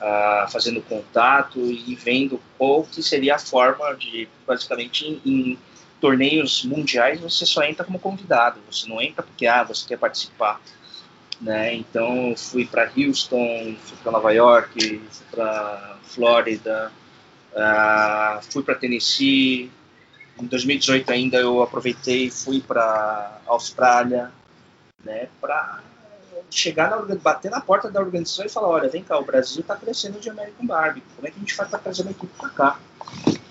uh, 0.00 0.50
fazendo 0.50 0.82
contato 0.82 1.58
e 1.60 1.94
vendo 1.94 2.40
qual 2.58 2.84
que 2.84 3.02
seria 3.02 3.36
a 3.36 3.38
forma 3.38 3.94
de, 3.94 4.28
basicamente, 4.46 5.20
em, 5.24 5.58
torneios 6.04 6.62
mundiais 6.66 7.18
você 7.18 7.46
só 7.46 7.62
entra 7.62 7.82
como 7.82 7.98
convidado, 7.98 8.60
você 8.70 8.86
não 8.86 9.00
entra 9.00 9.22
porque 9.22 9.46
ah, 9.46 9.64
você 9.64 9.88
quer 9.88 9.96
participar. 9.96 10.60
Né? 11.40 11.76
Então 11.76 12.34
fui 12.36 12.66
para 12.66 12.90
Houston, 12.94 13.74
fui 13.82 13.96
para 14.02 14.12
Nova 14.12 14.30
York, 14.30 15.00
fui 15.10 15.26
para 15.30 15.96
Flórida, 16.02 16.92
uh, 17.54 18.42
fui 18.52 18.62
para 18.62 18.74
Tennessee. 18.74 19.72
Em 20.38 20.44
2018 20.44 21.10
ainda 21.10 21.38
eu 21.38 21.62
aproveitei 21.62 22.30
fui 22.30 22.60
para 22.60 23.40
Austrália, 23.46 24.30
né, 25.02 25.28
para 25.40 25.80
chegar 26.50 26.90
na, 26.90 27.14
bater 27.14 27.50
na 27.50 27.62
porta 27.62 27.90
da 27.90 27.98
organização 27.98 28.44
e 28.44 28.50
falar, 28.50 28.68
olha, 28.68 28.90
vem 28.90 29.02
cá, 29.02 29.18
o 29.18 29.24
Brasil 29.24 29.62
está 29.62 29.74
crescendo 29.74 30.20
de 30.20 30.28
American 30.28 30.66
Barbie, 30.66 31.02
como 31.16 31.26
é 31.26 31.30
que 31.30 31.38
a 31.38 31.40
gente 31.40 31.54
faz 31.54 31.70
para 31.70 31.78
trazer 31.78 32.02
uma 32.02 32.10
equipe 32.10 32.32
para 32.36 32.50
cá? 32.50 32.78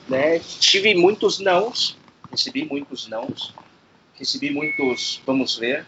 Né? 0.08 0.38
Tive 0.40 0.94
muitos 0.94 1.40
nãos, 1.40 1.98
recebi 2.34 2.66
muitos 2.66 3.08
nãos, 3.08 3.54
recebi 4.16 4.50
muitos 4.50 5.22
vamos 5.26 5.56
ver, 5.58 5.86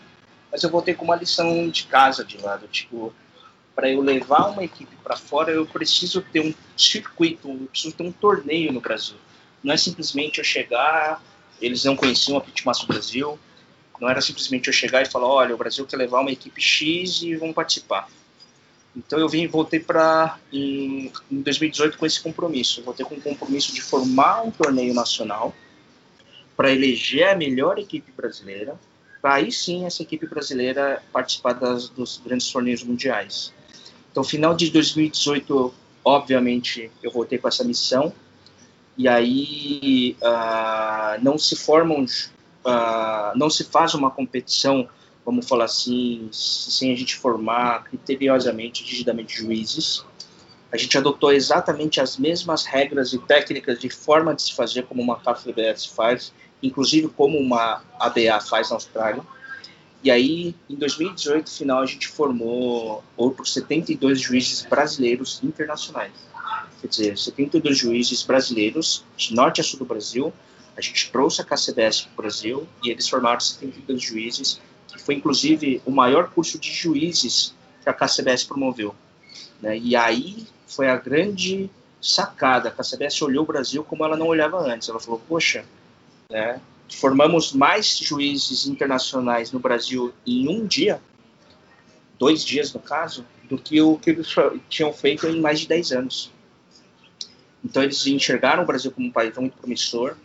mas 0.51 0.63
eu 0.63 0.69
voltei 0.69 0.93
com 0.93 1.03
uma 1.03 1.15
lição 1.15 1.67
de 1.69 1.85
casa 1.85 2.23
de 2.23 2.37
lado, 2.37 2.67
tipo, 2.67 3.13
para 3.75 3.89
eu 3.89 3.99
levar 3.99 4.51
uma 4.51 4.63
equipe 4.63 4.95
para 5.03 5.17
fora, 5.17 5.51
eu 5.51 5.65
preciso 5.65 6.21
ter 6.21 6.39
um 6.39 6.53
circuito, 6.77 7.49
eu 7.49 7.67
preciso 7.67 7.95
ter 7.95 8.03
um 8.03 8.11
torneio 8.11 8.71
no 8.71 8.79
Brasil. 8.79 9.17
Não 9.61 9.73
é 9.73 9.77
simplesmente 9.77 10.37
eu 10.37 10.45
chegar, 10.45 11.21
eles 11.59 11.83
não 11.83 11.95
conheciam 11.95 12.37
a 12.37 12.41
Pitmaster 12.41 12.87
Brasil, 12.87 13.37
não 13.99 14.07
era 14.07 14.21
simplesmente 14.21 14.67
eu 14.67 14.73
chegar 14.73 15.01
e 15.01 15.05
falar, 15.05 15.27
olha, 15.27 15.55
o 15.55 15.57
Brasil 15.57 15.85
quer 15.85 15.97
levar 15.97 16.21
uma 16.21 16.31
equipe 16.31 16.61
X 16.61 17.23
e 17.23 17.35
vão 17.35 17.51
participar. 17.51 18.07
Então 18.95 19.19
eu 19.19 19.27
vim, 19.27 19.45
voltei 19.47 19.79
para 19.79 20.39
em, 20.53 21.11
em 21.29 21.41
2018 21.41 21.97
com 21.97 22.05
esse 22.05 22.21
compromisso. 22.21 22.81
Voltei 22.81 23.05
com 23.05 23.15
o 23.15 23.21
compromisso 23.21 23.73
de 23.73 23.81
formar 23.81 24.43
um 24.43 24.51
torneio 24.51 24.93
nacional 24.93 25.53
para 26.55 26.71
eleger 26.71 27.29
a 27.29 27.35
melhor 27.35 27.77
equipe 27.77 28.11
brasileira, 28.11 28.79
para 29.21 29.35
aí 29.35 29.51
sim 29.51 29.85
essa 29.85 30.03
equipe 30.03 30.27
brasileira 30.27 31.01
participar 31.11 31.53
das, 31.53 31.89
dos 31.89 32.21
grandes 32.23 32.51
torneios 32.51 32.83
mundiais. 32.83 33.53
Então, 34.11 34.23
final 34.23 34.55
de 34.55 34.69
2018, 34.69 35.73
obviamente, 36.03 36.91
eu 37.03 37.11
voltei 37.11 37.37
com 37.37 37.47
essa 37.47 37.63
missão. 37.63 38.13
E 38.97 39.09
aí 39.09 40.15
uh, 40.21 41.21
não 41.21 41.37
se 41.37 41.55
formam 41.55 42.05
uh, 42.65 43.37
não 43.37 43.49
se 43.49 43.63
faz 43.63 43.93
uma 43.93 44.09
competição, 44.09 44.89
vamos 45.25 45.47
falar 45.47 45.65
assim, 45.65 46.27
sem 46.31 46.91
a 46.91 46.95
gente 46.95 47.15
formar 47.15 47.83
criteriosamente, 47.85 48.83
rigidamente 48.83 49.37
juízes. 49.37 50.03
A 50.71 50.77
gente 50.77 50.97
adotou 50.97 51.31
exatamente 51.31 52.01
as 52.01 52.17
mesmas 52.17 52.65
regras 52.65 53.13
e 53.13 53.19
técnicas 53.19 53.79
de 53.79 53.89
forma 53.89 54.33
de 54.33 54.41
se 54.41 54.53
fazer 54.53 54.83
como 54.83 55.01
uma 55.01 55.19
KFBS 55.19 55.85
faz, 55.85 56.33
inclusive 56.65 57.07
como 57.09 57.37
uma 57.37 57.81
ABA 57.99 58.39
faz 58.41 58.69
na 58.69 58.75
Austrália. 58.75 59.23
E 60.03 60.11
aí, 60.11 60.55
em 60.69 60.75
2018, 60.75 61.49
final, 61.49 61.81
a 61.81 61.85
gente 61.85 62.07
formou 62.07 63.03
outros 63.17 63.53
72 63.53 64.19
juízes 64.19 64.63
brasileiros 64.63 65.41
internacionais. 65.43 66.11
Quer 66.81 66.87
dizer, 66.87 67.17
72 67.17 67.77
juízes 67.77 68.21
brasileiros, 68.21 69.03
de 69.17 69.33
norte 69.33 69.61
a 69.61 69.63
sul 69.63 69.79
do 69.79 69.85
Brasil, 69.85 70.31
a 70.77 70.81
gente 70.81 71.09
trouxe 71.11 71.41
a 71.41 71.43
KCBS 71.43 72.01
para 72.01 72.13
o 72.13 72.15
Brasil 72.17 72.67
e 72.83 72.91
eles 72.91 73.07
formaram 73.07 73.39
72 73.39 74.01
juízes, 74.01 74.61
que 74.87 75.01
foi 75.01 75.15
inclusive 75.15 75.81
o 75.85 75.91
maior 75.91 76.29
curso 76.29 76.59
de 76.59 76.71
juízes 76.71 77.55
que 77.81 77.89
a 77.89 77.93
KCBS 77.93 78.43
promoveu. 78.43 78.93
Né? 79.61 79.77
E 79.77 79.95
aí 79.95 80.45
foi 80.67 80.87
a 80.89 80.97
grande 80.97 81.69
sacada, 82.01 82.73
a 82.77 82.83
CBS 82.83 83.21
olhou 83.21 83.43
o 83.43 83.47
Brasil 83.47 83.83
como 83.83 84.05
ela 84.05 84.15
não 84.15 84.27
olhava 84.27 84.59
antes. 84.59 84.87
Ela 84.87 84.99
falou, 84.99 85.21
poxa, 85.27 85.65
né, 86.29 86.59
formamos 86.89 87.53
mais 87.53 87.97
juízes 87.97 88.67
internacionais 88.67 89.51
no 89.51 89.59
Brasil 89.59 90.13
em 90.25 90.47
um 90.47 90.65
dia, 90.65 91.01
dois 92.19 92.43
dias 92.43 92.73
no 92.73 92.79
caso, 92.79 93.25
do 93.43 93.57
que 93.57 93.81
o 93.81 93.97
que 93.97 94.11
eles 94.11 94.27
tinham 94.69 94.91
feito 94.93 95.27
em 95.27 95.39
mais 95.39 95.59
de 95.59 95.67
10 95.67 95.91
anos. 95.91 96.31
Então 97.63 97.81
eles 97.81 98.05
enxergaram 98.05 98.63
o 98.63 98.65
Brasil 98.65 98.91
como 98.91 99.07
um 99.07 99.11
país 99.11 99.35
muito 99.37 99.57
promissor, 99.57 100.15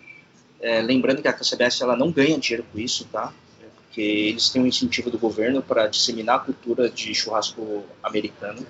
é, 0.60 0.82
lembrando 0.82 1.22
que 1.22 1.28
a 1.28 1.32
CBS 1.32 1.80
ela 1.80 1.96
não 1.96 2.10
ganha 2.10 2.38
dinheiro 2.38 2.66
com 2.70 2.78
isso, 2.78 3.06
tá? 3.06 3.32
Porque 3.76 4.02
eles 4.02 4.50
têm 4.50 4.62
um 4.62 4.66
incentivo 4.66 5.10
do 5.10 5.18
governo 5.18 5.62
para 5.62 5.86
disseminar 5.86 6.36
a 6.36 6.40
cultura 6.40 6.90
de 6.90 7.14
churrasco 7.14 7.84
americano. 8.02 8.64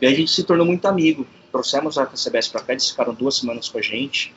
E 0.00 0.06
a 0.06 0.10
gente 0.14 0.30
se 0.30 0.42
tornou 0.44 0.66
muito 0.66 0.86
amigo. 0.86 1.26
Trouxemos 1.52 1.98
a 1.98 2.06
CBS 2.06 2.48
para 2.48 2.62
cá, 2.62 2.72
eles 2.72 2.88
ficaram 2.88 3.12
duas 3.12 3.36
semanas 3.36 3.68
com 3.68 3.78
a 3.78 3.82
gente. 3.82 4.34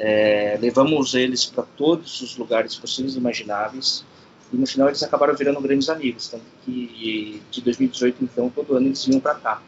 É, 0.00 0.58
levamos 0.60 1.14
eles 1.14 1.44
para 1.44 1.62
todos 1.62 2.20
os 2.22 2.36
lugares 2.36 2.74
possíveis 2.74 3.14
e 3.14 3.18
imagináveis. 3.18 4.04
E 4.52 4.56
no 4.56 4.66
final 4.66 4.88
eles 4.88 5.02
acabaram 5.02 5.36
virando 5.36 5.60
grandes 5.60 5.88
amigos. 5.88 6.28
Tanto 6.28 6.44
que 6.64 7.40
de 7.50 7.60
2018, 7.60 8.24
então, 8.24 8.50
todo 8.50 8.74
ano 8.76 8.88
eles 8.88 9.04
vinham 9.04 9.20
para 9.20 9.34
cá. 9.36 9.62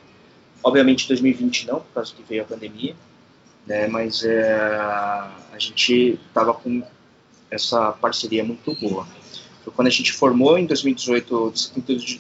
Obviamente 0.65 1.07
2020 1.07 1.67
não, 1.69 1.81
por 1.81 1.95
causa 1.95 2.13
que 2.15 2.23
veio 2.23 2.43
a 2.43 2.47
pandemia 2.47 2.97
né? 3.67 3.87
Mas 3.87 4.25
é, 4.25 4.53
a 4.53 5.59
gente 5.59 6.19
estava 6.27 6.55
com 6.55 6.83
essa 7.51 7.93
parceria 7.93 8.45
muito 8.45 8.75
boa. 8.75 9.07
Foi 9.63 9.73
quando 9.73 9.89
a 9.89 9.91
gente 9.91 10.13
formou 10.13 10.59
em 10.59 10.67
2018 10.67 11.53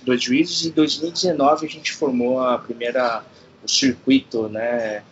dois 0.04 0.22
juízes 0.22 0.64
e 0.64 0.68
em 0.68 0.72
2019 0.72 1.66
a 1.66 1.68
gente 1.68 1.92
formou 1.92 2.40
a 2.40 2.58
primeira 2.58 3.24
o 3.64 3.68
circuito, 3.68 4.48
né? 4.48 5.02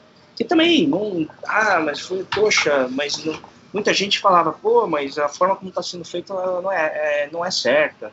Que 0.41 0.45
também 0.45 0.86
não, 0.86 1.28
ah, 1.47 1.80
mas 1.80 2.01
foi 2.01 2.24
poxa, 2.24 2.88
mas 2.88 3.22
não, 3.22 3.38
muita 3.74 3.93
gente 3.93 4.18
falava, 4.18 4.55
pô, 4.55 4.86
mas 4.86 5.18
a 5.18 5.28
forma 5.28 5.55
como 5.55 5.68
está 5.68 5.82
sendo 5.82 6.03
feita 6.03 6.32
não 6.32 6.72
é, 6.72 7.24
é, 7.24 7.30
não 7.30 7.45
é 7.45 7.51
certa. 7.51 8.11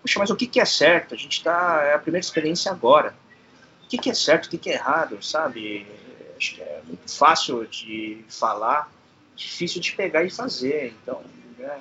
Poxa, 0.00 0.18
mas 0.18 0.30
o 0.30 0.34
que, 0.34 0.46
que 0.46 0.60
é 0.60 0.64
certo? 0.64 1.14
A 1.14 1.18
gente 1.18 1.36
está 1.36 1.82
é 1.84 1.92
a 1.92 1.98
primeira 1.98 2.24
experiência 2.24 2.72
agora. 2.72 3.14
O 3.84 3.88
que, 3.88 3.98
que 3.98 4.08
é 4.08 4.14
certo? 4.14 4.46
O 4.46 4.48
que, 4.48 4.56
que 4.56 4.70
é 4.70 4.76
errado, 4.76 5.22
sabe? 5.22 5.86
acho 6.38 6.54
que 6.54 6.62
é 6.62 6.80
muito 6.86 7.14
fácil 7.14 7.66
de 7.66 8.24
falar, 8.30 8.90
difícil 9.36 9.82
de 9.82 9.92
pegar 9.92 10.24
e 10.24 10.30
fazer. 10.30 10.96
Então, 11.02 11.20
né, 11.58 11.80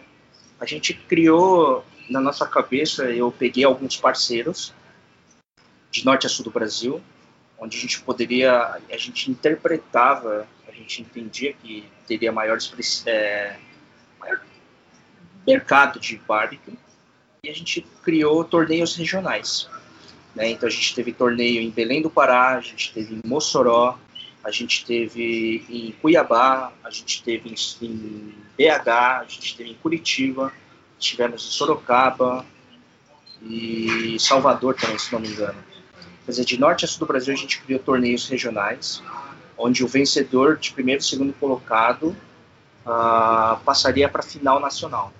a 0.59 0.65
gente 0.65 0.95
criou 0.95 1.85
na 2.09 2.19
nossa 2.19 2.45
cabeça, 2.45 3.03
eu 3.05 3.31
peguei 3.31 3.63
alguns 3.63 3.95
parceiros 3.95 4.73
de 5.89 6.03
norte 6.03 6.27
a 6.27 6.29
sul 6.29 6.43
do 6.43 6.51
Brasil, 6.51 7.01
onde 7.59 7.77
a 7.77 7.79
gente 7.81 8.01
poderia, 8.01 8.79
a 8.91 8.97
gente 8.97 9.31
interpretava, 9.31 10.47
a 10.67 10.71
gente 10.71 11.01
entendia 11.01 11.53
que 11.53 11.83
teria 12.07 12.31
maior, 12.31 12.57
é, 13.05 13.57
maior 14.19 14.41
mercado 15.45 15.99
de 15.99 16.17
barbecue, 16.17 16.77
e 17.43 17.49
a 17.49 17.53
gente 17.53 17.81
criou 18.03 18.43
torneios 18.43 18.95
regionais. 18.95 19.69
Né? 20.35 20.51
Então 20.51 20.67
a 20.67 20.71
gente 20.71 20.93
teve 20.93 21.11
torneio 21.11 21.61
em 21.61 21.71
Belém 21.71 22.01
do 22.01 22.09
Pará, 22.09 22.57
a 22.57 22.61
gente 22.61 22.93
teve 22.93 23.15
em 23.15 23.21
Mossoró, 23.25 23.97
a 24.43 24.51
gente 24.51 24.85
teve 24.85 25.65
em 25.69 25.91
Cuiabá, 25.93 26.71
a 26.83 26.89
gente 26.89 27.23
teve 27.23 27.49
em, 27.81 28.33
BH, 28.57 28.87
a 28.87 29.25
gente 29.27 29.57
teve 29.57 29.71
em 29.71 29.73
Curitiba, 29.75 30.53
tivemos 30.97 31.45
em 31.45 31.51
Sorocaba 31.51 32.45
e 33.41 34.17
Salvador 34.19 34.75
também, 34.75 34.97
se 34.97 35.11
não 35.11 35.19
me 35.19 35.27
engano. 35.27 35.57
Quer 36.27 36.31
dizer, 36.31 36.43
de 36.43 36.59
norte 36.59 36.83
a 36.83 36.87
sul 36.89 36.99
do 36.99 37.05
Brasil 37.05 37.33
a 37.33 37.37
gente 37.37 37.61
criou 37.61 37.79
torneios 37.79 38.27
regionais, 38.27 39.01
onde 39.57 39.81
o 39.81 39.87
vencedor 39.87 40.57
de 40.57 40.73
primeiro 40.73 41.01
e 41.01 41.05
segundo 41.05 41.31
colocado 41.31 42.09
uh, 42.85 43.57
passaria 43.63 44.09
para 44.09 44.19
a 44.19 44.23
final 44.23 44.59
nacional. 44.59 45.13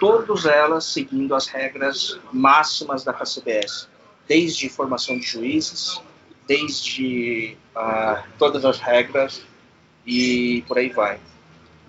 Todas 0.00 0.46
elas 0.46 0.86
seguindo 0.86 1.34
as 1.34 1.48
regras 1.48 2.18
máximas 2.32 3.04
da 3.04 3.12
KCBS, 3.12 3.90
desde 4.26 4.70
formação 4.70 5.18
de 5.18 5.26
juízes, 5.26 6.00
desde 6.48 7.58
uh, 7.76 8.22
todas 8.38 8.64
as 8.64 8.78
regras 8.78 9.42
e 10.06 10.64
por 10.66 10.78
aí 10.78 10.88
vai. 10.88 11.20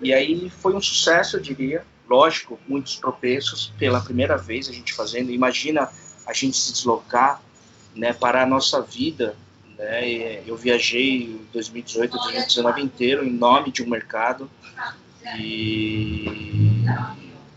E 0.02 0.12
aí 0.12 0.50
foi 0.50 0.74
um 0.74 0.82
sucesso, 0.82 1.38
eu 1.38 1.40
diria. 1.40 1.82
Lógico, 2.06 2.60
muitos 2.68 2.96
tropeços 2.96 3.72
pela 3.78 4.02
primeira 4.02 4.36
vez 4.36 4.68
a 4.68 4.72
gente 4.72 4.92
fazendo. 4.92 5.30
Imagina 5.30 5.90
a 6.26 6.34
gente 6.34 6.58
se 6.58 6.74
deslocar 6.74 7.40
né, 7.94 8.12
para 8.12 8.42
a 8.42 8.46
nossa 8.46 8.80
vida. 8.80 9.36
Né? 9.78 10.42
Eu 10.46 10.56
viajei 10.56 11.40
2018, 11.52 12.12
2019 12.12 12.82
inteiro 12.82 13.24
em 13.24 13.30
nome 13.30 13.70
de 13.70 13.82
um 13.82 13.88
mercado 13.88 14.50
e 15.38 16.84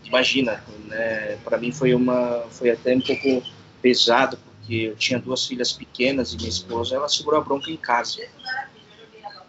imagina, 0.04 0.62
né, 0.86 1.36
para 1.44 1.58
mim 1.58 1.72
foi 1.72 1.94
uma 1.94 2.44
foi 2.50 2.70
até 2.70 2.94
um 2.94 3.00
pouco 3.00 3.42
pesado 3.82 4.38
porque 4.38 4.74
eu 4.74 4.96
tinha 4.96 5.18
duas 5.18 5.46
filhas 5.46 5.72
pequenas 5.72 6.32
e 6.32 6.36
minha 6.36 6.48
esposa, 6.48 6.96
ela 6.96 7.08
segurou 7.08 7.40
a 7.40 7.44
bronca 7.44 7.70
em 7.70 7.76
casa. 7.76 8.20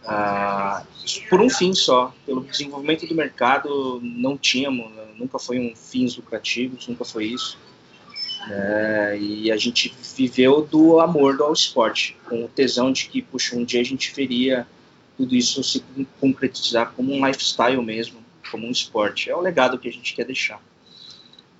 Ah, 0.05 0.83
por 1.29 1.41
um 1.41 1.49
fim 1.49 1.73
só, 1.73 2.13
pelo 2.25 2.43
desenvolvimento 2.43 3.05
do 3.05 3.13
mercado, 3.13 3.99
não 4.01 4.38
tínhamos, 4.38 4.89
nunca 5.17 5.38
foi 5.38 5.59
um 5.59 5.75
fins 5.75 6.15
lucrativos, 6.15 6.88
nunca 6.88 7.03
foi 7.03 7.25
isso. 7.25 7.57
É, 8.50 9.18
e 9.20 9.52
a 9.52 9.58
gente 9.58 9.93
viveu 10.16 10.62
do 10.62 11.00
amor 11.00 11.39
ao 11.41 11.54
esporte, 11.54 12.16
com 12.26 12.45
o 12.45 12.48
tesão 12.48 12.91
de 12.91 13.08
que, 13.08 13.22
puxa, 13.22 13.56
um 13.56 13.64
dia 13.64 13.82
a 13.82 13.84
gente 13.84 14.14
veria 14.14 14.68
tudo 15.18 15.36
isso 15.36 15.64
se 15.64 15.84
concretizar 16.20 16.93
como 16.95 17.14
um 17.14 17.26
lifestyle 17.26 17.82
mesmo, 17.84 18.24
como 18.52 18.68
um 18.68 18.72
esporte. 18.72 19.30
É 19.30 19.36
o 19.36 19.41
legado 19.41 19.78
que 19.78 19.88
a 19.88 19.91
gente 19.91 20.14
quer 20.14 20.26
deixar. 20.26 20.62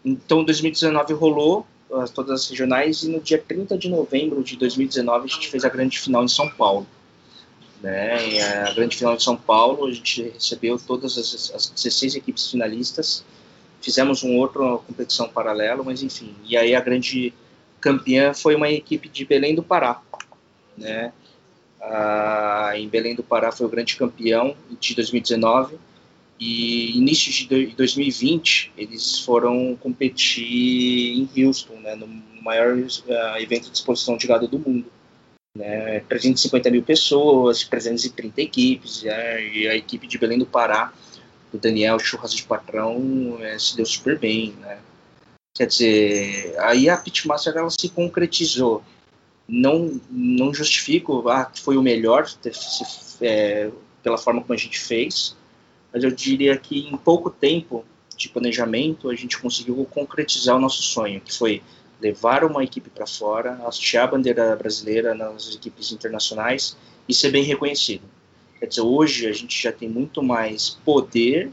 Então, 0.06 0.44
2019 0.44 1.14
rolou, 1.14 1.66
todas 2.14 2.42
as 2.42 2.50
regionais, 2.50 3.04
e 3.04 3.10
no 3.10 3.20
dia 3.20 3.38
30 3.38 3.78
de 3.78 3.90
novembro 3.90 4.44
de 4.44 4.56
2019 4.58 5.26
a 5.26 5.28
gente 5.28 5.48
fez 5.50 5.66
a 5.66 5.70
grande 5.70 6.00
final 6.00 6.24
em 6.24 6.28
São 6.28 6.50
Paulo. 6.50 6.88
Né? 7.82 8.30
E 8.30 8.42
a 8.42 8.74
grande 8.74 8.98
final 8.98 9.16
de 9.16 9.24
São 9.24 9.36
Paulo, 9.36 9.86
a 9.86 9.92
gente 9.92 10.22
recebeu 10.30 10.80
todas 10.80 11.18
as, 11.18 11.52
as 11.54 11.70
16 11.70 12.16
equipes 12.16 12.50
finalistas, 12.50 13.24
fizemos 13.82 14.24
um 14.24 14.36
outro 14.38 14.80
competição 14.86 15.30
paralelo, 15.30 15.84
mas 15.84 16.04
enfim. 16.04 16.36
E 16.46 16.58
aí 16.58 16.76
a 16.76 16.82
grande 16.82 17.34
campeã 17.80 18.34
foi 18.34 18.56
uma 18.56 18.70
equipe 18.70 19.08
de 19.10 19.26
Belém 19.26 19.56
do 19.56 19.64
Pará, 19.64 20.02
né? 20.78 21.14
Ah, 21.82 22.74
em 22.76 22.88
Belém 22.88 23.16
do 23.16 23.24
Pará 23.24 23.52
foi 23.52 23.66
o 23.66 23.70
grande 23.70 23.96
campeão 23.96 24.56
de 24.80 24.96
2019 24.96 25.78
e 26.40 26.98
início 26.98 27.32
de 27.32 27.68
2020 27.76 28.72
eles 28.78 29.20
foram 29.20 29.76
competir 29.76 31.18
em 31.18 31.30
Houston, 31.46 31.76
né, 31.80 31.96
no 31.96 32.08
maior 32.44 32.78
uh, 32.78 33.38
evento 33.40 33.70
de 33.72 33.78
exposição 33.78 34.18
de 34.18 34.28
gado 34.28 34.48
do 34.48 34.60
mundo. 34.60 34.86
Né, 35.56 36.02
350 36.02 36.70
mil 36.70 36.84
pessoas, 36.84 37.64
330 37.64 38.42
equipes, 38.42 39.02
né, 39.02 39.44
e 39.44 39.68
a 39.68 39.76
equipe 39.76 40.06
de 40.06 40.18
Belém 40.20 40.38
do 40.38 40.46
Pará, 40.46 40.94
do 41.52 41.58
Daniel 41.58 42.00
Churras 42.00 42.34
de 42.34 42.44
Patrão, 42.44 43.38
é, 43.42 43.58
se 43.58 43.76
deu 43.76 43.86
super 43.86 44.18
bem. 44.18 44.54
Né. 44.60 44.80
Quer 45.54 45.68
dizer, 45.68 46.56
aí 46.60 46.90
a 46.90 46.98
Pitmaster 46.98 47.56
ela 47.56 47.70
se 47.70 47.90
concretizou. 47.90 48.84
Não, 49.48 50.00
não 50.10 50.54
justifico 50.54 51.30
ah, 51.30 51.50
foi 51.56 51.78
o 51.78 51.82
melhor 51.82 52.30
é, 53.22 53.72
pela 54.04 54.18
forma 54.18 54.42
como 54.42 54.54
a 54.54 54.58
gente 54.58 54.78
fez, 54.78 55.36
mas 55.94 56.04
eu 56.04 56.12
diria 56.12 56.58
que 56.58 56.80
em 56.80 56.98
pouco 56.98 57.30
tempo 57.30 57.86
de 58.16 58.30
planejamento 58.30 59.10
a 59.10 59.16
gente 59.16 59.38
conseguiu 59.38 59.86
concretizar 59.90 60.56
o 60.58 60.60
nosso 60.60 60.82
sonho, 60.82 61.22
que 61.22 61.36
foi 61.36 61.62
levar 62.02 62.44
uma 62.44 62.64
equipe 62.64 62.90
para 62.90 63.08
fora, 63.08 63.54
hastear 63.66 64.04
a 64.04 64.08
bandeira 64.08 64.56
brasileira 64.56 65.16
nas 65.16 65.56
equipes 65.56 65.92
internacionais 65.92 66.78
e 67.08 67.14
ser 67.14 67.32
bem 67.32 67.44
reconhecido. 67.44 68.04
Quer 68.60 68.68
dizer, 68.68 68.82
hoje 68.82 69.28
a 69.28 69.34
gente 69.34 69.62
já 69.62 69.72
tem 69.72 69.88
muito 69.88 70.24
mais 70.24 70.70
poder, 70.84 71.52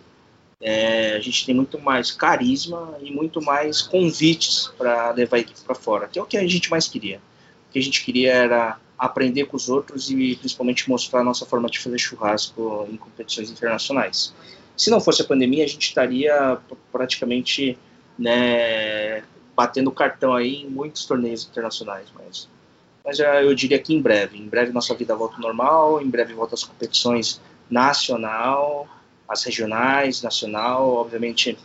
é, 0.60 1.14
a 1.14 1.20
gente 1.20 1.44
tem 1.44 1.54
muito 1.54 1.78
mais 1.78 2.10
carisma 2.10 2.96
e 3.02 3.10
muito 3.10 3.42
mais 3.42 3.82
convites 3.82 4.72
para 4.78 5.10
levar 5.10 5.36
a 5.36 5.40
equipe 5.40 5.60
para 5.60 5.74
fora, 5.74 6.08
que 6.08 6.18
é 6.18 6.22
o 6.22 6.26
que 6.26 6.36
a 6.36 6.46
gente 6.46 6.70
mais 6.70 6.88
queria. 6.88 7.20
O 7.68 7.72
que 7.72 7.78
a 7.78 7.82
gente 7.82 8.04
queria 8.04 8.32
era 8.32 8.78
aprender 8.98 9.44
com 9.46 9.56
os 9.56 9.68
outros 9.68 10.10
e 10.10 10.36
principalmente 10.36 10.88
mostrar 10.88 11.20
a 11.20 11.24
nossa 11.24 11.44
forma 11.44 11.68
de 11.68 11.78
fazer 11.78 11.98
churrasco 11.98 12.86
em 12.90 12.96
competições 12.96 13.50
internacionais. 13.50 14.32
Se 14.76 14.90
não 14.90 15.00
fosse 15.00 15.22
a 15.22 15.24
pandemia, 15.24 15.64
a 15.64 15.68
gente 15.68 15.88
estaria 15.88 16.58
praticamente 16.90 17.78
né, 18.18 19.22
batendo 19.54 19.90
cartão 19.90 20.34
aí 20.34 20.62
em 20.62 20.70
muitos 20.70 21.04
torneios 21.04 21.44
internacionais, 21.44 22.06
mas, 22.14 22.48
mas 23.04 23.18
eu 23.18 23.54
diria 23.54 23.78
que 23.78 23.94
em 23.94 24.00
breve, 24.00 24.38
em 24.38 24.48
breve 24.48 24.72
nossa 24.72 24.94
vida 24.94 25.14
volta 25.14 25.36
ao 25.36 25.42
normal, 25.42 26.00
em 26.00 26.08
breve 26.08 26.32
volta 26.32 26.54
as 26.54 26.64
competições 26.64 27.40
nacional, 27.68 28.88
as 29.28 29.42
regionais, 29.44 30.22
nacional, 30.22 30.94
obviamente 30.94 31.58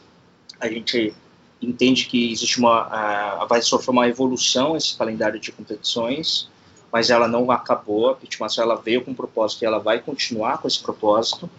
a 0.60 0.68
gente 0.68 1.14
entende 1.62 2.06
que 2.06 2.32
existe 2.32 2.60
uma, 2.60 3.46
vai 3.46 3.62
sofrer 3.62 3.92
uma 3.92 4.08
evolução 4.08 4.76
esse 4.76 4.98
calendário 4.98 5.40
de 5.40 5.52
competições, 5.52 6.50
mas 6.92 7.10
ela 7.10 7.28
não 7.28 7.50
acabou. 7.52 8.10
A 8.10 8.16
Pitmaster 8.16 8.64
ela 8.64 8.76
veio 8.76 9.04
com 9.04 9.12
um 9.12 9.16
propósito 9.16 9.64
e 9.64 9.66
ela 9.66 9.80
vai 9.80 10.00
continuar 10.00 10.58
com 10.58 10.68
esse 10.68 10.82
propósito, 10.82 11.50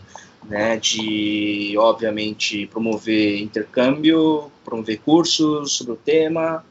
né, 0.44 0.76
de 0.76 1.74
obviamente 1.78 2.66
promover 2.66 3.40
intercâmbio, 3.40 4.50
promover 4.64 5.00
cursos 5.00 5.72
sobre 5.72 5.92
o 5.92 5.96
tema 5.96 6.64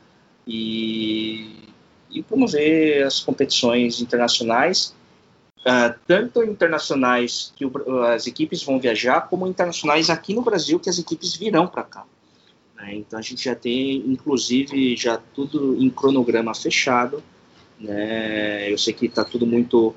e, 0.45 1.68
e 2.11 2.23
promover 2.23 3.05
as 3.05 3.19
competições 3.19 4.01
internacionais, 4.01 4.95
uh, 5.59 5.93
tanto 6.07 6.43
internacionais 6.43 7.53
que 7.55 7.65
o, 7.65 8.03
as 8.03 8.27
equipes 8.27 8.63
vão 8.63 8.79
viajar, 8.79 9.21
como 9.21 9.47
internacionais 9.47 10.09
aqui 10.09 10.33
no 10.33 10.41
Brasil 10.41 10.79
que 10.79 10.89
as 10.89 10.99
equipes 10.99 11.35
virão 11.35 11.67
para 11.67 11.83
cá. 11.83 12.05
Né? 12.75 12.95
Então 12.95 13.19
a 13.19 13.21
gente 13.21 13.43
já 13.43 13.55
tem, 13.55 13.97
inclusive, 14.07 14.95
já 14.95 15.19
tudo 15.33 15.75
em 15.81 15.89
cronograma 15.89 16.53
fechado. 16.55 17.23
Né? 17.79 18.71
Eu 18.71 18.77
sei 18.77 18.93
que 18.93 19.05
está 19.05 19.23
tudo 19.23 19.45
muito 19.45 19.95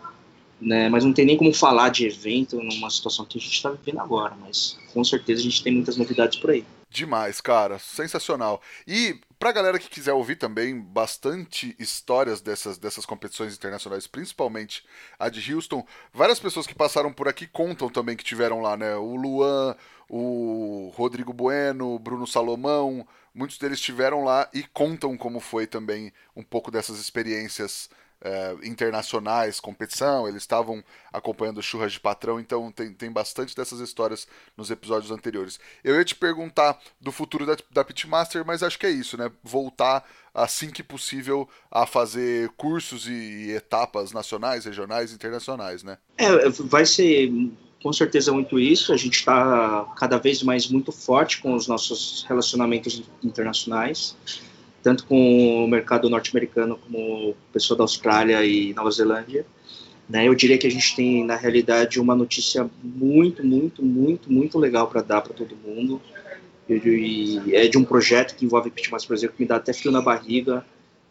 né? 0.63 0.89
Mas 0.89 1.05
não 1.05 1.13
tem 1.13 1.27
nem 1.27 1.37
como 1.37 1.53
falar 1.53 1.89
de 1.89 2.07
evento 2.07 2.63
numa 2.63 2.89
situação 2.89 3.25
que 3.25 3.37
a 3.37 3.41
gente 3.41 3.53
está 3.55 3.71
vivendo 3.71 3.99
agora, 3.99 4.35
mas 4.41 4.79
com 4.95 5.03
certeza 5.03 5.41
a 5.41 5.45
gente 5.45 5.63
tem 5.63 5.73
muitas 5.73 5.97
novidades 5.97 6.39
por 6.39 6.51
aí. 6.51 6.65
Demais, 6.93 7.41
cara, 7.41 7.79
sensacional. 7.79 8.61
E 8.87 9.19
pra 9.39 9.51
galera 9.51 9.79
que 9.79 9.89
quiser 9.89 10.13
ouvir 10.13 10.37
também 10.37 10.79
bastante 10.79 11.75
histórias 11.79 12.43
dessas, 12.43 12.77
dessas 12.77 13.07
competições 13.07 13.55
internacionais, 13.55 14.07
principalmente 14.07 14.85
a 15.19 15.31
de 15.31 15.55
Houston, 15.55 15.87
várias 16.13 16.39
pessoas 16.39 16.67
que 16.67 16.75
passaram 16.75 17.11
por 17.11 17.29
aqui 17.29 17.47
contam 17.47 17.89
também 17.89 18.15
que 18.15 18.23
tiveram 18.23 18.61
lá, 18.61 18.77
né? 18.77 18.95
O 18.97 19.17
Luan, 19.17 19.75
o 20.07 20.93
Rodrigo 20.95 21.33
Bueno, 21.33 21.95
o 21.95 21.99
Bruno 21.99 22.27
Salomão, 22.27 23.09
muitos 23.35 23.57
deles 23.57 23.79
estiveram 23.79 24.23
lá 24.23 24.47
e 24.53 24.63
contam 24.63 25.17
como 25.17 25.41
foi 25.41 25.67
também 25.67 26.13
um 26.37 26.43
pouco 26.43 26.71
dessas 26.71 27.01
experiências 27.01 27.89
é, 28.23 28.55
internacionais, 28.63 29.59
competição, 29.59 30.29
eles 30.29 30.43
estavam 30.43 30.83
acompanhando 31.13 31.63
churras 31.63 31.93
de 31.93 32.01
patrão, 32.01 32.39
então 32.39 32.71
tem, 32.71 32.93
tem 32.93 33.11
bastante 33.11 33.55
dessas 33.55 33.81
histórias 33.81 34.27
nos 34.57 34.71
episódios 34.71 35.11
anteriores. 35.11 35.59
Eu 35.83 35.97
ia 35.97 36.05
te 36.05 36.15
perguntar 36.15 36.79
do 37.01 37.11
futuro 37.11 37.45
da, 37.45 37.57
da 37.71 37.85
Pitmaster, 37.85 38.45
mas 38.47 38.63
acho 38.63 38.79
que 38.79 38.87
é 38.87 38.91
isso, 38.91 39.17
né? 39.17 39.31
Voltar 39.43 40.09
assim 40.33 40.71
que 40.71 40.83
possível 40.83 41.49
a 41.71 41.85
fazer 41.85 42.49
cursos 42.57 43.07
e, 43.07 43.13
e 43.13 43.51
etapas 43.53 44.13
nacionais, 44.13 44.65
regionais, 44.65 45.13
internacionais, 45.13 45.83
né? 45.83 45.99
É, 46.17 46.49
vai 46.49 46.87
ser 46.87 47.31
com 47.83 47.93
certeza 47.93 48.33
muito 48.33 48.59
isso. 48.59 48.93
A 48.93 48.97
gente 48.97 49.17
está 49.17 49.93
cada 49.97 50.17
vez 50.19 50.43
mais 50.43 50.69
muito 50.69 50.93
forte 50.93 51.43
com 51.43 51.55
os 51.55 51.67
nossos 51.67 52.25
relacionamentos 52.29 53.03
internacionais 53.23 54.17
tanto 54.83 55.07
com 55.07 55.65
o 55.65 55.69
mercado 55.69 56.11
norte-americano 56.11 56.77
como 56.77 57.31
o 57.31 57.37
pessoal 57.53 57.79
da 57.79 57.85
Austrália 57.85 58.45
e 58.45 58.75
Nova 58.75 58.91
Zelândia. 58.91 59.47
Né? 60.09 60.27
Eu 60.27 60.35
diria 60.35 60.59
que 60.59 60.67
a 60.67 60.71
gente 60.71 60.97
tem, 60.97 61.25
na 61.25 61.37
realidade, 61.37 62.01
uma 62.01 62.15
notícia 62.15 62.69
muito, 62.83 63.47
muito, 63.47 63.83
muito, 63.83 64.31
muito 64.31 64.59
legal 64.59 64.89
para 64.89 65.01
dar 65.01 65.21
para 65.21 65.33
todo 65.33 65.57
mundo. 65.57 66.03
E 66.69 67.55
é 67.55 67.69
de 67.69 67.79
um 67.79 67.85
projeto 67.85 68.35
que 68.35 68.45
envolve 68.45 68.71
Pitmaster 68.71 69.09
Brasil 69.09 69.31
que 69.31 69.41
me 69.41 69.47
dá 69.47 69.57
até 69.57 69.73
frio 69.73 69.93
na 69.93 70.03
barriga. 70.03 70.65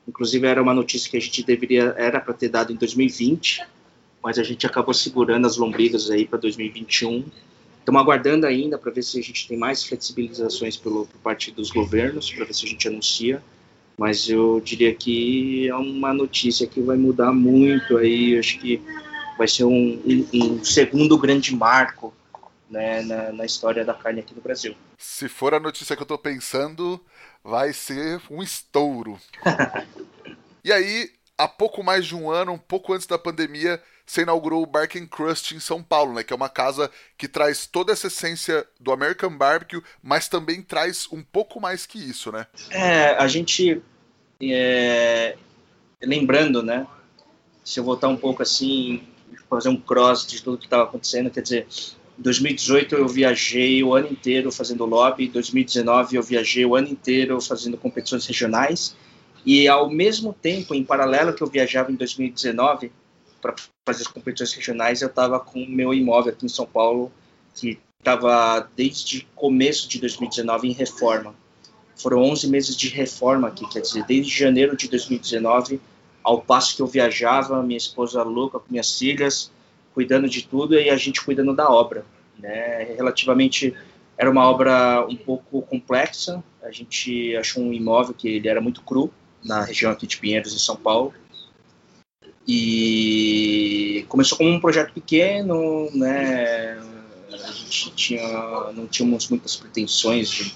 Inclusive, 0.08 0.46
era 0.46 0.62
uma 0.62 0.74
notícia 0.74 1.10
que 1.10 1.18
a 1.18 1.22
gente 1.22 1.44
deveria, 1.44 1.96
era 1.98 2.20
para 2.20 2.34
ter 2.34 2.50
dado 2.50 2.74
em 2.74 2.76
2020, 2.76 3.64
mas 4.22 4.38
a 4.38 4.44
gente 4.44 4.66
acabou 4.66 4.94
segurando 4.94 5.48
as 5.48 5.58
lombrigas 5.58 6.10
aí 6.10 6.26
para 6.26 6.40
2021. 6.40 7.24
Estamos 7.80 8.02
aguardando 8.02 8.46
ainda 8.46 8.78
para 8.78 8.92
ver 8.92 9.04
se 9.04 9.20
a 9.20 9.24
gente 9.24 9.48
tem 9.48 9.58
mais 9.58 9.84
flexibilizações 9.84 10.78
pelo, 10.78 11.06
por 11.06 11.20
parte 11.22 11.52
dos 11.52 11.72
governos, 11.72 12.32
para 12.32 12.46
ver 12.46 12.54
se 12.54 12.66
a 12.66 12.70
gente 12.70 12.88
anuncia 12.88 13.42
mas 13.98 14.30
eu 14.30 14.62
diria 14.62 14.94
que 14.94 15.68
é 15.68 15.76
uma 15.76 16.14
notícia 16.14 16.68
que 16.68 16.82
vai 16.82 16.98
mudar 16.98 17.32
muito 17.32 17.98
aí, 17.98 18.38
acho 18.38 18.60
que 18.60 18.82
vai 19.38 19.48
ser 19.48 19.64
um, 19.66 20.02
um, 20.06 20.28
um 20.34 20.64
segundo 20.64 21.18
grande 21.18 21.56
marco 21.56 22.14
né, 22.70 23.02
na, 23.02 23.32
na, 23.32 23.46
história 23.46 23.84
da 23.84 23.94
carne 23.94 24.22
aqui 24.22 24.34
no 24.34 24.42
Brasil. 24.42 24.76
Se 24.98 25.28
for 25.28 25.54
a 25.54 25.60
notícia 25.60 25.96
que 25.96 26.02
eu 26.02 26.06
estou 26.06 26.18
pensando, 26.18 27.04
vai 27.44 27.74
ser 27.74 28.22
um 28.30 28.42
estouro. 28.42 29.20
e 30.64 30.72
aí, 30.72 31.10
há 31.38 31.48
pouco 31.48 31.84
mais 31.84 32.06
de 32.06 32.16
um 32.16 32.30
ano, 32.30 32.54
um 32.54 32.58
pouco 32.58 32.94
antes 32.94 33.08
da 33.08 33.18
pandemia, 33.18 33.82
você 34.12 34.24
inaugurou 34.24 34.62
o 34.62 34.66
Bark 34.66 34.94
Crust 35.10 35.56
em 35.56 35.60
São 35.60 35.82
Paulo, 35.82 36.14
né? 36.14 36.22
Que 36.22 36.34
é 36.34 36.36
uma 36.36 36.50
casa 36.50 36.92
que 37.18 37.30
traz 37.30 37.66
toda 37.66 37.94
essa 37.94 38.08
essência 38.08 38.68
do 38.78 38.92
American 38.92 39.38
Barbecue, 39.38 39.82
mas 40.04 40.28
também 40.28 40.62
traz 40.62 41.08
um 41.14 41.24
pouco 41.24 41.62
mais 41.62 41.86
que 41.86 41.98
isso, 41.98 42.30
né? 42.30 42.46
É, 42.70 43.16
a 43.16 43.26
gente 43.30 43.82
é, 44.42 45.38
lembrando, 46.04 46.62
né? 46.62 46.86
Se 47.64 47.80
eu 47.80 47.86
voltar 47.86 48.10
um 48.10 48.18
pouco 48.18 48.44
assim, 48.44 49.02
fazer 49.50 49.70
um 49.70 49.78
cross 49.78 50.28
de 50.28 50.44
tudo 50.44 50.58
que 50.58 50.66
estava 50.66 50.84
acontecendo, 50.84 51.30
quer 51.30 51.42
dizer, 51.42 51.68
em 52.20 52.22
2018 52.22 52.96
eu 52.96 53.08
viajei 53.08 53.82
o 53.82 53.96
ano 53.96 54.10
inteiro 54.10 54.52
fazendo 54.52 54.84
lobby, 54.84 55.28
em 55.28 55.32
2019 55.32 56.18
eu 56.18 56.24
viajei 56.24 56.66
o 56.66 56.76
ano 56.76 56.90
inteiro 56.90 57.40
fazendo 57.40 57.78
competições 57.78 58.26
regionais, 58.28 58.94
e 59.46 59.70
ao 59.70 59.90
mesmo 59.90 60.34
tempo, 60.34 60.76
em 60.76 60.84
paralelo 60.84 61.34
que 61.34 61.42
eu 61.42 61.48
viajava 61.48 61.94
em 61.94 61.96
2019 61.96 62.92
para 63.42 63.56
fazer 63.86 64.04
as 64.04 64.08
competições 64.08 64.54
regionais, 64.54 65.02
eu 65.02 65.08
estava 65.08 65.40
com 65.40 65.62
o 65.62 65.70
meu 65.70 65.94
imóvel 65.94 66.32
aqui 66.32 66.46
em 66.46 66.50
São 66.50 66.66
Paulo, 66.66 67.12
que 67.56 67.80
estava 68.00 68.68
desde 68.76 69.28
começo 69.36 69.88
de 69.88 70.00
2019 70.00 70.70
em 70.70 70.72
reforma. 70.72 71.36
Foram 71.96 72.24
11 72.24 72.48
meses 72.48 72.76
de 72.76 72.90
reforma 72.90 73.48
aqui, 73.48 73.68
quer 73.68 73.82
dizer, 73.82 74.04
desde 74.06 74.32
janeiro 74.32 74.76
de 74.76 74.88
2019, 74.88 75.80
ao 76.24 76.42
passo 76.42 76.76
que 76.76 76.82
eu 76.82 76.88
viajava, 76.88 77.62
minha 77.62 77.78
esposa 77.78 78.24
louca 78.24 78.60
com 78.60 78.66
minhas 78.70 78.98
filhas, 78.98 79.52
cuidando 79.94 80.30
de 80.30 80.44
tudo 80.44 80.76
e 80.76 80.90
a 80.90 80.98
gente 80.98 81.24
cuidando 81.24 81.56
da 81.56 81.70
obra. 81.70 82.06
Né? 82.40 82.96
Relativamente, 82.96 83.76
era 84.18 84.30
uma 84.30 84.50
obra 84.50 85.06
um 85.08 85.16
pouco 85.16 85.62
complexa, 85.64 86.44
a 86.64 86.72
gente 86.72 87.36
achou 87.36 87.64
um 87.64 87.74
imóvel 87.74 88.14
que 88.14 88.28
ele 88.28 88.48
era 88.48 88.62
muito 88.62 88.82
cru, 88.82 89.12
na 89.44 89.64
região 89.64 89.92
aqui 89.92 90.06
de 90.06 90.18
Pinheiros, 90.18 90.54
em 90.54 90.60
São 90.60 90.76
Paulo, 90.76 91.14
e 92.48 94.06
começou 94.10 94.38
como 94.38 94.50
um 94.50 94.60
projeto 94.60 94.94
pequeno, 94.94 95.90
né? 95.94 96.80
A 97.32 97.52
gente 97.52 97.92
tinha, 97.92 98.72
não 98.74 98.88
tínhamos 98.88 99.30
muitas 99.30 99.56
pretensões 99.56 100.30
de 100.30 100.54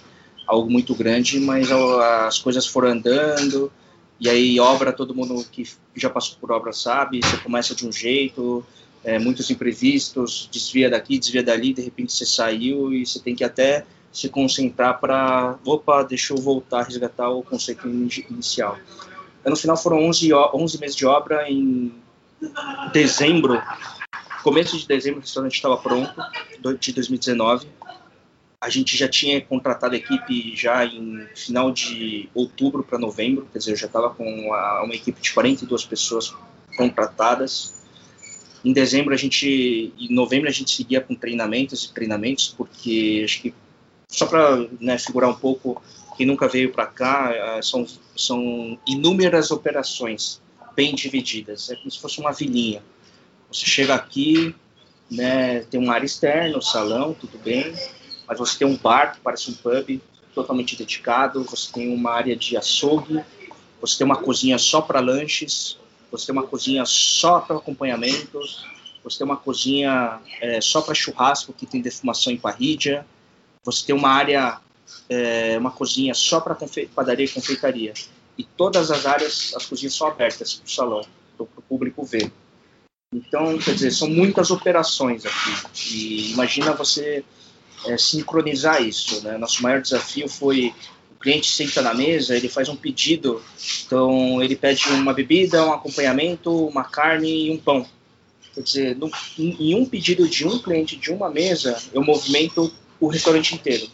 algo 0.48 0.70
muito 0.70 0.94
grande, 0.94 1.40
mas 1.40 1.72
as 1.72 2.40
coisas 2.40 2.68
foram 2.68 2.90
andando, 2.90 3.72
e 4.20 4.30
aí 4.30 4.60
obra, 4.60 4.94
todo 4.94 5.16
mundo 5.16 5.44
que 5.52 5.68
já 5.96 6.10
passou 6.10 6.38
por 6.40 6.52
obra 6.52 6.72
sabe, 6.72 7.20
você 7.24 7.38
começa 7.38 7.74
de 7.74 7.88
um 7.88 7.92
jeito, 7.92 8.64
é, 9.04 9.20
muitos 9.20 9.50
imprevistos, 9.50 10.50
desvia 10.52 10.90
daqui, 10.90 11.18
desvia 11.18 11.44
dali, 11.44 11.74
de 11.74 11.82
repente 11.82 12.14
você 12.14 12.26
saiu 12.26 12.94
e 12.94 13.06
você 13.06 13.20
tem 13.20 13.36
que 13.36 13.44
até 13.44 13.86
se 14.12 14.30
concentrar 14.30 15.00
para, 15.00 15.58
opa, 15.66 16.02
deixa 16.04 16.34
eu 16.34 16.38
voltar 16.38 16.80
a 16.80 16.84
resgatar 16.84 17.30
o 17.30 17.44
conceito 17.44 17.88
inicial. 17.88 18.78
No 19.46 19.56
final 19.56 19.78
foram 19.78 20.04
11, 20.06 20.34
11 20.34 20.80
meses 20.80 20.96
de 20.96 21.06
obra, 21.06 21.50
em 21.50 21.94
dezembro, 22.92 23.62
começo 24.44 24.78
de 24.78 24.88
dezembro 24.88 25.20
o 25.20 25.22
restaurante 25.22 25.56
estava 25.56 25.78
pronto, 25.78 26.14
de 26.80 26.94
2019, 26.94 27.68
a 28.60 28.70
gente 28.70 28.98
já 28.98 29.08
tinha 29.08 29.40
contratado 29.42 29.94
a 29.94 29.98
equipe 29.98 30.56
já 30.56 30.84
em 30.86 31.28
final 31.36 31.72
de 31.72 32.30
outubro 32.34 32.84
para 32.84 32.98
novembro, 32.98 33.48
quer 33.52 33.60
dizer, 33.60 33.72
eu 33.74 33.76
já 33.76 33.86
estava 33.86 34.10
com 34.10 34.24
uma, 34.24 34.82
uma, 34.82 34.96
equipe 34.96 35.22
de 35.22 35.32
42 35.32 35.86
pessoas 35.86 36.34
contratadas. 36.76 37.76
Em 38.64 38.74
dezembro 38.74 39.14
a 39.14 39.18
gente, 39.18 39.94
em 40.00 40.14
novembro 40.14 40.50
a 40.50 40.52
gente 40.52 40.72
seguia 40.72 41.00
com 41.00 41.14
treinamentos 41.14 41.84
e 41.84 41.94
treinamentos, 41.94 42.54
porque 42.58 43.22
acho 43.24 43.42
que 43.44 43.54
só 44.10 44.26
para 44.26 44.68
né, 44.80 44.98
figurar 44.98 45.30
um 45.30 45.36
pouco, 45.36 45.82
quem 46.18 46.26
nunca 46.26 46.48
veio 46.48 46.72
para 46.72 46.86
cá, 46.86 47.32
eh, 47.34 47.62
são, 47.62 47.86
são 48.16 48.80
inúmeras 48.88 49.52
operações 49.52 50.42
bem 50.76 50.94
divididas, 50.94 51.70
é 51.70 51.76
como 51.76 51.90
se 51.90 52.00
fosse 52.00 52.20
uma 52.20 52.32
vilinha. 52.32 52.82
Você 53.52 53.66
chega 53.66 53.96
aqui, 53.96 54.54
né, 55.10 55.62
tem 55.62 55.80
uma 55.80 55.94
área 55.94 56.06
externa, 56.06 56.58
o 56.58 56.62
salão, 56.62 57.14
tudo 57.14 57.38
bem, 57.38 57.74
mas 58.28 58.38
você 58.38 58.58
tem 58.58 58.68
um 58.68 58.76
bar 58.76 59.14
que 59.14 59.22
parece 59.22 59.52
um 59.52 59.54
pub 59.54 60.02
totalmente 60.34 60.76
dedicado, 60.76 61.44
você 61.44 61.72
tem 61.72 61.94
uma 61.94 62.12
área 62.12 62.36
de 62.36 62.58
açougue, 62.58 63.24
você 63.80 63.98
tem 63.98 64.06
uma 64.06 64.18
cozinha 64.18 64.58
só 64.58 64.82
para 64.82 65.00
lanches, 65.00 65.78
você 66.12 66.26
tem 66.26 66.34
uma 66.34 66.48
cozinha 66.48 66.86
só 66.86 67.40
para 67.40 67.58
acompanhamentos, 67.58 68.66
você 69.04 69.20
tem 69.20 69.26
uma 69.26 69.38
cozinha 69.38 70.20
é, 70.42 70.60
só 70.60 70.82
para 70.82 70.96
churrasco 70.96 71.54
que 71.54 71.66
tem 71.66 71.82
defumação 71.82 72.34
em 72.34 72.38
parrilha, 72.38 73.06
você 73.64 73.86
tem 73.86 73.96
uma 73.96 74.10
área, 74.10 74.60
é, 75.10 75.58
uma 75.58 75.72
cozinha 75.72 76.14
só 76.14 76.40
para 76.40 76.58
padaria 76.94 77.26
e 77.26 77.30
confeitaria. 77.30 77.94
E 78.38 78.44
todas 78.44 78.92
as 78.92 79.06
áreas, 79.06 79.54
as 79.56 79.66
cozinhas 79.66 79.94
são 79.94 80.08
abertas 80.08 80.54
para 80.56 80.66
o 80.66 80.70
salão, 80.70 81.06
para 81.38 81.44
o 81.46 81.62
público 81.68 82.04
ver. 82.04 82.32
Então, 83.14 83.58
quer 83.58 83.76
dizer, 83.76 83.92
são 83.92 84.10
muitas 84.10 84.52
operações 84.52 85.26
aqui. 85.26 85.94
E 85.94 86.32
imagina 86.32 86.74
você 86.74 87.24
é, 87.86 87.98
sincronizar 87.98 88.82
isso. 88.82 89.24
Né? 89.24 89.38
Nosso 89.38 89.64
maior 89.64 89.82
desafio 89.82 90.28
foi 90.28 90.74
cliente 91.26 91.52
senta 91.52 91.82
na 91.82 91.92
mesa, 91.92 92.36
ele 92.36 92.48
faz 92.48 92.70
um 92.70 92.76
pedido, 92.76 93.42
então 93.84 94.44
ele 94.44 94.56
pede 94.56 94.88
uma 94.90 95.12
bebida, 95.12 95.66
um 95.66 95.74
acompanhamento, 95.74 96.68
uma 96.68 96.84
carne 96.84 97.48
e 97.48 97.52
um 97.52 97.58
pão. 97.58 97.84
Quer 98.54 98.62
dizer, 98.62 98.96
no, 98.96 99.10
em 99.40 99.74
um 99.74 99.88
pedido 99.88 100.30
de 100.30 100.48
um 100.48 100.60
cliente 100.60 100.96
de 100.96 101.12
uma 101.12 101.28
mesa, 101.32 101.82
eu 101.92 102.04
movimento 102.04 102.72
o 103.00 103.08
restaurante 103.08 103.56
inteiro. 103.56 103.88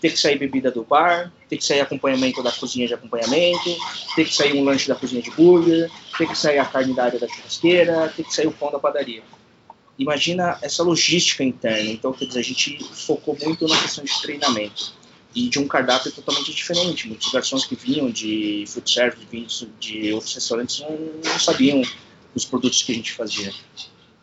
Tem 0.00 0.10
que 0.10 0.18
sair 0.18 0.38
bebida 0.38 0.70
do 0.70 0.84
bar, 0.84 1.32
tem 1.48 1.58
que 1.58 1.64
sair 1.64 1.80
acompanhamento 1.80 2.42
da 2.42 2.52
cozinha 2.52 2.86
de 2.86 2.94
acompanhamento, 2.94 3.76
tem 4.14 4.24
que 4.24 4.34
sair 4.34 4.52
um 4.54 4.62
lanche 4.62 4.88
da 4.88 4.94
cozinha 4.94 5.22
de 5.22 5.30
burger, 5.30 5.90
tem 6.18 6.26
que 6.26 6.36
sair 6.36 6.58
a 6.58 6.64
carne 6.64 6.94
da 6.94 7.04
área 7.04 7.18
da 7.18 7.26
churrasqueira, 7.26 8.12
tem 8.14 8.24
que 8.24 8.34
sair 8.34 8.46
o 8.46 8.52
pão 8.52 8.70
da 8.70 8.78
padaria. 8.78 9.22
Imagina 9.98 10.58
essa 10.62 10.82
logística 10.82 11.42
interna. 11.42 11.90
Então, 11.90 12.12
quer 12.12 12.26
dizer, 12.26 12.40
a 12.40 12.44
gente 12.44 12.78
focou 12.92 13.36
muito 13.42 13.66
na 13.66 13.80
questão 13.80 14.04
de 14.04 14.20
treinamento 14.20 14.92
e 15.34 15.48
de 15.48 15.58
um 15.58 15.66
cardápio 15.66 16.12
totalmente 16.12 16.52
diferente. 16.54 17.08
Muitos 17.08 17.32
garçons 17.32 17.64
que 17.64 17.74
vinham 17.74 18.10
de 18.10 18.64
food 18.68 18.90
service, 18.90 19.26
vinham 19.30 19.46
de 19.80 20.12
outros 20.12 20.34
restaurantes, 20.34 20.80
não, 20.80 20.90
não 21.24 21.38
sabiam 21.38 21.82
os 22.34 22.44
produtos 22.44 22.82
que 22.82 22.92
a 22.92 22.94
gente 22.94 23.12
fazia. 23.12 23.52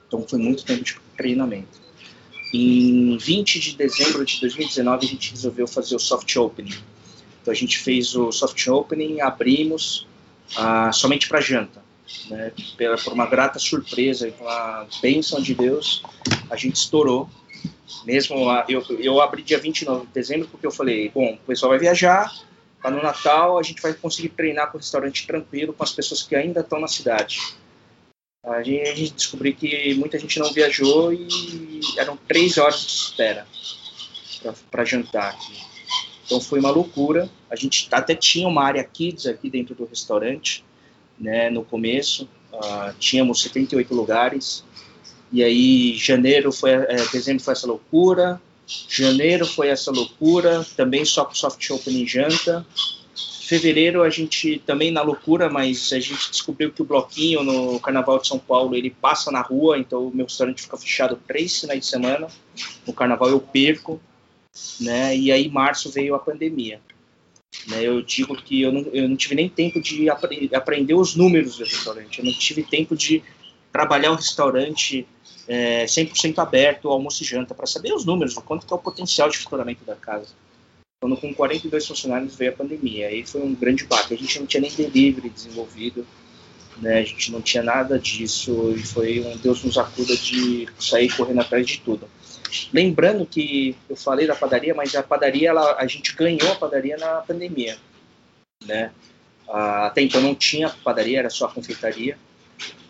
Então, 0.07 0.25
foi 0.27 0.37
muito 0.37 0.63
tempo 0.63 0.83
de 0.83 0.95
treinamento. 1.17 1.82
Em 2.53 3.17
20 3.17 3.59
de 3.59 3.75
dezembro 3.75 4.23
de 4.23 4.39
2019, 4.39 5.05
a 5.05 5.09
gente 5.09 5.31
resolveu 5.31 5.67
fazer 5.67 5.95
o 5.95 5.99
soft 5.99 6.35
opening. 6.35 6.75
Então, 7.41 7.51
a 7.51 7.55
gente 7.55 7.79
fez 7.79 8.15
o 8.15 8.31
soft 8.31 8.67
opening, 8.67 9.21
abrimos 9.21 10.05
ah, 10.55 10.91
somente 10.91 11.27
para 11.27 11.41
janta. 11.41 11.83
Né? 12.29 12.51
Pela, 12.77 12.95
por 12.95 13.11
uma 13.11 13.25
grata 13.25 13.57
surpresa 13.57 14.27
e 14.27 14.31
com 14.31 14.47
a 14.47 14.85
bênção 15.01 15.41
de 15.41 15.55
Deus, 15.55 16.03
a 16.47 16.55
gente 16.55 16.75
estourou. 16.75 17.27
Mesmo 18.05 18.45
lá, 18.45 18.65
eu, 18.69 18.83
eu 18.99 19.19
abri 19.19 19.41
dia 19.41 19.57
29 19.57 20.05
de 20.05 20.13
dezembro 20.13 20.47
porque 20.47 20.67
eu 20.67 20.71
falei: 20.71 21.09
bom, 21.09 21.33
o 21.33 21.47
pessoal 21.47 21.71
vai 21.71 21.79
viajar, 21.79 22.31
para 22.79 22.91
no 22.91 23.01
Natal 23.01 23.57
a 23.57 23.63
gente 23.63 23.81
vai 23.81 23.93
conseguir 23.93 24.29
treinar 24.29 24.69
com 24.69 24.77
o 24.77 24.79
restaurante 24.79 25.25
tranquilo 25.25 25.73
com 25.73 25.83
as 25.83 25.91
pessoas 25.91 26.21
que 26.21 26.35
ainda 26.35 26.59
estão 26.59 26.79
na 26.79 26.87
cidade 26.87 27.39
a 28.43 28.61
gente, 28.61 28.89
a 28.89 28.95
gente 28.95 29.13
descobriu 29.13 29.55
que 29.55 29.93
muita 29.95 30.19
gente 30.19 30.37
não 30.37 30.51
viajou 30.51 31.13
e 31.13 31.79
eram 31.97 32.17
três 32.27 32.57
horas 32.57 32.81
de 32.81 32.91
espera 32.91 33.47
para 34.69 34.83
jantar 34.83 35.31
aqui. 35.31 35.53
Então 36.25 36.41
foi 36.41 36.59
uma 36.59 36.69
loucura. 36.69 37.29
A 37.49 37.55
gente 37.55 37.87
até 37.91 38.13
tinha 38.13 38.47
uma 38.47 38.63
área 38.63 38.83
kids 38.83 39.25
aqui 39.27 39.49
dentro 39.49 39.73
do 39.73 39.85
restaurante, 39.85 40.63
né, 41.17 41.49
no 41.49 41.63
começo. 41.63 42.27
Uh, 42.51 42.93
tínhamos 42.99 43.41
78 43.41 43.93
lugares. 43.95 44.63
E 45.31 45.41
aí 45.41 45.95
janeiro 45.95 46.51
foi, 46.51 46.71
é, 46.71 46.95
dezembro 47.11 47.41
foi 47.41 47.53
essa 47.53 47.65
loucura. 47.65 48.41
Janeiro 48.89 49.45
foi 49.45 49.69
essa 49.69 49.91
loucura, 49.91 50.65
também 50.75 51.03
só 51.05 51.25
com 51.25 51.35
soft 51.35 51.69
opening 51.69 52.07
janta 52.07 52.65
fevereiro 53.43 54.03
a 54.03 54.09
gente 54.09 54.61
também 54.65 54.89
na 54.89 55.01
loucura, 55.01 55.49
mas 55.49 55.91
a 55.91 55.99
gente 55.99 56.31
descobriu 56.31 56.71
que 56.71 56.81
o 56.81 56.85
bloquinho 56.85 57.43
no 57.43 57.79
Carnaval 57.79 58.19
de 58.19 58.27
São 58.27 58.39
Paulo 58.39 58.75
ele 58.75 58.89
passa 58.89 59.31
na 59.31 59.41
rua, 59.41 59.77
então 59.77 60.07
o 60.07 60.15
meu 60.15 60.25
restaurante 60.25 60.61
fica 60.61 60.77
fechado 60.77 61.19
três 61.27 61.59
finais 61.59 61.81
de 61.81 61.85
semana. 61.85 62.27
No 62.87 62.93
Carnaval 62.93 63.29
eu 63.29 63.39
perco, 63.39 63.99
né? 64.79 65.15
E 65.15 65.31
aí 65.31 65.49
março 65.49 65.91
veio 65.91 66.15
a 66.15 66.19
pandemia. 66.19 66.79
Né, 67.67 67.83
eu 67.83 68.01
digo 68.01 68.35
que 68.35 68.63
eu 68.63 68.71
não, 68.71 68.81
eu 68.91 69.07
não 69.07 69.15
tive 69.15 69.35
nem 69.35 69.47
tempo 69.47 69.79
de 69.79 70.09
apre 70.09 70.49
aprender 70.53 70.95
os 70.95 71.15
números 71.15 71.57
do 71.57 71.63
restaurante, 71.63 72.17
eu 72.17 72.25
não 72.25 72.33
tive 72.33 72.63
tempo 72.63 72.95
de 72.95 73.21
trabalhar 73.71 74.11
o 74.11 74.15
restaurante 74.15 75.07
é, 75.47 75.85
100% 75.85 76.39
aberto, 76.39 76.89
almoço 76.89 77.21
e 77.21 77.25
janta, 77.25 77.53
para 77.53 77.67
saber 77.67 77.93
os 77.93 78.05
números, 78.05 78.33
quanto 78.33 78.65
que 78.65 78.73
é 78.73 78.75
o 78.75 78.79
potencial 78.79 79.29
de 79.29 79.37
faturamento 79.37 79.85
da 79.85 79.95
casa. 79.95 80.29
Quando 81.03 81.17
com 81.17 81.33
42 81.33 81.85
funcionários 81.85 82.33
veio 82.33 82.51
a 82.51 82.55
pandemia, 82.55 83.09
aí 83.09 83.25
foi 83.25 83.41
um 83.41 83.53
grande 83.53 83.83
baque. 83.83 84.13
A 84.13 84.17
gente 84.17 84.39
não 84.39 84.45
tinha 84.45 84.61
nem 84.61 84.71
delivery 84.71 85.29
desenvolvido, 85.29 86.07
né? 86.77 86.99
A 86.99 87.03
gente 87.03 87.29
não 87.29 87.41
tinha 87.41 87.61
nada 87.61 87.99
disso 87.99 88.73
e 88.73 88.81
foi 88.83 89.19
um 89.19 89.35
Deus 89.35 89.61
nos 89.65 89.77
acuda 89.77 90.15
de 90.15 90.65
sair 90.79 91.13
correndo 91.13 91.41
atrás 91.41 91.67
de 91.67 91.81
tudo. 91.81 92.07
Lembrando 92.71 93.25
que 93.25 93.75
eu 93.89 93.97
falei 93.97 94.25
da 94.25 94.33
padaria, 94.33 94.73
mas 94.73 94.95
a 94.95 95.03
padaria, 95.03 95.49
ela, 95.49 95.75
a 95.77 95.85
gente 95.87 96.15
ganhou 96.15 96.49
a 96.49 96.55
padaria 96.55 96.95
na 96.95 97.15
pandemia, 97.15 97.77
né? 98.65 98.89
Até 99.49 100.03
então 100.03 100.21
não 100.21 100.33
tinha 100.33 100.69
padaria, 100.69 101.19
era 101.19 101.29
só 101.29 101.47
a 101.47 101.51
confeitaria, 101.51 102.17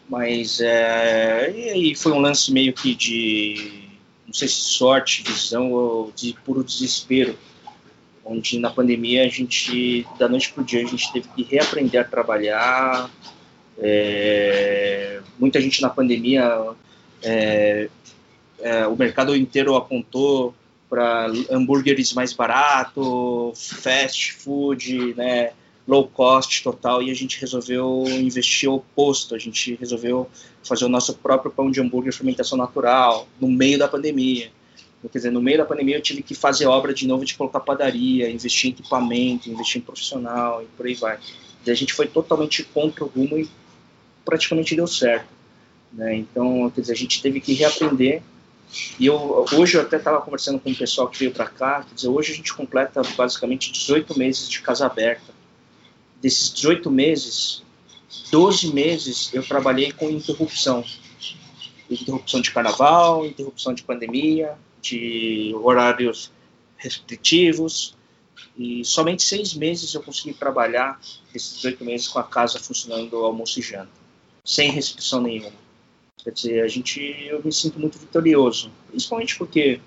mas 0.07 0.61
é, 0.61 1.51
e 1.75 1.95
foi 1.95 2.11
um 2.11 2.19
lance 2.19 2.51
meio 2.51 2.73
que 2.73 2.93
de, 2.93 3.89
não 4.27 4.33
sei 4.35 4.47
se 4.47 4.61
sorte, 4.61 5.23
visão 5.23 5.71
ou 5.71 6.11
de 6.15 6.35
puro 6.45 6.63
desespero, 6.63 7.35
onde 8.25 8.59
na 8.59 8.69
pandemia 8.69 9.23
a 9.23 9.27
gente, 9.27 10.05
da 10.17 10.27
noite 10.27 10.51
para 10.51 10.61
o 10.61 10.65
dia, 10.65 10.83
a 10.83 10.87
gente 10.87 11.11
teve 11.11 11.27
que 11.29 11.43
reaprender 11.43 12.01
a 12.01 12.03
trabalhar. 12.03 13.09
É, 13.77 15.21
muita 15.39 15.59
gente 15.59 15.81
na 15.81 15.89
pandemia, 15.89 16.69
é, 17.21 17.89
é, 18.59 18.87
o 18.87 18.95
mercado 18.95 19.35
inteiro 19.35 19.75
apontou 19.75 20.53
para 20.89 21.27
hambúrgueres 21.49 22.13
mais 22.13 22.33
barato, 22.33 23.51
fast 23.55 24.33
food, 24.33 25.15
né, 25.15 25.51
low 25.87 26.07
cost 26.07 26.63
total, 26.63 27.01
e 27.01 27.09
a 27.09 27.13
gente 27.15 27.41
resolveu 27.41 28.05
investir 28.07 28.69
o 28.69 28.75
oposto, 28.75 29.33
a 29.33 29.39
gente 29.39 29.75
resolveu 29.75 30.29
fazer 30.63 30.85
o 30.85 30.89
nosso 30.89 31.15
próprio 31.15 31.51
pão 31.51 31.71
de 31.71 31.81
hambúrguer 31.81 32.13
fermentação 32.13 32.57
natural, 32.57 33.27
no 33.41 33.47
meio 33.49 33.79
da 33.79 33.87
pandemia. 33.87 34.51
Quer 35.11 35.17
dizer, 35.17 35.31
no 35.31 35.41
meio 35.41 35.57
da 35.57 35.65
pandemia 35.65 35.97
eu 35.97 36.01
tive 36.01 36.23
que 36.23 36.33
fazer 36.33 36.65
obra 36.65 36.93
de 36.93 37.05
novo 37.05 37.25
de 37.25 37.35
colocar 37.35 37.59
padaria, 37.59 38.29
investir 38.29 38.69
em 38.69 38.73
equipamento, 38.73 39.49
investir 39.49 39.81
em 39.81 39.83
profissional 39.83 40.63
e 40.63 40.65
por 40.77 40.85
aí 40.85 40.93
vai. 40.93 41.19
E 41.65 41.71
a 41.71 41.73
gente 41.73 41.93
foi 41.93 42.07
totalmente 42.07 42.63
contra 42.63 43.03
o 43.03 43.07
rumo 43.07 43.37
e 43.37 43.49
praticamente 44.23 44.75
deu 44.75 44.87
certo. 44.87 45.27
Né? 45.91 46.15
Então, 46.15 46.71
quer 46.73 46.81
dizer, 46.81 46.93
a 46.93 46.97
gente 46.97 47.21
teve 47.21 47.41
que 47.41 47.53
reaprender. 47.53 48.21
E 48.99 49.05
eu, 49.05 49.45
hoje 49.53 49.77
eu 49.77 49.81
até 49.81 49.97
estava 49.97 50.19
conversando 50.21 50.59
com 50.59 50.71
o 50.71 50.75
pessoal 50.75 51.07
que 51.07 51.19
veio 51.19 51.31
para 51.31 51.45
cá, 51.45 51.83
quer 51.83 51.93
dizer, 51.93 52.07
hoje 52.07 52.31
a 52.31 52.35
gente 52.35 52.53
completa 52.53 53.01
basicamente 53.15 53.71
18 53.71 54.17
meses 54.17 54.49
de 54.49 54.61
casa 54.61 54.85
aberta. 54.85 55.31
Desses 56.21 56.51
18 56.51 56.89
meses, 56.89 57.61
12 58.31 58.73
meses 58.73 59.29
eu 59.33 59.43
trabalhei 59.43 59.91
com 59.91 60.09
interrupção. 60.09 60.83
Interrupção 61.89 62.41
de 62.41 62.49
carnaval, 62.49 63.25
interrupção 63.25 63.73
de 63.73 63.83
pandemia, 63.83 64.57
de 64.83 65.55
horários 65.55 66.31
restritivos, 66.77 67.95
e 68.57 68.83
somente 68.83 69.23
seis 69.23 69.53
meses 69.53 69.93
eu 69.93 70.03
consegui 70.03 70.33
trabalhar 70.33 70.99
esses 71.33 71.63
oito 71.63 71.83
meses 71.83 72.07
com 72.07 72.19
a 72.19 72.23
casa 72.23 72.59
funcionando 72.59 73.15
almoço 73.17 73.59
e 73.59 73.63
janta, 73.63 73.89
sem 74.43 74.69
restrição 74.69 75.21
nenhuma. 75.21 75.63
Quer 76.23 76.31
dizer, 76.31 76.63
a 76.63 76.67
gente, 76.67 77.01
eu 77.01 77.41
me 77.43 77.51
sinto 77.51 77.79
muito 77.79 77.97
vitorioso, 77.97 78.71
principalmente 78.89 79.37
porque 79.37 79.79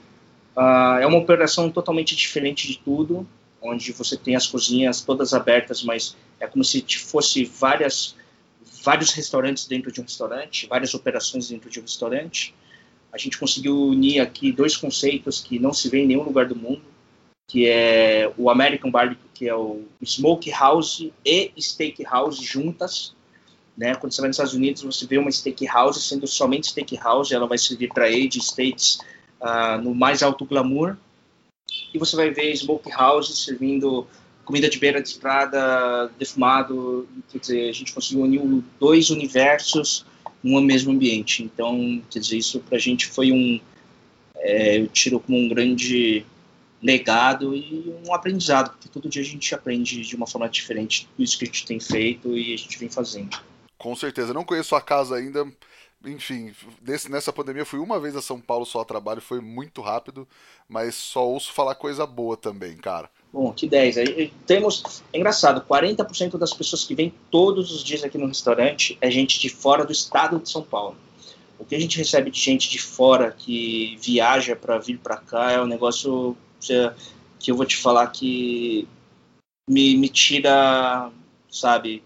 uh, 0.57 0.99
é 1.01 1.07
uma 1.07 1.18
operação 1.18 1.70
totalmente 1.70 2.16
diferente 2.16 2.66
de 2.66 2.78
tudo, 2.78 3.26
onde 3.62 3.92
você 3.92 4.16
tem 4.16 4.34
as 4.34 4.47
cozinhas 4.47 5.03
todas 5.03 5.32
abertas, 5.32 5.82
mas 5.82 6.16
é 6.40 6.47
como 6.47 6.64
se 6.64 6.82
fosse 6.99 7.44
várias 7.44 8.16
vários 8.82 9.12
restaurantes 9.12 9.66
dentro 9.66 9.90
de 9.90 10.01
um 10.01 10.05
restaurante, 10.05 10.68
várias 10.68 10.94
operações 10.94 11.49
dentro 11.49 11.68
de 11.68 11.80
um 11.80 11.82
restaurante 11.82 12.55
a 13.12 13.18
gente 13.18 13.38
conseguiu 13.38 13.76
unir 13.76 14.20
aqui 14.20 14.52
dois 14.52 14.76
conceitos 14.76 15.40
que 15.40 15.59
não 15.59 15.72
se 15.72 15.88
vê 15.88 16.00
em 16.00 16.07
nenhum 16.07 16.22
lugar 16.22 16.46
do 16.46 16.57
mundo, 16.57 16.82
que 17.48 17.68
é 17.68 18.32
o 18.36 18.50
American 18.50 18.90
Barbecue, 18.90 19.28
que 19.32 19.48
é 19.48 19.54
o 19.54 19.82
Smoke 20.04 20.50
House 20.50 21.09
e 21.24 21.52
Steak 21.59 22.02
House 22.04 22.36
juntas. 22.36 23.14
Né? 23.76 23.94
Quando 23.94 24.12
você 24.12 24.20
vai 24.20 24.28
nos 24.28 24.36
Estados 24.36 24.54
Unidos, 24.54 24.82
você 24.82 25.07
vê 25.07 25.18
uma 25.18 25.30
steak 25.30 25.66
house 25.66 26.02
sendo 26.02 26.26
somente 26.26 26.68
steak 26.68 26.96
house, 26.96 27.30
ela 27.30 27.46
vai 27.46 27.59
servir 27.59 27.88
para 27.92 28.07
age 28.07 28.38
states 28.40 28.98
uh, 29.40 29.80
no 29.82 29.94
mais 29.94 30.22
alto 30.22 30.46
glamour. 30.46 30.96
E 31.92 31.98
você 31.98 32.16
vai 32.16 32.30
ver 32.30 32.57
smoke 32.57 32.90
house 32.90 33.44
servindo 33.44 34.07
comida 34.46 34.68
de 34.68 34.78
beira 34.78 35.02
de 35.02 35.09
estrada, 35.09 36.11
defumado. 36.18 37.07
Quer 37.30 37.38
dizer, 37.38 37.68
a 37.68 37.72
gente 37.72 37.92
conseguiu 37.92 38.22
unir 38.24 38.40
dois 38.80 39.11
universos 39.11 40.07
no 40.43 40.61
mesmo 40.61 40.93
ambiente. 40.93 41.43
Então, 41.43 42.03
quer 42.11 42.20
dizer, 42.20 42.37
isso 42.37 42.61
para 42.61 42.76
a 42.76 42.80
gente 42.80 43.07
foi 43.07 43.32
um, 43.32 43.61
é, 44.37 44.78
eu 44.78 44.89
tiro 44.89 45.20
como 45.20 45.39
um 45.39 45.49
grande 45.49 46.24
legado 46.82 47.55
e 47.55 47.95
um 48.07 48.14
aprendizado, 48.14 48.70
porque 48.70 48.89
todo 48.89 49.09
dia 49.09 49.22
a 49.22 49.24
gente 49.24 49.55
aprende 49.55 50.03
de 50.03 50.14
uma 50.14 50.26
forma 50.26 50.49
diferente 50.49 51.07
tudo 51.07 51.24
isso 51.24 51.39
que 51.39 51.45
a 51.45 51.47
gente 51.47 51.66
tem 51.66 51.80
feito 51.80 52.37
e 52.37 52.55
a 52.55 52.57
gente 52.57 52.78
vem 52.78 52.89
fazendo. 52.89 53.39
Com 53.78 53.95
certeza, 53.97 54.34
não 54.34 54.45
conheço 54.45 54.74
a 54.74 54.80
casa 54.80 55.16
ainda. 55.16 55.47
Enfim, 56.05 56.53
desse, 56.80 57.11
nessa 57.11 57.32
pandemia 57.32 57.64
fui 57.64 57.80
uma 57.80 57.99
vez 57.99 58.14
a 58.14 58.22
São 58.22 58.41
Paulo 58.41 58.64
só 58.64 58.80
a 58.80 58.84
trabalho, 58.84 59.20
foi 59.20 59.41
muito 59.41 59.80
rápido, 59.80 60.28
mas 60.68 60.95
só 60.95 61.26
ouço 61.26 61.53
falar 61.53 61.74
coisa 61.74 62.07
boa 62.07 62.37
também, 62.37 62.76
cara. 62.76 63.11
Bom, 63.32 63.52
que 63.52 63.68
10. 63.68 63.98
Aí, 63.98 64.32
temos, 64.46 65.02
é 65.12 65.18
engraçado, 65.18 65.60
40% 65.68 66.38
das 66.38 66.52
pessoas 66.52 66.84
que 66.84 66.94
vêm 66.94 67.12
todos 67.30 67.72
os 67.72 67.84
dias 67.84 68.02
aqui 68.02 68.16
no 68.16 68.26
restaurante 68.26 68.96
é 69.00 69.10
gente 69.10 69.38
de 69.38 69.48
fora 69.48 69.84
do 69.84 69.92
estado 69.92 70.38
de 70.38 70.48
São 70.48 70.62
Paulo. 70.62 70.96
O 71.58 71.64
que 71.64 71.74
a 71.74 71.80
gente 71.80 71.98
recebe 71.98 72.30
de 72.30 72.38
gente 72.38 72.70
de 72.70 72.78
fora 72.78 73.34
que 73.36 73.98
viaja 74.00 74.54
para 74.54 74.78
vir 74.78 74.98
para 74.98 75.16
cá 75.16 75.52
é 75.52 75.60
um 75.60 75.66
negócio 75.66 76.36
que 77.38 77.50
eu 77.50 77.56
vou 77.56 77.66
te 77.66 77.76
falar 77.76 78.08
que 78.08 78.86
me, 79.68 79.96
me 79.96 80.08
tira, 80.08 81.10
sabe? 81.50 82.02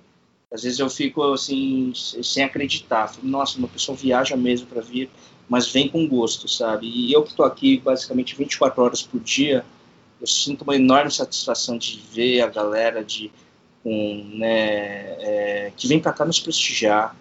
Às 0.52 0.62
vezes 0.62 0.78
eu 0.78 0.90
fico 0.90 1.22
assim, 1.32 1.92
sem 1.94 2.42
acreditar. 2.42 3.12
Nossa, 3.22 3.58
uma 3.58 3.68
pessoa 3.68 3.96
viaja 3.96 4.36
mesmo 4.36 4.66
para 4.66 4.80
vir, 4.80 5.08
mas 5.48 5.68
vem 5.68 5.88
com 5.88 6.08
gosto, 6.08 6.48
sabe? 6.48 6.86
E 6.86 7.12
eu 7.12 7.22
que 7.22 7.30
estou 7.30 7.44
aqui 7.44 7.78
basicamente 7.78 8.36
24 8.36 8.82
horas 8.82 9.02
por 9.02 9.20
dia, 9.20 9.64
eu 10.20 10.26
sinto 10.26 10.62
uma 10.62 10.76
enorme 10.76 11.10
satisfação 11.10 11.78
de 11.78 12.00
ver 12.12 12.42
a 12.42 12.48
galera 12.48 13.02
de 13.02 13.30
com, 13.82 14.30
né, 14.34 15.16
é, 15.20 15.72
que 15.74 15.88
vem 15.88 15.98
para 15.98 16.12
cá 16.12 16.24
nos 16.24 16.38
prestigiar, 16.38 17.16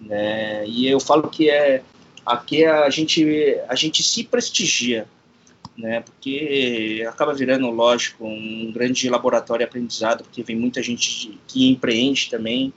né? 0.00 0.66
E 0.66 0.88
eu 0.88 0.98
falo 0.98 1.28
que 1.28 1.48
é 1.48 1.82
aqui 2.26 2.64
a 2.64 2.90
gente 2.90 3.24
a 3.68 3.74
gente 3.76 4.02
se 4.02 4.24
prestigia, 4.24 5.06
né? 5.76 6.00
Porque 6.00 7.04
acaba 7.08 7.32
virando, 7.32 7.70
lógico, 7.70 8.26
um 8.26 8.72
grande 8.72 9.08
laboratório 9.08 9.64
de 9.64 9.68
aprendizado, 9.68 10.24
porque 10.24 10.42
vem 10.42 10.56
muita 10.56 10.82
gente 10.82 11.38
que 11.46 11.68
empreende 11.68 12.28
também 12.28 12.72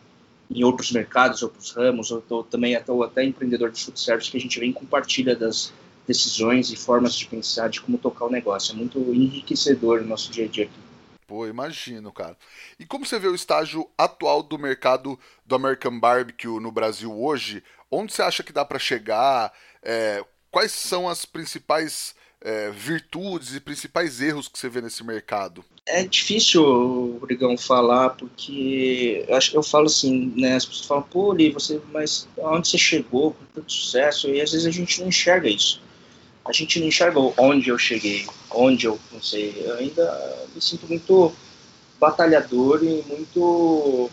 em 0.52 0.64
outros 0.64 0.92
mercados, 0.92 1.42
outros 1.42 1.72
ramos, 1.72 2.12
ou, 2.12 2.24
ou 2.30 2.44
também 2.44 2.76
até, 2.76 2.94
até 3.04 3.24
empreendedor 3.24 3.72
de 3.72 3.84
food 3.84 4.00
service 4.00 4.30
que 4.30 4.38
a 4.38 4.40
gente 4.40 4.60
vem 4.60 4.72
compartilha 4.72 5.36
das 5.36 5.74
decisões 6.08 6.72
e 6.72 6.76
formas 6.76 7.16
de 7.16 7.26
pensar 7.26 7.70
de 7.70 7.82
como 7.82 7.98
tocar 7.98 8.26
o 8.26 8.32
negócio. 8.32 8.74
É 8.74 8.76
muito 8.76 9.00
enriquecedor 9.00 10.02
no 10.02 10.08
nosso 10.08 10.32
dia 10.32 10.46
a 10.46 10.48
dia 10.48 10.66
aqui. 10.66 10.80
Pô, 11.26 11.48
imagino, 11.48 12.12
cara. 12.12 12.38
E 12.80 12.86
como 12.86 13.06
você 13.06 13.18
vê 13.18 13.28
o 13.28 13.36
estágio 13.36 13.90
atual 13.98 14.44
do 14.44 14.60
mercado 14.60 15.18
do 15.46 15.56
American 15.56 16.00
Barbecue 16.00 16.60
no 16.60 16.72
Brasil 16.72 17.12
hoje? 17.12 17.64
Onde 17.90 18.14
você 18.14 18.22
acha 18.22 18.44
que 18.44 18.54
dá 18.54 18.66
para 18.66 18.78
chegar? 18.78 19.52
É, 19.82 20.24
quais 20.52 20.72
são 20.72 21.08
as 21.08 21.26
principais 21.26 22.14
é, 22.42 22.70
virtudes 22.72 23.56
e 23.56 23.60
principais 23.60 24.22
erros 24.22 24.48
que 24.48 24.60
você 24.60 24.68
vê 24.68 24.82
nesse 24.82 25.04
mercado? 25.04 25.64
É 25.86 26.04
difícil, 26.04 27.18
Brigão, 27.22 27.58
falar, 27.58 28.12
porque 28.12 29.26
eu, 29.28 29.36
acho, 29.36 29.56
eu 29.56 29.64
falo 29.64 29.88
assim, 29.88 30.34
né? 30.38 30.56
As 30.56 30.66
pessoas 30.66 30.88
falam, 30.88 31.04
pô, 31.04 31.34
Li, 31.34 31.52
você, 31.52 31.82
mas 31.92 32.28
onde 32.38 32.68
você 32.68 32.78
chegou 32.78 33.32
com 33.32 33.46
tanto 33.56 33.72
sucesso? 33.72 34.30
E 34.30 34.42
às 34.42 34.52
vezes 34.52 34.68
a 34.68 34.72
gente 34.72 35.02
não 35.02 35.08
enxerga 35.08 35.50
isso. 35.50 35.82
A 36.46 36.52
gente 36.52 36.80
não 36.80 36.88
enxerga 36.88 37.20
onde 37.38 37.70
eu 37.70 37.78
cheguei, 37.78 38.28
onde 38.52 38.86
eu 38.86 39.00
não 39.12 39.22
sei. 39.22 39.56
Eu 39.66 39.76
ainda 39.76 40.46
me 40.54 40.62
sinto 40.62 40.88
muito 40.88 41.34
batalhador 42.00 42.84
e 42.84 43.04
muito 43.08 44.10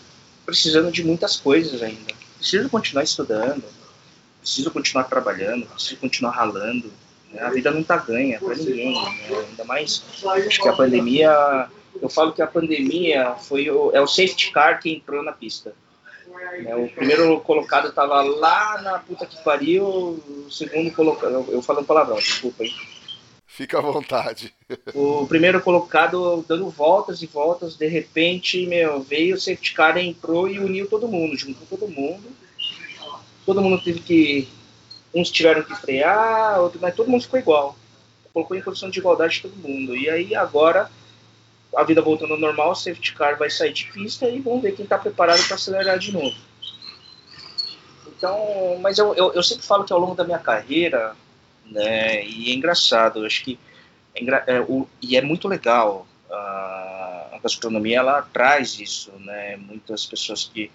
precisando 0.47 0.93
de 0.93 1.05
muitas 1.05 1.37
coisas 1.37 1.83
ainda. 1.83 2.13
Preciso 2.39 2.69
continuar 2.69 3.03
estudando, 3.03 3.65
preciso 4.41 4.71
continuar 4.71 5.05
trabalhando, 5.05 5.67
preciso 5.67 5.97
continuar 5.97 6.31
ralando 6.31 6.91
né? 7.33 7.43
A 7.43 7.51
vida 7.51 7.71
não 7.71 7.81
está 7.81 7.97
ganha 7.97 8.39
para 8.39 8.55
ninguém, 8.55 8.93
né? 8.93 9.47
ainda 9.49 9.65
mais 9.65 10.03
acho 10.47 10.61
que 10.61 10.69
a 10.69 10.73
pandemia. 10.73 11.69
Eu 12.01 12.09
falo 12.09 12.33
que 12.33 12.41
a 12.41 12.47
pandemia 12.47 13.35
foi 13.35 13.69
o, 13.69 13.91
é 13.93 14.01
o 14.01 14.07
safety 14.07 14.53
car 14.53 14.81
que 14.81 14.91
entrou 14.91 15.23
na 15.23 15.33
pista. 15.33 15.75
Né? 16.63 16.75
O 16.75 16.89
primeiro 16.89 17.41
colocado 17.41 17.89
estava 17.89 18.23
lá 18.23 18.81
na 18.83 18.99
puta 18.99 19.27
que 19.27 19.43
pariu, 19.43 19.85
o 19.87 20.49
segundo 20.51 20.91
colocado. 20.93 21.47
Eu 21.49 21.63
falando 21.63 21.87
palavrão, 21.87 22.17
desculpa 22.17 22.63
aí. 22.63 22.73
Fica 23.47 23.79
à 23.79 23.83
vontade. 23.83 24.55
O 24.95 25.27
primeiro 25.27 25.61
colocado 25.61 26.45
dando 26.49 26.71
voltas 26.71 27.21
e 27.21 27.27
voltas, 27.27 27.77
de 27.77 27.87
repente, 27.89 28.67
meu, 28.67 29.03
veio 29.03 29.35
o 29.35 29.41
safety 29.41 29.75
car, 29.75 29.99
entrou 29.99 30.49
e 30.49 30.59
uniu 30.59 30.89
todo 30.89 31.09
mundo, 31.09 31.37
juntou 31.37 31.67
todo 31.69 31.89
mundo. 31.89 32.25
Todo 33.45 33.61
mundo 33.61 33.83
teve 33.83 34.01
que 34.01 34.49
uns 35.15 35.31
tiveram 35.31 35.63
que 35.63 35.75
frear, 35.75 36.61
outros, 36.61 36.81
mas 36.81 36.95
todo 36.95 37.11
mundo 37.11 37.23
ficou 37.23 37.39
igual. 37.39 37.77
Colocou 38.33 38.57
em 38.57 38.63
condição 38.63 38.89
de 38.89 38.99
igualdade 38.99 39.43
todo 39.43 39.57
mundo. 39.57 39.97
E 39.97 40.09
aí 40.09 40.35
agora, 40.35 40.91
a 41.77 41.85
vida 41.85 42.03
voltando 42.03 42.35
ao 42.35 42.41
normal, 42.41 42.73
o 42.73 42.75
safety 42.75 43.15
car 43.15 43.39
vai 43.39 43.49
sair 43.49 43.73
de 43.73 43.87
pista 43.87 44.29
e 44.29 44.41
vamos 44.41 44.63
ver 44.63 44.75
quem 44.75 44.85
está 44.85 44.99
preparado 44.99 45.43
para 45.47 45.55
acelerar 45.55 45.99
de 45.99 46.13
novo. 46.13 46.37
Então, 48.07 48.79
mas 48.81 48.99
eu, 48.99 49.15
eu, 49.15 49.33
eu, 49.33 49.43
sempre 49.43 49.65
falo 49.65 49.85
que 49.85 49.93
ao 49.93 49.99
longo 49.99 50.15
da 50.15 50.25
minha 50.25 50.39
carreira, 50.39 51.17
né, 51.65 52.25
e 52.27 52.51
é 52.51 52.55
engraçado, 52.55 53.21
eu 53.21 53.27
acho 53.27 53.43
que 53.43 53.59
é, 54.15 54.57
é, 54.57 54.61
o, 54.61 54.87
e 55.01 55.17
é 55.17 55.23
muito 55.23 55.49
legal, 55.49 56.07
a, 56.31 57.29
a 57.33 57.39
gastronomia 57.43 57.99
ela 57.99 58.21
traz 58.23 58.79
isso, 58.79 59.13
né, 59.21 59.57
muitas 59.57 60.05
pessoas 60.05 60.51
que, 60.53 60.71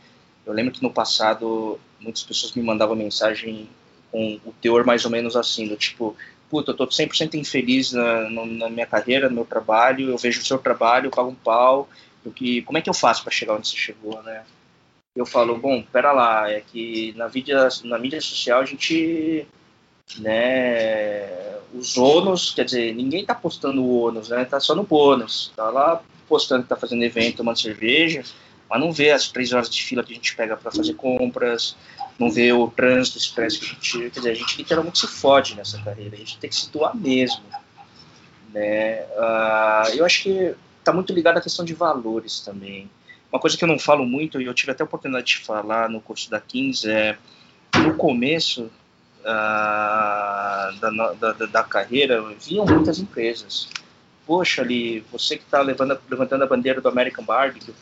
eu 0.45 0.53
lembro 0.53 0.73
que 0.73 0.81
no 0.81 0.91
passado, 0.91 1.79
muitas 1.99 2.23
pessoas 2.23 2.53
me 2.53 2.63
mandavam 2.63 2.95
mensagem 2.95 3.69
com 4.11 4.39
o 4.45 4.53
teor 4.61 4.85
mais 4.85 5.03
ou 5.05 5.11
menos 5.11 5.35
assim, 5.35 5.67
do 5.67 5.75
tipo, 5.75 6.15
puta, 6.55 6.71
eu 6.71 6.75
tô 6.75 6.87
100% 6.87 7.33
infeliz 7.33 7.91
na, 7.91 8.29
na, 8.29 8.69
minha 8.69 8.85
carreira, 8.85 9.27
no 9.27 9.35
meu 9.35 9.45
trabalho, 9.45 10.09
eu 10.09 10.17
vejo 10.17 10.39
o 10.39 10.45
seu 10.45 10.57
trabalho, 10.57 11.07
eu 11.07 11.11
pago 11.11 11.29
um 11.29 11.35
pau, 11.35 11.89
do 12.23 12.31
que, 12.31 12.61
como 12.61 12.77
é 12.77 12.81
que 12.81 12.89
eu 12.89 12.93
faço 12.93 13.23
para 13.23 13.31
chegar 13.33 13.55
onde 13.55 13.67
você 13.67 13.75
chegou, 13.75 14.23
né? 14.23 14.43
Eu 15.13 15.25
falo, 15.25 15.57
bom, 15.57 15.83
pera 15.83 16.13
lá, 16.13 16.49
é 16.49 16.61
que 16.61 17.13
na 17.17 17.27
mídia, 17.27 17.67
na 17.83 17.99
mídia 17.99 18.21
social 18.21 18.61
a 18.61 18.65
gente, 18.65 19.45
né, 20.17 21.57
os 21.73 21.97
ônus, 21.97 22.53
quer 22.53 22.63
dizer, 22.63 22.95
ninguém 22.95 23.25
tá 23.25 23.35
postando 23.35 23.83
o 23.83 24.05
ônus, 24.05 24.29
né, 24.29 24.45
tá 24.45 24.57
só 24.61 24.73
no 24.73 24.83
bônus, 24.83 25.51
tá 25.57 25.69
lá 25.69 26.01
postando 26.25 26.63
que 26.63 26.69
tá 26.69 26.77
fazendo 26.77 27.03
evento, 27.03 27.37
tomando 27.37 27.59
cerveja, 27.59 28.23
mas 28.69 28.79
não 28.79 28.93
vê 28.93 29.11
as 29.11 29.27
três 29.27 29.51
horas 29.51 29.69
de 29.69 29.83
fila 29.83 30.03
que 30.05 30.13
a 30.13 30.15
gente 30.15 30.35
pega 30.37 30.55
para 30.55 30.71
fazer 30.71 30.93
compras, 30.93 31.75
não 32.17 32.31
vê 32.31 32.51
o 32.53 32.67
trânsito 32.67 33.17
expresso 33.17 33.59
que 33.59 33.65
a 33.65 33.69
gente. 33.69 34.09
Quer 34.11 34.19
dizer, 34.19 34.31
a 34.31 34.35
gente 34.35 34.57
literalmente 34.57 34.99
se 34.99 35.07
fode 35.07 35.55
nessa 35.55 35.81
carreira, 35.81 36.15
a 36.15 36.19
gente 36.19 36.37
tem 36.37 36.49
que 36.49 36.55
se 36.55 36.71
doar 36.71 36.95
mesmo. 36.95 37.43
Né? 38.53 39.01
Uh, 39.17 39.95
eu 39.95 40.05
acho 40.05 40.23
que 40.23 40.55
está 40.79 40.93
muito 40.93 41.11
ligado 41.13 41.37
à 41.37 41.41
questão 41.41 41.65
de 41.65 41.73
valores 41.73 42.39
também. 42.39 42.89
Uma 43.31 43.39
coisa 43.39 43.57
que 43.57 43.63
eu 43.63 43.67
não 43.67 43.77
falo 43.77 44.05
muito, 44.05 44.39
e 44.39 44.45
eu 44.45 44.53
tive 44.53 44.71
até 44.71 44.83
a 44.83 44.85
oportunidade 44.85 45.27
de 45.27 45.37
falar 45.39 45.89
no 45.89 45.99
curso 45.99 46.29
da 46.29 46.39
15, 46.39 46.89
é 46.89 47.17
no 47.79 47.95
começo 47.95 48.71
uh, 49.21 50.79
da, 50.79 51.13
da, 51.19 51.45
da, 51.45 51.63
carreira, 51.63 52.23
viam 52.39 52.65
muitas 52.65 52.99
empresas. 52.99 53.67
Poxa, 54.25 54.61
ali, 54.61 55.01
você 55.11 55.37
que 55.37 55.43
está 55.43 55.61
levantando 55.61 56.43
a 56.43 56.47
bandeira 56.47 56.79
do 56.79 56.87
American 56.87 57.25
Barbecue, 57.25 57.73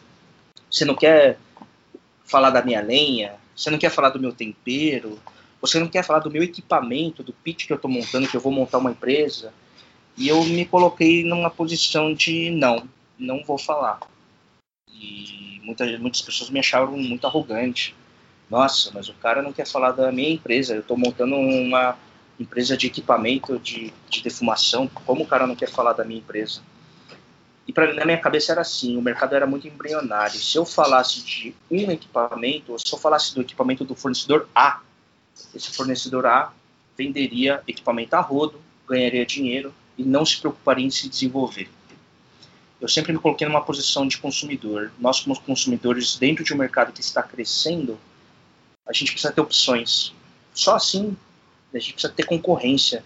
você 0.69 0.86
não 0.86 0.95
quer 0.95 1.38
falar 2.25 2.49
da 2.49 2.63
minha 2.63 2.81
lenha, 2.81 3.36
você 3.55 3.69
não 3.69 3.77
quer 3.77 3.89
falar 3.89 4.09
do 4.09 4.19
meu 4.19 4.33
tempero, 4.33 5.19
você 5.61 5.79
não 5.79 5.87
quer 5.87 6.03
falar 6.03 6.19
do 6.19 6.31
meu 6.31 6.43
equipamento, 6.43 7.23
do 7.23 7.31
pitch 7.31 7.67
que 7.67 7.73
eu 7.73 7.77
estou 7.77 7.89
montando, 7.89 8.27
que 8.27 8.35
eu 8.35 8.41
vou 8.41 8.51
montar 8.51 8.79
uma 8.79 8.91
empresa. 8.91 9.53
E 10.17 10.27
eu 10.27 10.43
me 10.43 10.65
coloquei 10.65 11.23
numa 11.23 11.49
posição 11.49 12.13
de 12.13 12.51
não, 12.51 12.87
não 13.17 13.43
vou 13.43 13.57
falar. 13.57 13.99
E 14.91 15.61
muitas, 15.63 15.99
muitas 15.99 16.21
pessoas 16.21 16.49
me 16.49 16.59
acharam 16.59 16.91
muito 16.97 17.25
arrogante. 17.25 17.95
Nossa, 18.49 18.91
mas 18.93 19.07
o 19.09 19.13
cara 19.13 19.41
não 19.41 19.53
quer 19.53 19.65
falar 19.65 19.91
da 19.91 20.11
minha 20.11 20.29
empresa. 20.29 20.75
Eu 20.75 20.81
estou 20.81 20.97
montando 20.97 21.35
uma 21.35 21.97
empresa 22.39 22.75
de 22.75 22.87
equipamento 22.87 23.57
de, 23.57 23.93
de 24.09 24.21
defumação. 24.21 24.87
Como 24.87 25.23
o 25.23 25.27
cara 25.27 25.47
não 25.47 25.55
quer 25.55 25.69
falar 25.69 25.93
da 25.93 26.03
minha 26.03 26.19
empresa? 26.19 26.61
E 27.74 27.74
para 27.74 27.91
na 27.91 28.05
minha 28.05 28.19
cabeça 28.19 28.51
era 28.51 28.61
assim, 28.61 28.95
o 28.97 29.01
mercado 29.01 29.34
era 29.34 29.47
muito 29.47 29.67
embrionário. 29.67 30.39
Se 30.39 30.55
eu 30.57 30.63
falasse 30.63 31.24
de 31.24 31.55
um 31.71 31.89
equipamento, 31.89 32.74
ou 32.74 32.78
se 32.78 32.93
eu 32.93 32.99
falasse 32.99 33.34
do 33.34 33.41
equipamento 33.41 33.84
do 33.84 33.95
fornecedor 33.95 34.47
A, 34.53 34.80
esse 35.55 35.71
fornecedor 35.71 36.28
A 36.28 36.53
venderia 36.95 37.63
equipamento 37.67 38.15
a 38.15 38.19
rodo, 38.19 38.61
ganharia 38.88 39.26
dinheiro 39.26 39.74
e 39.97 40.03
não 40.03 40.24
se 40.24 40.38
preocuparia 40.38 40.86
em 40.86 40.91
se 40.91 41.09
desenvolver. 41.09 41.67
Eu 42.80 42.88
sempre 42.88 43.11
me 43.11 43.17
coloquei 43.17 43.47
numa 43.47 43.63
posição 43.63 44.07
de 44.07 44.19
consumidor. 44.19 44.91
Nós, 44.99 45.21
como 45.21 45.39
consumidores, 45.41 46.15
dentro 46.15 46.43
de 46.43 46.53
um 46.53 46.57
mercado 46.57 46.91
que 46.91 47.01
está 47.01 47.24
crescendo, 47.24 47.97
a 48.86 48.93
gente 48.93 49.13
precisa 49.13 49.34
ter 49.34 49.41
opções. 49.41 50.13
Só 50.53 50.76
assim 50.76 51.17
a 51.74 51.80
gente 51.80 51.93
precisa 51.93 52.13
ter 52.13 52.26
concorrência 52.26 53.03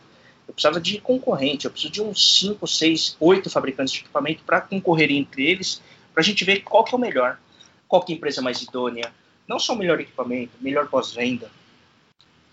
precisava 0.57 0.81
de 0.81 0.99
concorrente, 0.99 1.65
eu 1.65 1.71
preciso 1.71 1.93
de 1.93 2.01
uns 2.01 2.39
5, 2.39 2.65
6, 2.65 3.17
8 3.19 3.47
fabricantes 3.47 3.93
de 3.93 3.99
equipamento 3.99 4.41
para 4.43 4.59
concorrer 4.59 5.11
entre 5.11 5.45
eles, 5.45 5.83
para 6.11 6.21
a 6.21 6.23
gente 6.23 6.43
ver 6.43 6.61
qual 6.61 6.83
que 6.83 6.95
é 6.95 6.97
o 6.97 6.99
melhor, 6.99 7.39
qual 7.87 8.03
que 8.03 8.11
é 8.11 8.15
a 8.15 8.17
empresa 8.17 8.41
mais 8.41 8.63
idônea, 8.63 9.13
não 9.47 9.59
só 9.59 9.73
o 9.73 9.77
melhor 9.77 9.99
equipamento, 9.99 10.53
melhor 10.59 10.87
pós-venda, 10.87 11.51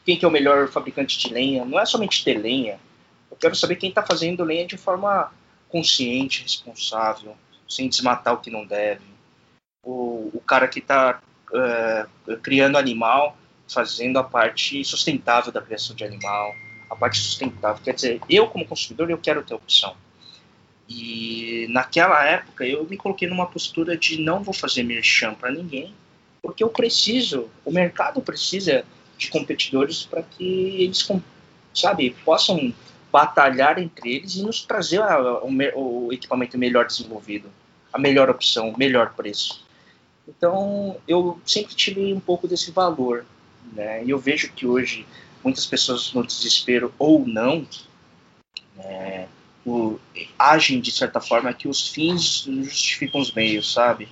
quem 0.04 0.18
que 0.18 0.24
é 0.26 0.28
o 0.28 0.30
melhor 0.30 0.68
fabricante 0.68 1.18
de 1.18 1.32
lenha, 1.32 1.64
não 1.64 1.80
é 1.80 1.86
somente 1.86 2.22
ter 2.22 2.36
lenha, 2.36 2.78
eu 3.30 3.38
quero 3.38 3.56
saber 3.56 3.76
quem 3.76 3.88
está 3.88 4.02
fazendo 4.02 4.44
lenha 4.44 4.66
de 4.66 4.76
forma 4.76 5.32
consciente, 5.70 6.42
responsável, 6.42 7.34
sem 7.66 7.88
desmatar 7.88 8.34
o 8.34 8.38
que 8.38 8.50
não 8.50 8.66
deve, 8.66 9.00
o, 9.82 10.30
o 10.34 10.42
cara 10.46 10.68
que 10.68 10.80
está 10.80 11.22
uh, 11.50 12.30
eh, 12.30 12.36
criando 12.42 12.76
animal, 12.76 13.34
fazendo 13.66 14.18
a 14.18 14.24
parte 14.24 14.84
sustentável 14.84 15.50
da 15.50 15.62
criação 15.62 15.96
de 15.96 16.04
animal, 16.04 16.54
a 16.94 16.96
parte 16.96 17.18
sustentável. 17.18 17.82
Quer 17.82 17.94
dizer, 17.94 18.20
eu 18.28 18.46
como 18.46 18.66
consumidor 18.66 19.10
eu 19.10 19.18
quero 19.18 19.42
ter 19.42 19.54
opção. 19.54 19.94
E 20.88 21.66
naquela 21.70 22.24
época 22.24 22.66
eu 22.66 22.84
me 22.84 22.96
coloquei 22.96 23.28
numa 23.28 23.46
postura 23.46 23.96
de 23.96 24.20
não 24.20 24.42
vou 24.42 24.54
fazer 24.54 24.82
merchan 24.82 25.34
para 25.34 25.50
ninguém, 25.50 25.94
porque 26.42 26.62
eu 26.62 26.68
preciso, 26.68 27.48
o 27.64 27.72
mercado 27.72 28.20
precisa 28.20 28.84
de 29.16 29.28
competidores 29.28 30.02
para 30.02 30.22
que 30.22 30.82
eles, 30.82 31.08
sabe, 31.74 32.14
possam 32.24 32.72
batalhar 33.10 33.78
entre 33.78 34.16
eles 34.16 34.34
e 34.36 34.42
nos 34.42 34.62
trazer 34.62 35.00
a, 35.00 35.42
o, 35.44 36.06
o, 36.06 36.12
equipamento 36.12 36.58
melhor 36.58 36.86
desenvolvido. 36.86 37.48
a 37.92 37.98
melhor 37.98 38.28
opção, 38.28 38.70
o 38.70 38.78
melhor 38.78 39.14
preço. 39.14 39.64
Então, 40.26 40.96
eu 41.06 41.40
sempre 41.46 41.74
tive 41.74 42.12
um 42.12 42.18
pouco 42.18 42.48
desse 42.48 42.72
valor, 42.72 43.24
né? 43.72 44.04
E 44.04 44.10
eu 44.10 44.18
vejo 44.18 44.52
que 44.52 44.66
hoje 44.66 45.06
muitas 45.44 45.66
pessoas 45.66 46.12
no 46.12 46.26
desespero 46.26 46.92
ou 46.98 47.26
não 47.26 47.66
né, 48.76 49.28
o, 49.64 49.98
agem 50.38 50.80
de 50.80 50.90
certa 50.90 51.20
forma 51.20 51.52
que 51.52 51.68
os 51.68 51.88
fins 51.88 52.44
justificam 52.44 53.20
os 53.20 53.32
meios, 53.32 53.72
sabe? 53.72 54.08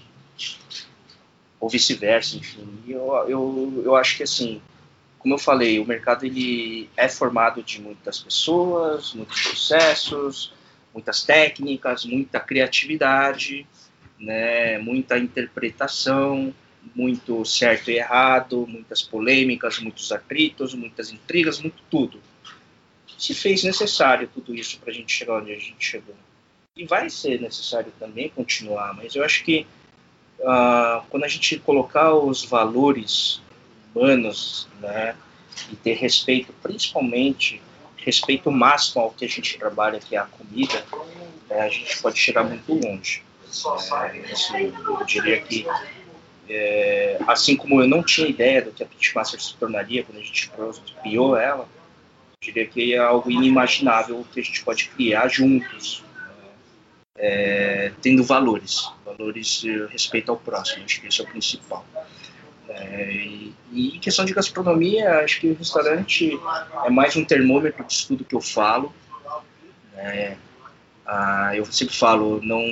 Ou 1.59 1.69
vice-versa, 1.69 2.37
enfim. 2.37 2.69
Eu, 2.87 3.13
eu, 3.29 3.83
eu 3.85 3.97
acho 3.97 4.17
que 4.17 4.23
assim, 4.23 4.61
como 5.19 5.35
eu 5.35 5.39
falei, 5.39 5.79
o 5.79 5.87
mercado 5.87 6.25
ele 6.25 6.89
é 6.97 7.09
formado 7.09 7.63
de 7.63 7.81
muitas 7.81 8.21
pessoas, 8.21 9.13
muitos 9.15 9.41
processos, 9.43 10.53
muitas 10.93 11.23
técnicas, 11.23 12.05
muita 12.05 12.41
criatividade, 12.41 13.67
né, 14.19 14.79
muita 14.79 15.19
interpretação, 15.19 16.55
muito 16.95 17.45
certo 17.45 17.91
e 17.91 17.97
errado, 17.97 18.67
muitas 18.69 19.03
polêmicas, 19.03 19.79
muitos 19.79 20.11
atritos, 20.13 20.75
muitas 20.75 21.11
intrigas, 21.11 21.61
muito 21.61 21.83
tudo. 21.91 22.21
Se 23.19 23.35
fez 23.35 23.63
necessário 23.63 24.29
tudo 24.33 24.55
isso 24.55 24.79
para 24.81 24.91
a 24.91 24.95
gente 24.95 25.13
chegar 25.13 25.39
onde 25.39 25.53
a 25.53 25.59
gente 25.59 25.85
chegou. 25.85 26.15
E 26.77 26.85
vai 26.85 27.09
ser 27.09 27.41
necessário 27.41 27.93
também 27.99 28.31
continuar, 28.31 28.95
mas 28.95 29.15
eu 29.15 29.25
acho 29.25 29.45
que 29.45 29.67
uh, 30.41 31.05
quando 31.09 31.25
a 31.25 31.29
gente 31.29 31.59
colocar 31.59 32.15
os 32.15 32.45
valores 32.45 33.41
humanos, 33.95 34.67
né, 34.81 35.15
e 35.71 35.77
ter 35.77 35.95
respeito, 35.95 36.53
principalmente 36.63 37.61
respeito 37.97 38.51
máximo 38.51 39.03
ao 39.03 39.11
que 39.11 39.25
a 39.25 39.29
gente 39.29 39.59
trabalha, 39.59 40.01
que 40.01 40.17
é 40.17 40.19
a 40.19 40.25
comida, 40.25 40.85
né, 41.49 41.61
a 41.61 41.69
gente 41.69 42.01
pode 42.01 42.19
chegar 42.19 42.43
muito 42.43 42.73
longe. 42.75 43.23
É, 44.15 44.33
assim, 44.33 44.73
eu 44.87 45.05
diria 45.05 45.41
que, 45.41 45.67
é, 46.55 47.19
assim 47.27 47.57
como 47.57 47.81
eu 47.81 47.89
não 47.89 48.03
tinha 48.03 48.29
ideia 48.29 48.63
do 48.63 48.73
que 48.73 48.83
a 48.83 48.87
Pitmaster 48.87 49.41
se 49.41 49.55
tornaria 49.57 50.03
quando 50.03 50.19
a 50.19 50.25
gente 50.25 50.51
criou 51.03 51.37
ela, 51.37 51.69
diria 52.41 52.67
que 52.67 52.95
é 52.95 52.99
algo 52.99 53.31
inimaginável 53.31 54.27
que 54.33 54.41
a 54.41 54.43
gente 54.43 54.63
pode 54.65 54.89
criar 54.89 55.29
juntos, 55.29 56.05
é, 57.17 57.93
tendo 58.03 58.25
valores, 58.25 58.91
valores 59.05 59.61
de 59.61 59.87
respeito 59.87 60.31
ao 60.31 60.37
próximo, 60.37 60.85
acho 60.85 61.01
que 61.01 61.07
esse 61.07 61.21
é 61.21 61.25
o 61.25 61.27
principal. 61.29 61.87
É, 62.69 63.13
e, 63.15 63.55
em 63.73 64.01
questão 64.01 64.25
de 64.25 64.33
gastronomia, 64.33 65.21
acho 65.21 65.41
que 65.41 65.49
o 65.49 65.55
restaurante 65.55 66.39
é 66.85 66.91
mais 66.91 67.17
um 67.17 67.25
termômetro 67.25 67.85
de 67.85 67.93
estudo 67.93 68.25
que 68.25 68.35
eu 68.35 68.41
falo. 68.41 68.93
É, 69.97 70.37
ah, 71.07 71.53
eu 71.55 71.65
sempre 71.67 71.95
falo, 71.95 72.41
não, 72.43 72.63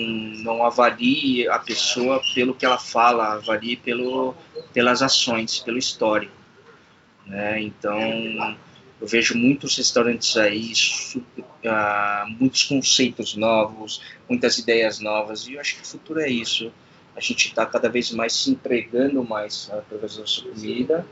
não 0.43 0.65
avalie 0.65 1.49
a 1.49 1.59
pessoa 1.59 2.23
pelo 2.35 2.55
que 2.55 2.65
ela 2.65 2.79
fala, 2.79 3.35
avalie 3.35 3.77
pelo, 3.77 4.35
pelas 4.73 5.03
ações, 5.03 5.59
pelo 5.59 5.79
histórico. 5.79 6.33
Né? 7.27 7.63
Então, 7.63 7.99
eu 9.01 9.07
vejo 9.07 9.37
muitos 9.37 9.77
restaurantes 9.77 10.37
aí, 10.37 10.73
ah, 11.67 12.27
muitos 12.39 12.65
conceitos 12.65 13.37
novos, 13.37 14.01
muitas 14.29 14.59
ideias 14.59 15.01
novas, 15.01 15.47
e 15.47 15.55
eu 15.55 15.61
acho 15.61 15.77
que 15.77 15.83
o 15.83 15.87
futuro 15.87 16.21
é 16.21 16.29
isso 16.29 16.73
a 17.17 17.21
gente 17.21 17.49
está 17.49 17.67
cada 17.67 17.89
vez 17.89 18.11
mais 18.13 18.33
se 18.33 18.51
entregando 18.51 19.23
mais 19.23 19.71
através 19.71 20.15
da 20.15 20.21
nossa 20.23 20.43
comida, 20.43 21.07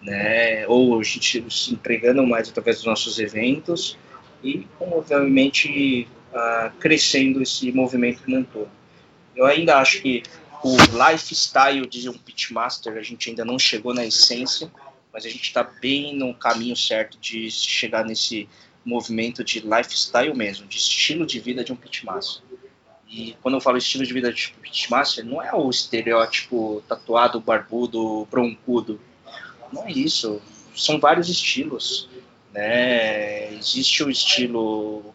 né? 0.00 0.66
Ou 0.66 0.98
a 0.98 1.02
gente 1.02 1.44
se 1.50 1.74
entregando 1.74 2.26
mais 2.26 2.48
através 2.48 2.76
dos 2.76 2.86
nossos 2.86 3.18
eventos 3.18 3.98
e, 4.42 4.66
obviamente, 4.80 6.08
uh, 6.32 6.70
crescendo 6.78 7.42
esse 7.42 7.70
movimento 7.72 8.22
como 8.24 8.38
um 8.38 8.44
todo. 8.44 8.70
Eu 9.36 9.46
ainda 9.46 9.78
acho 9.78 10.02
que 10.02 10.22
o 10.62 10.76
lifestyle 10.76 11.86
de 11.86 12.08
um 12.08 12.16
pitmaster 12.16 12.96
a 12.96 13.02
gente 13.02 13.30
ainda 13.30 13.44
não 13.44 13.58
chegou 13.58 13.94
na 13.94 14.04
essência, 14.04 14.70
mas 15.12 15.24
a 15.24 15.28
gente 15.28 15.42
está 15.42 15.62
bem 15.62 16.16
no 16.16 16.34
caminho 16.34 16.76
certo 16.76 17.18
de 17.18 17.50
chegar 17.50 18.04
nesse 18.04 18.48
movimento 18.84 19.44
de 19.44 19.60
lifestyle 19.60 20.34
mesmo, 20.34 20.66
de 20.66 20.76
estilo 20.76 21.26
de 21.26 21.38
vida 21.38 21.62
de 21.62 21.72
um 21.72 21.76
pitmaster. 21.76 22.42
E 23.08 23.36
quando 23.42 23.54
eu 23.54 23.60
falo 23.60 23.76
estilo 23.76 24.06
de 24.06 24.12
vida 24.12 24.32
de 24.32 24.54
pitmaster, 24.62 25.24
não 25.24 25.42
é 25.42 25.54
o 25.54 25.68
estereótipo 25.68 26.82
tatuado, 26.88 27.40
barbudo, 27.40 28.26
broncudo. 28.30 28.98
Não 29.70 29.86
é 29.86 29.92
isso. 29.92 30.40
São 30.74 30.98
vários 30.98 31.28
estilos. 31.28 32.08
Né? 32.54 33.52
Existe 33.54 34.02
o 34.02 34.10
estilo 34.10 35.11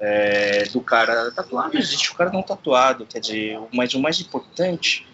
é, 0.00 0.64
do 0.64 0.80
cara 0.80 1.30
tatuado, 1.32 1.76
existe 1.76 2.10
o 2.10 2.14
cara 2.14 2.30
não 2.30 2.42
tatuado. 2.42 3.06
Quer 3.06 3.20
dizer, 3.20 3.60
mas 3.72 3.94
o 3.94 4.00
mais 4.00 4.20
importante 4.20 5.06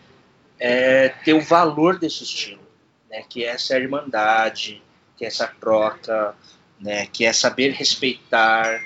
é 0.59 1.09
ter 1.09 1.33
o 1.33 1.41
valor 1.41 1.99
desse 1.99 2.25
estilo, 2.25 2.63
né? 3.11 3.23
que 3.29 3.45
é 3.45 3.49
essa 3.49 3.77
irmandade, 3.77 4.83
que 5.17 5.25
é 5.25 5.29
essa 5.29 5.47
troca, 5.47 6.35
né? 6.81 7.07
que 7.07 7.25
é 7.25 7.33
saber 7.33 7.73
respeitar, 7.73 8.81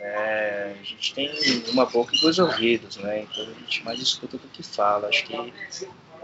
é, 0.00 0.76
a 0.78 0.84
gente 0.84 1.14
tem 1.14 1.30
uma 1.68 1.86
boca 1.86 2.14
e 2.14 2.20
dois 2.20 2.38
ouvidos, 2.38 2.96
né? 2.98 3.22
Então 3.22 3.42
a 3.42 3.60
gente 3.60 3.84
mais 3.84 3.98
escuta 3.98 4.38
do 4.38 4.46
que 4.48 4.62
fala. 4.62 5.08
Acho 5.08 5.24
que 5.24 5.52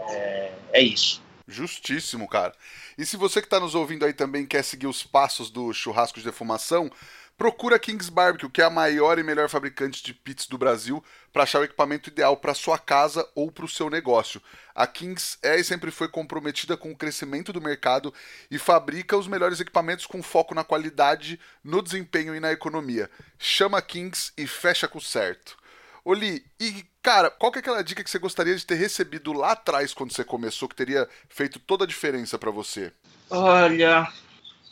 é, 0.09 0.53
é 0.71 0.81
isso. 0.81 1.21
Justíssimo, 1.47 2.27
cara. 2.27 2.53
E 2.97 3.05
se 3.05 3.17
você 3.17 3.41
que 3.41 3.47
está 3.47 3.59
nos 3.59 3.75
ouvindo 3.75 4.05
aí 4.05 4.13
também 4.13 4.45
quer 4.45 4.63
seguir 4.63 4.87
os 4.87 5.03
passos 5.03 5.49
do 5.49 5.73
churrasco 5.73 6.17
de 6.17 6.25
defumação, 6.25 6.89
procura 7.37 7.79
Kings 7.79 8.11
Barbecue, 8.11 8.49
que 8.49 8.61
é 8.61 8.65
a 8.65 8.69
maior 8.69 9.17
e 9.19 9.23
melhor 9.23 9.49
fabricante 9.49 10.03
de 10.03 10.13
pits 10.13 10.47
do 10.47 10.57
Brasil, 10.57 11.03
para 11.31 11.43
achar 11.43 11.59
o 11.59 11.63
equipamento 11.63 12.09
ideal 12.09 12.37
para 12.37 12.53
sua 12.53 12.77
casa 12.77 13.27
ou 13.35 13.51
para 13.51 13.65
o 13.65 13.69
seu 13.69 13.89
negócio. 13.89 14.41
A 14.75 14.87
Kings 14.87 15.37
é 15.41 15.59
e 15.59 15.63
sempre 15.63 15.91
foi 15.91 16.07
comprometida 16.07 16.77
com 16.77 16.91
o 16.91 16.95
crescimento 16.95 17.51
do 17.51 17.61
mercado 17.61 18.13
e 18.49 18.57
fabrica 18.57 19.17
os 19.17 19.27
melhores 19.27 19.59
equipamentos 19.59 20.05
com 20.05 20.21
foco 20.23 20.55
na 20.55 20.63
qualidade, 20.63 21.39
no 21.63 21.81
desempenho 21.81 22.35
e 22.35 22.39
na 22.39 22.51
economia. 22.51 23.09
Chama 23.37 23.77
a 23.77 23.81
Kings 23.81 24.31
e 24.37 24.47
fecha 24.47 24.87
com 24.87 24.97
o 24.97 25.01
certo. 25.01 25.57
Oli, 26.05 26.45
e 26.59 26.85
cara, 27.01 27.29
qual 27.29 27.51
que 27.51 27.59
é 27.59 27.61
aquela 27.61 27.83
dica 27.83 28.03
que 28.03 28.09
você 28.09 28.19
gostaria 28.19 28.55
de 28.55 28.65
ter 28.65 28.75
recebido 28.75 29.31
lá 29.31 29.51
atrás 29.51 29.93
quando 29.93 30.11
você 30.11 30.23
começou 30.23 30.67
que 30.67 30.75
teria 30.75 31.07
feito 31.29 31.59
toda 31.59 31.85
a 31.85 31.87
diferença 31.87 32.37
para 32.37 32.51
você? 32.51 32.91
Olha, 33.29 34.11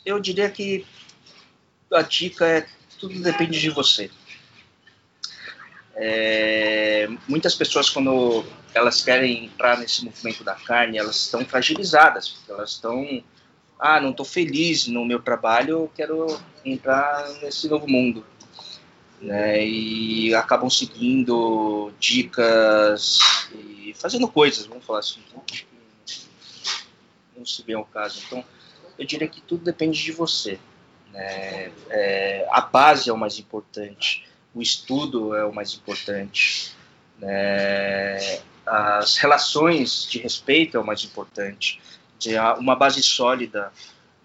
eu 0.04 0.20
diria 0.20 0.50
que 0.50 0.86
a 1.94 2.02
dica 2.02 2.46
é 2.46 2.66
tudo 2.98 3.20
depende 3.20 3.60
de 3.60 3.70
você. 3.70 4.10
É, 5.94 7.08
muitas 7.28 7.54
pessoas 7.54 7.90
quando 7.90 8.44
elas 8.72 9.02
querem 9.02 9.46
entrar 9.46 9.78
nesse 9.78 10.04
movimento 10.04 10.42
da 10.42 10.54
carne, 10.54 10.98
elas 10.98 11.16
estão 11.16 11.44
fragilizadas, 11.44 12.36
elas 12.48 12.70
estão, 12.70 13.22
ah, 13.78 14.00
não 14.00 14.10
estou 14.10 14.24
feliz 14.24 14.86
no 14.86 15.04
meu 15.04 15.20
trabalho, 15.20 15.70
eu 15.70 15.92
quero 15.94 16.40
entrar 16.64 17.28
nesse 17.42 17.68
novo 17.68 17.88
mundo, 17.88 18.24
né? 19.20 19.66
E 19.66 20.34
acabam 20.34 20.70
seguindo 20.70 21.92
dicas 21.98 23.18
e 23.52 23.94
fazendo 23.94 24.28
coisas, 24.28 24.64
vamos 24.64 24.84
falar 24.84 25.00
assim, 25.00 25.20
então, 25.28 25.42
não 27.36 27.44
se 27.44 27.62
vê 27.62 27.76
o 27.76 27.84
caso. 27.84 28.22
Então, 28.26 28.44
eu 28.98 29.04
diria 29.04 29.28
que 29.28 29.40
tudo 29.40 29.64
depende 29.64 30.00
de 30.00 30.12
você. 30.12 30.58
Né? 31.12 31.70
É, 31.90 32.46
a 32.50 32.60
base 32.60 33.10
é 33.10 33.12
o 33.12 33.18
mais 33.18 33.38
importante, 33.38 34.24
o 34.54 34.62
estudo 34.62 35.34
é 35.34 35.44
o 35.44 35.54
mais 35.54 35.74
importante, 35.74 36.74
né? 37.18 38.40
as 38.66 39.16
relações 39.16 40.06
de 40.08 40.18
respeito 40.18 40.76
é 40.76 40.80
o 40.80 40.86
mais 40.86 41.04
importante, 41.04 41.80
de 42.18 42.36
uma 42.58 42.76
base 42.76 43.02
sólida 43.02 43.72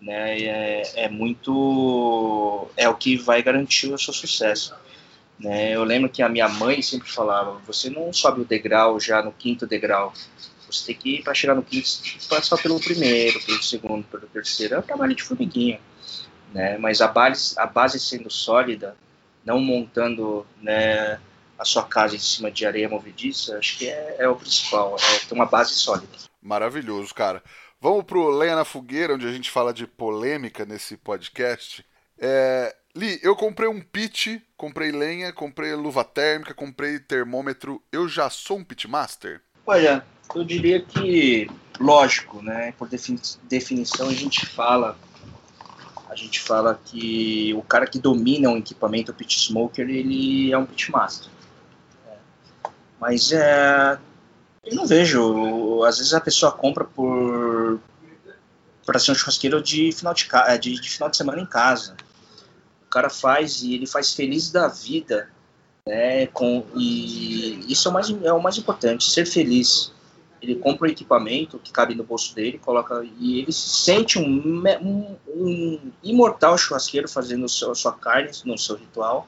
né? 0.02 0.40
é, 0.40 1.06
é 1.06 1.10
muito 1.10 2.68
é 2.78 2.88
o 2.88 2.96
que 2.96 3.18
vai 3.18 3.42
garantir 3.42 3.92
o 3.92 3.98
seu 3.98 4.14
sucesso. 4.14 4.76
Né? 5.40 5.76
Eu 5.76 5.84
lembro 5.84 6.10
que 6.10 6.22
a 6.22 6.30
minha 6.30 6.48
mãe 6.48 6.82
sempre 6.82 7.10
falava: 7.10 7.60
você 7.66 7.90
não 7.90 8.12
sobe 8.14 8.42
o 8.42 8.46
degrau 8.46 9.00
já 9.00 9.22
no 9.22 9.32
quinto 9.32 9.68
degrau. 9.68 10.14
Você 10.70 10.88
tem 10.88 10.96
que 10.96 11.16
ir 11.16 11.24
para 11.24 11.34
chegar 11.34 11.56
no 11.56 11.64
quinto, 11.64 11.88
passar 12.28 12.58
pelo 12.58 12.80
primeiro, 12.80 13.40
pelo 13.42 13.64
segundo, 13.64 14.04
pelo 14.06 14.28
terceiro. 14.28 14.76
É 14.76 14.80
um 14.80 14.82
trabalho 14.82 15.16
de 15.16 15.24
formiguinha 15.24 15.80
né? 16.54 16.78
Mas 16.78 17.02
a 17.02 17.08
base, 17.08 17.54
a 17.58 17.66
base 17.66 18.00
sendo 18.00 18.30
sólida, 18.30 18.96
não 19.46 19.60
montando, 19.60 20.46
né, 20.62 21.20
a 21.58 21.66
sua 21.66 21.84
casa 21.84 22.16
em 22.16 22.20
cima 22.20 22.52
de 22.52 22.66
areia 22.66 22.90
movediça, 22.90 23.58
acho 23.58 23.78
que 23.78 23.88
é, 23.88 24.18
é 24.20 24.28
o 24.28 24.36
principal, 24.36 24.96
é 24.98 25.26
ter 25.26 25.34
uma 25.34 25.46
base 25.46 25.74
sólida. 25.74 26.18
Maravilhoso, 26.42 27.14
cara. 27.14 27.44
Vamos 27.80 28.06
pro 28.06 28.30
Lenha 28.30 28.56
na 28.56 28.66
Fogueira, 28.66 29.14
onde 29.14 29.28
a 29.28 29.32
gente 29.32 29.52
fala 29.52 29.74
de 29.74 29.86
polêmica 29.86 30.66
nesse 30.66 30.98
podcast. 30.98 31.86
É, 32.20 32.76
Li, 32.98 33.20
eu 33.22 33.36
comprei 33.36 33.70
um 33.70 33.80
pit, 33.80 34.42
comprei 34.58 34.92
lenha, 34.92 35.32
comprei 35.32 35.72
luva 35.76 36.04
térmica, 36.04 36.52
comprei 36.52 36.98
termômetro. 36.98 37.80
Eu 37.92 38.10
já 38.10 38.28
sou 38.28 38.58
um 38.58 38.64
pitmaster? 38.64 39.40
Olha, 39.68 40.04
eu 40.34 40.44
diria 40.44 40.82
que, 40.82 41.48
lógico, 41.80 42.42
né? 42.42 42.74
Por 42.76 42.90
definição 42.90 44.10
a 44.10 44.14
gente 44.14 44.48
fala 44.48 44.98
gente 46.18 46.40
fala 46.40 46.80
que 46.86 47.54
o 47.54 47.62
cara 47.62 47.88
que 47.88 48.00
domina 48.00 48.50
um 48.50 48.58
equipamento, 48.58 49.12
o 49.12 49.16
pit 49.16 49.40
smoker, 49.40 49.90
ele 49.90 50.52
é 50.52 50.58
um 50.58 50.66
pitmaster. 50.66 51.30
Mas 53.00 53.32
é, 53.32 53.98
eu 54.66 54.76
não 54.76 54.86
vejo. 54.86 55.84
Às 55.84 55.98
vezes 55.98 56.14
a 56.14 56.22
pessoa 56.22 56.52
compra 56.52 56.84
por 56.84 57.80
para 58.86 59.00
ser 59.00 59.12
um 59.12 59.16
churrasqueiro 59.16 59.62
de 59.62 59.92
final 59.92 60.14
de, 60.14 60.26
de, 60.62 60.80
de, 60.80 60.90
final 60.90 61.10
de 61.10 61.18
semana 61.18 61.42
em 61.42 61.46
casa. 61.46 61.98
O 62.86 62.90
cara 62.90 63.10
faz 63.10 63.62
e 63.62 63.74
ele 63.74 63.86
faz 63.86 64.14
feliz 64.14 64.50
da 64.50 64.70
vida, 64.70 65.30
né? 65.86 66.28
Com, 66.28 66.66
e 66.74 67.66
isso 67.72 67.90
é 67.90 67.92
o 67.92 67.94
mais, 67.94 68.10
é 68.10 68.32
o 68.32 68.42
mais 68.42 68.58
importante, 68.58 69.10
ser 69.10 69.26
feliz. 69.26 69.92
Ele 70.42 70.56
compra 70.56 70.88
um 70.88 70.92
equipamento 70.92 71.60
que 71.60 71.72
cabe 71.72 71.96
no 71.96 72.04
bolso 72.04 72.36
dele, 72.36 72.60
coloca 72.60 73.04
e 73.20 73.40
ele 73.40 73.52
se 73.52 73.70
sente 73.70 74.20
um, 74.20 74.64
um, 74.82 75.18
um 75.28 75.92
imortal 76.04 76.58
churrasqueiro 76.58 77.08
fazendo 77.08 77.50
sua, 77.50 77.74
sua 77.74 77.94
carne 77.94 78.30
no 78.46 78.58
seu 78.58 78.76
ritual 78.76 79.28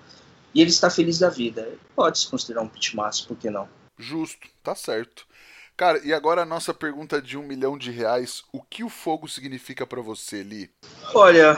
e 0.53 0.61
ele 0.61 0.69
está 0.69 0.89
feliz 0.89 1.19
da 1.19 1.29
vida. 1.29 1.61
Ele 1.61 1.79
pode 1.95 2.19
se 2.19 2.29
considerar 2.29 2.61
um 2.61 2.67
pitmaster, 2.67 3.27
por 3.27 3.37
que 3.37 3.49
não? 3.49 3.67
Justo, 3.97 4.47
tá 4.63 4.75
certo. 4.75 5.27
Cara, 5.75 5.99
e 6.05 6.13
agora 6.13 6.41
a 6.41 6.45
nossa 6.45 6.73
pergunta 6.73 7.21
de 7.21 7.37
um 7.37 7.43
milhão 7.43 7.77
de 7.77 7.89
reais. 7.89 8.43
O 8.51 8.61
que 8.61 8.83
o 8.83 8.89
fogo 8.89 9.27
significa 9.27 9.87
para 9.87 10.01
você, 10.01 10.43
Li? 10.43 10.69
Olha, 11.13 11.57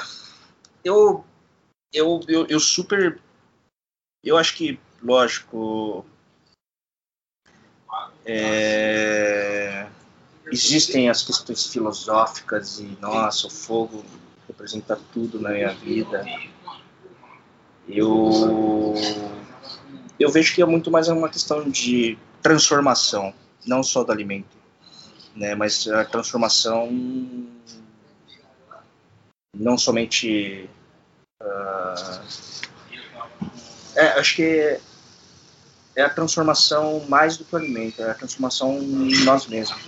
eu, 0.84 1.26
eu, 1.92 2.20
eu, 2.28 2.46
eu 2.48 2.60
super. 2.60 3.20
Eu 4.24 4.38
acho 4.38 4.56
que, 4.56 4.80
lógico. 5.02 6.06
É, 8.26 9.88
existem 10.52 11.10
as 11.10 11.24
questões 11.24 11.66
filosóficas 11.68 12.80
e, 12.80 12.98
nossa, 13.02 13.48
o 13.48 13.50
fogo 13.50 14.04
representa 14.48 15.00
tudo 15.14 15.40
na 15.40 15.50
minha 15.50 15.74
vida. 15.74 16.26
Eu, 17.88 18.94
eu 20.20 20.30
vejo 20.30 20.54
que 20.54 20.62
é 20.62 20.66
muito 20.66 20.92
mais 20.92 21.08
uma 21.08 21.30
questão 21.30 21.70
de 21.70 22.18
transformação 22.42 23.34
não 23.66 23.84
só 23.84 24.04
do 24.04 24.12
alimento, 24.12 24.58
né, 25.36 25.56
mas 25.56 25.88
a 25.88 26.04
transformação 26.06 26.90
não 29.56 29.78
somente 29.78 30.70
uh, 31.42 32.22
é, 33.96 34.08
acho 34.20 34.36
que 34.36 34.80
é 35.96 36.04
a 36.04 36.10
transformação 36.10 37.06
mais 37.08 37.38
do 37.38 37.46
que 37.46 37.54
o 37.54 37.58
alimento, 37.58 38.02
é 38.02 38.12
a 38.12 38.16
transformação 38.16 38.78
em 38.78 39.24
nós 39.24 39.48
mesmos. 39.48 39.82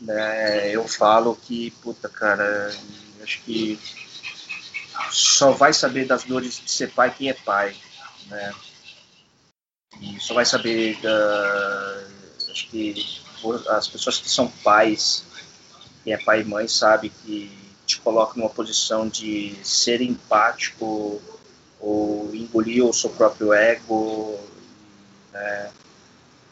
Né? 0.00 0.70
Eu 0.70 0.86
falo 0.86 1.36
que, 1.36 1.70
puta, 1.82 2.08
cara, 2.08 2.74
acho 3.22 3.40
que 3.42 3.78
só 5.10 5.52
vai 5.52 5.72
saber 5.72 6.06
das 6.06 6.24
dores 6.24 6.60
de 6.60 6.70
ser 6.70 6.90
pai 6.90 7.14
quem 7.16 7.28
é 7.28 7.34
pai, 7.34 7.76
né? 8.26 8.52
E 10.00 10.18
só 10.18 10.34
vai 10.34 10.44
saber 10.44 11.00
da, 11.00 12.02
Acho 12.52 12.68
que 12.68 12.94
as 13.70 13.88
pessoas 13.88 14.18
que 14.18 14.28
são 14.28 14.46
pais, 14.46 15.24
quem 16.04 16.12
é 16.12 16.18
pai 16.18 16.42
e 16.42 16.44
mãe, 16.44 16.68
sabe 16.68 17.08
que 17.08 17.50
te 17.86 17.98
coloca 17.98 18.38
numa 18.38 18.50
posição 18.50 19.08
de 19.08 19.56
ser 19.64 20.02
empático 20.02 21.20
ou 21.80 22.30
engolir 22.34 22.84
o 22.84 22.92
seu 22.92 23.08
próprio 23.10 23.52
ego. 23.54 24.38
Né? 25.32 25.70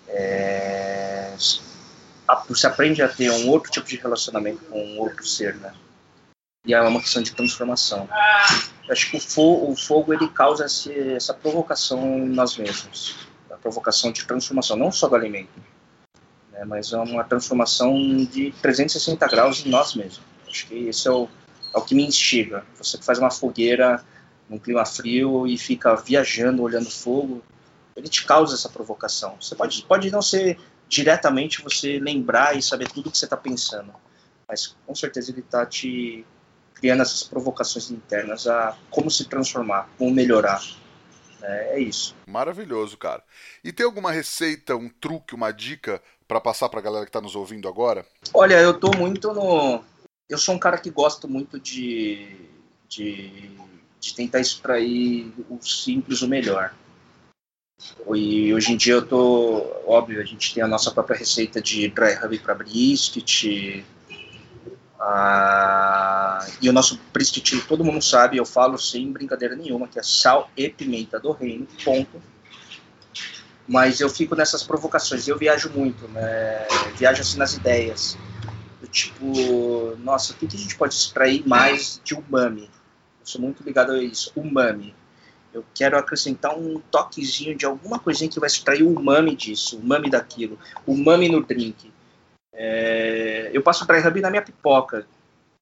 É, 0.09 1.35
você 2.49 2.67
aprende 2.67 3.03
a 3.03 3.09
ter 3.09 3.31
um 3.31 3.49
outro 3.49 3.71
tipo 3.71 3.87
de 3.87 3.97
relacionamento 3.97 4.65
com 4.67 4.83
um 4.83 4.99
outro 4.99 5.27
ser, 5.27 5.55
né? 5.57 5.73
E 6.67 6.75
é 6.75 6.81
uma 6.81 7.01
questão 7.01 7.23
de 7.23 7.33
transformação. 7.33 8.09
Eu 8.87 8.93
acho 8.93 9.11
que 9.11 9.17
o 9.17 9.21
fogo, 9.21 9.73
o 9.73 9.77
fogo 9.77 10.13
ele 10.13 10.29
causa 10.29 10.67
esse, 10.67 10.93
essa 11.13 11.33
provocação 11.33 12.19
em 12.19 12.29
nós 12.29 12.57
mesmos, 12.57 13.17
a 13.51 13.57
provocação 13.57 14.13
de 14.13 14.25
transformação, 14.25 14.77
não 14.77 14.93
só 14.93 15.09
do 15.09 15.15
alimento, 15.15 15.49
né, 16.53 16.65
mas 16.65 16.93
é 16.93 16.99
uma 16.99 17.25
transformação 17.25 17.95
de 18.27 18.53
360 18.61 19.27
graus 19.29 19.65
em 19.65 19.71
nós 19.71 19.95
mesmos. 19.95 20.21
Acho 20.47 20.67
que 20.67 20.75
isso 20.75 21.09
é 21.09 21.13
o, 21.13 21.29
é 21.75 21.79
o 21.79 21.83
que 21.83 21.95
me 21.95 22.05
instiga. 22.05 22.65
Você 22.77 22.99
faz 22.99 23.19
uma 23.19 23.31
fogueira 23.31 24.05
num 24.49 24.59
clima 24.59 24.85
frio 24.85 25.47
e 25.47 25.57
fica 25.57 25.95
viajando, 25.95 26.63
olhando 26.63 26.91
fogo, 26.91 27.43
ele 28.01 28.09
te 28.09 28.25
causa 28.25 28.55
essa 28.55 28.69
provocação. 28.69 29.37
Você 29.41 29.55
pode, 29.55 29.83
pode 29.83 30.11
não 30.11 30.23
ser 30.23 30.59
diretamente 30.89 31.63
você 31.63 31.99
lembrar 32.01 32.57
e 32.57 32.63
saber 32.63 32.89
tudo 32.89 33.09
o 33.09 33.13
que 33.13 33.19
você 33.19 33.27
está 33.27 33.37
pensando, 33.37 33.93
mas 34.49 34.75
com 34.85 34.95
certeza 34.95 35.31
ele 35.31 35.41
está 35.41 35.65
te 35.65 36.27
criando 36.75 37.03
essas 37.03 37.23
provocações 37.23 37.91
internas 37.91 38.47
a 38.47 38.77
como 38.91 39.11
se 39.11 39.27
transformar, 39.27 39.89
como 39.97 40.13
melhorar. 40.13 40.61
É, 41.43 41.77
é 41.77 41.81
isso. 41.81 42.15
Maravilhoso, 42.27 42.97
cara. 42.97 43.23
E 43.63 43.73
tem 43.73 43.87
alguma 43.87 44.11
receita, 44.11 44.75
um 44.75 44.89
truque, 44.89 45.35
uma 45.35 45.53
dica 45.53 46.03
para 46.27 46.41
passar 46.41 46.69
para 46.69 46.81
a 46.81 46.83
galera 46.83 47.05
que 47.05 47.11
está 47.11 47.21
nos 47.21 47.37
ouvindo 47.37 47.69
agora? 47.69 48.05
Olha, 48.33 48.55
eu 48.55 48.79
tô 48.79 48.91
muito 48.97 49.33
no. 49.33 49.85
Eu 50.29 50.39
sou 50.39 50.55
um 50.55 50.59
cara 50.59 50.79
que 50.79 50.91
gosto 50.91 51.29
muito 51.29 51.59
de, 51.59 52.49
de, 52.89 53.51
de 53.99 54.15
tentar 54.15 54.41
extrair 54.41 55.33
o 55.49 55.61
simples 55.61 56.23
o 56.23 56.29
melhor. 56.29 56.73
E 58.15 58.53
hoje 58.53 58.73
em 58.73 58.77
dia 58.77 58.95
eu 58.95 59.07
tô, 59.07 59.67
óbvio, 59.87 60.21
a 60.21 60.25
gente 60.25 60.55
tem 60.55 60.63
a 60.63 60.69
nossa 60.69 60.91
própria 60.91 61.17
receita 61.17 61.61
de 61.61 61.89
dry 61.89 62.15
rub 62.15 62.39
para 62.39 62.55
brisket. 62.55 63.45
E 66.61 66.69
o 66.69 66.73
nosso 66.73 67.01
brisket, 67.13 67.67
todo 67.67 67.85
mundo 67.85 68.03
sabe, 68.03 68.37
eu 68.37 68.45
falo 68.45 68.79
sem 68.79 69.11
brincadeira 69.13 69.57
nenhuma, 69.57 69.89
que 69.89 69.99
é 69.99 70.03
sal 70.03 70.51
e 70.57 70.69
pimenta 70.69 71.19
do 71.19 71.33
reino, 71.33 71.67
ponto 71.85 72.21
mas 73.71 74.01
eu 74.01 74.11
fico 74.11 74.35
nessas 74.35 74.65
provocações. 74.65 75.29
Eu 75.29 75.39
viajo 75.39 75.71
muito, 75.71 76.09
né? 76.09 76.67
Viajo 76.97 77.23
assim 77.23 77.39
nas 77.39 77.55
ideias. 77.55 78.19
Do 78.81 78.89
tipo, 78.89 79.97
nossa, 79.99 80.33
o 80.33 80.37
que 80.37 80.45
a 80.45 80.59
gente 80.59 80.75
pode 80.75 80.93
extrair 80.93 81.47
mais 81.47 82.01
de 82.03 82.15
umami? 82.15 82.65
Eu 83.21 83.27
sou 83.27 83.41
muito 83.41 83.63
ligado 83.63 83.93
a 83.93 84.03
isso, 84.03 84.33
umami. 84.35 84.93
Eu 85.53 85.65
quero 85.75 85.99
acrescentar 85.99 86.57
um 86.57 86.81
toquezinho 86.91 87.57
de 87.57 87.67
alguma 87.67 87.99
coisinha 87.99 88.31
que 88.31 88.41
vai 88.41 88.47
extrair 88.47 88.83
o 88.83 88.99
umami 88.99 89.35
disso, 89.35 89.77
o 89.77 89.81
umami 89.81 90.09
daquilo, 90.09 90.59
o 90.87 90.93
umami 90.93 91.29
no 91.29 91.43
drink. 91.43 91.93
É, 92.53 93.51
eu 93.53 93.63
passo 93.63 93.87
dry 93.87 94.01
rub 94.01 94.21
na 94.21 94.31
minha 94.31 94.43
pipoca. 94.43 95.07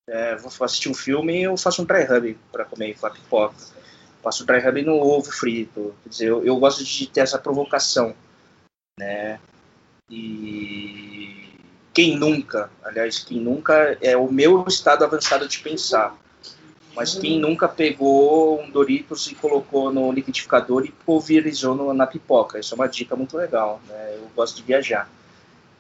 É, 0.07 0.37
vou 0.37 0.51
assistir 0.61 0.89
um 0.89 0.95
filme 0.95 1.43
eu 1.43 1.57
faço 1.57 1.83
um 1.83 1.85
dry 1.85 2.03
rub 2.05 2.39
para 2.51 2.65
comer 2.65 2.97
com 2.99 3.07
a 3.07 3.11
pipoca 3.11 3.55
passo 4.23 4.45
dry 4.45 4.61
rub 4.61 4.83
no 4.83 4.97
ovo 4.97 5.31
frito. 5.31 5.95
Quer 6.03 6.09
dizer, 6.09 6.29
eu, 6.29 6.45
eu 6.45 6.57
gosto 6.57 6.85
de 6.85 7.07
ter 7.07 7.21
essa 7.21 7.39
provocação, 7.39 8.15
né? 8.99 9.41
E 10.11 11.49
quem 11.93 12.17
nunca, 12.17 12.71
aliás, 12.83 13.21
quem 13.21 13.41
nunca 13.41 13.97
é 14.01 14.17
o 14.17 14.31
meu 14.31 14.65
estado 14.67 15.05
avançado 15.05 15.49
de 15.49 15.59
pensar. 15.61 16.17
Mas 16.99 17.15
quem 17.15 17.39
nunca 17.39 17.69
pegou 17.69 18.61
um 18.61 18.69
Doritos 18.69 19.31
e 19.31 19.35
colocou 19.37 19.93
no 19.93 20.11
liquidificador 20.11 20.85
e 20.85 20.91
pulverizou 20.91 21.73
no, 21.73 21.95
na 21.95 22.09
pipoca? 22.09 22.59
Isso 22.59 22.75
é 22.75 22.77
uma 22.77 22.89
dica 22.89 23.15
muito 23.15 23.37
legal, 23.37 23.81
né? 23.87 24.15
Eu 24.17 24.29
gosto 24.35 24.57
de 24.57 24.65
viajar. 24.65 25.09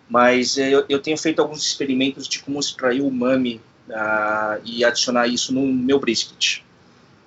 Mas 0.08 0.56
eu, 0.56 0.84
eu 0.88 1.00
tenho 1.00 1.18
feito 1.18 1.42
alguns 1.42 1.66
experimentos 1.66 2.28
de 2.28 2.38
como 2.38 2.60
extrair 2.60 3.01
o 3.01 3.09
umami 3.09 3.60
uh, 3.88 4.62
e 4.64 4.84
adicionar 4.84 5.26
isso 5.26 5.52
no 5.52 5.66
meu 5.66 5.98
brisket. 5.98 6.62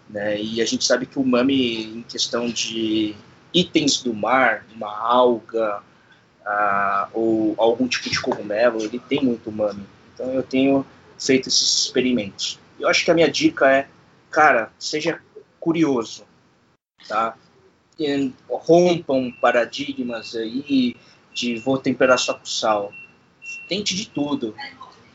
Né? 0.09 0.41
E 0.41 0.61
a 0.61 0.65
gente 0.65 0.85
sabe 0.85 1.05
que 1.05 1.19
o 1.19 1.21
umami, 1.21 1.97
em 1.97 2.01
questão 2.03 2.49
de 2.49 3.13
itens 3.53 4.01
do 4.01 4.13
mar, 4.13 4.65
uma 4.73 4.89
alga 4.89 5.83
ah, 6.45 7.09
ou 7.11 7.55
algum 7.57 7.89
tipo 7.89 8.09
de 8.09 8.21
cogumelo, 8.21 8.81
ele 8.81 8.99
tem 8.99 9.21
muito 9.21 9.49
umami. 9.49 9.85
Então 10.13 10.27
eu 10.33 10.43
tenho 10.43 10.85
feito 11.19 11.49
esses 11.49 11.85
experimentos. 11.87 12.60
Eu 12.81 12.89
acho 12.89 13.05
que 13.05 13.11
a 13.11 13.13
minha 13.13 13.29
dica 13.29 13.71
é, 13.71 13.87
cara, 14.29 14.71
seja 14.79 15.21
curioso, 15.59 16.25
tá? 17.07 17.37
E 17.99 18.33
rompam 18.49 19.31
paradigmas 19.39 20.35
aí 20.35 20.97
de 21.33 21.59
vou 21.59 21.77
temperar 21.77 22.17
só 22.17 22.33
com 22.33 22.45
sal. 22.45 22.91
Tente 23.69 23.95
de 23.95 24.07
tudo, 24.09 24.55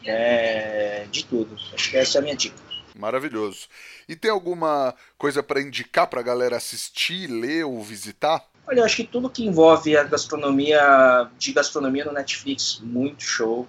é, 0.05 1.07
de 1.11 1.25
tudo. 1.25 1.57
Acho 1.75 1.91
que 1.91 1.97
essa 1.97 2.19
é 2.19 2.21
a 2.21 2.23
minha 2.23 2.37
dica. 2.37 2.57
Maravilhoso. 2.97 3.67
E 4.09 4.17
tem 4.17 4.31
alguma 4.31 4.95
coisa 5.19 5.43
para 5.43 5.61
indicar 5.61 6.07
para 6.07 6.21
a 6.21 6.25
galera 6.25 6.57
assistir, 6.57 7.27
ler 7.27 7.65
ou 7.65 7.83
visitar? 7.83 8.49
Olha, 8.67 8.81
eu 8.81 8.85
acho 8.85 8.97
que 8.97 9.05
tudo 9.05 9.31
que 9.31 9.45
envolve 9.45 9.97
a 9.97 10.03
gastronomia, 10.03 11.29
de 11.39 11.53
gastronomia 11.53 12.05
no 12.05 12.13
Netflix, 12.13 12.81
muito 12.83 13.23
show. 13.23 13.69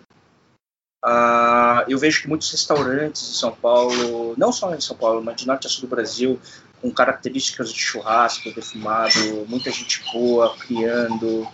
Uh, 1.06 1.84
eu 1.88 1.98
vejo 1.98 2.22
que 2.22 2.28
muitos 2.28 2.52
restaurantes 2.52 3.30
em 3.30 3.34
São 3.34 3.52
Paulo, 3.52 4.34
não 4.38 4.52
só 4.52 4.74
em 4.74 4.82
São 4.82 4.98
Paulo, 4.98 5.24
mas 5.24 5.36
de 5.36 5.48
norte 5.48 5.68
a 5.68 5.70
sul 5.70 5.82
do 5.82 5.88
Brasil, 5.88 6.40
com 6.82 6.92
características 6.92 7.72
de 7.72 7.80
churrasco 7.80 8.52
defumado, 8.54 9.46
muita 9.48 9.72
gente 9.72 10.04
boa 10.12 10.56
criando. 10.58 11.48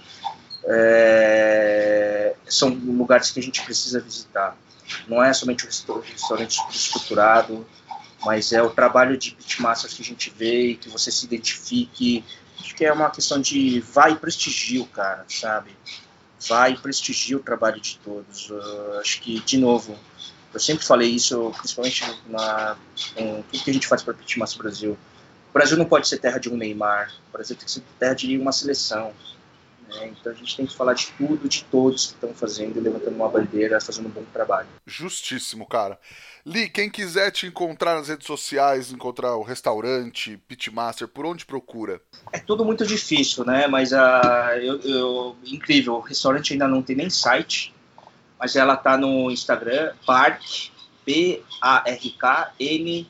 É, 0.66 2.36
são 2.48 2.70
lugares 2.70 3.32
que 3.32 3.40
a 3.40 3.44
gente 3.44 3.62
precisa 3.64 4.00
visitar. 4.00 4.56
Não 5.08 5.22
é 5.24 5.34
somente 5.34 5.66
o 5.66 6.00
restaurante 6.00 6.60
estruturado, 6.72 7.66
mas 8.26 8.54
é 8.54 8.62
o 8.62 8.70
trabalho 8.70 9.18
de 9.18 9.32
pitmasters 9.32 9.94
que 9.94 10.02
a 10.02 10.06
gente 10.06 10.30
vê 10.30 10.68
e 10.68 10.76
que 10.76 10.90
você 10.90 11.12
se 11.12 11.26
identifique 11.26 12.24
Acho 12.64 12.76
que 12.76 12.86
é 12.86 12.94
uma 12.94 13.10
questão 13.10 13.42
de 13.42 13.82
vai 13.82 14.14
e 14.14 14.16
prestigia 14.16 14.82
o 14.82 14.88
cara, 14.88 15.26
sabe? 15.28 15.72
Vai 16.48 16.74
e 16.74 16.78
prestigia 16.78 17.38
o 17.38 17.40
trabalho 17.40 17.80
de 17.80 17.98
todos. 18.00 18.50
Uh, 18.50 19.00
acho 19.00 19.22
que, 19.22 19.40
de 19.40 19.58
novo, 19.58 19.98
eu 20.54 20.60
sempre 20.60 20.86
falei 20.86 21.10
isso, 21.10 21.52
principalmente 21.58 22.04
na, 22.28 22.78
em 23.18 23.42
tudo 23.44 23.64
que 23.64 23.70
a 23.70 23.74
gente 23.74 23.88
faz 23.88 24.04
para 24.04 24.14
Pitmaster 24.14 24.62
Brasil. 24.62 24.98
O 25.50 25.54
Brasil 25.54 25.78
não 25.78 25.86
pode 25.86 26.08
ser 26.08 26.18
terra 26.18 26.40
de 26.40 26.50
um 26.50 26.58
Neymar, 26.58 27.14
o 27.30 27.32
Brasil 27.32 27.56
tem 27.56 27.66
que 27.66 27.72
ser 27.72 27.84
terra 28.00 28.14
de 28.14 28.38
uma 28.38 28.52
seleção. 28.52 29.14
Né? 29.96 30.14
Então 30.20 30.32
a 30.32 30.36
gente 30.36 30.56
tem 30.56 30.66
que 30.66 30.76
falar 30.76 30.94
de 30.94 31.08
tudo, 31.12 31.48
de 31.48 31.64
todos 31.66 32.08
que 32.08 32.14
estão 32.14 32.34
fazendo, 32.34 32.80
levantando 32.80 33.16
uma 33.16 33.30
bandeira, 33.30 33.80
fazendo 33.80 34.08
um 34.08 34.12
bom 34.12 34.24
trabalho. 34.32 34.68
Justíssimo, 34.86 35.68
cara. 35.68 36.00
Li, 36.46 36.70
quem 36.70 36.90
quiser 36.90 37.32
te 37.32 37.46
encontrar 37.48 37.96
nas 37.96 38.10
redes 38.10 38.28
sociais, 38.28 38.92
encontrar 38.92 39.36
o 39.38 39.44
restaurante, 39.44 40.38
Pitmaster, 40.48 41.08
por 41.08 41.26
onde 41.26 41.46
procura? 41.46 42.02
É 42.32 42.40
tudo 42.40 42.66
muito 42.66 42.86
difícil, 42.86 43.46
né? 43.46 43.68
Mas 43.68 43.92
uh, 43.92 43.96
eu, 44.62 44.80
eu, 44.82 45.36
incrível, 45.46 45.96
o 45.96 46.02
restaurante 46.02 46.52
ainda 46.52 46.68
não 46.68 46.82
tem 46.82 46.96
nem 46.96 47.10
site, 47.10 47.74
mas 48.38 48.56
ela 48.56 48.76
tá 48.76 48.98
no 48.98 49.32
Instagram, 49.32 49.94
Park, 50.06 50.42
B-A-R-K, 51.06 52.54
N 52.60 53.08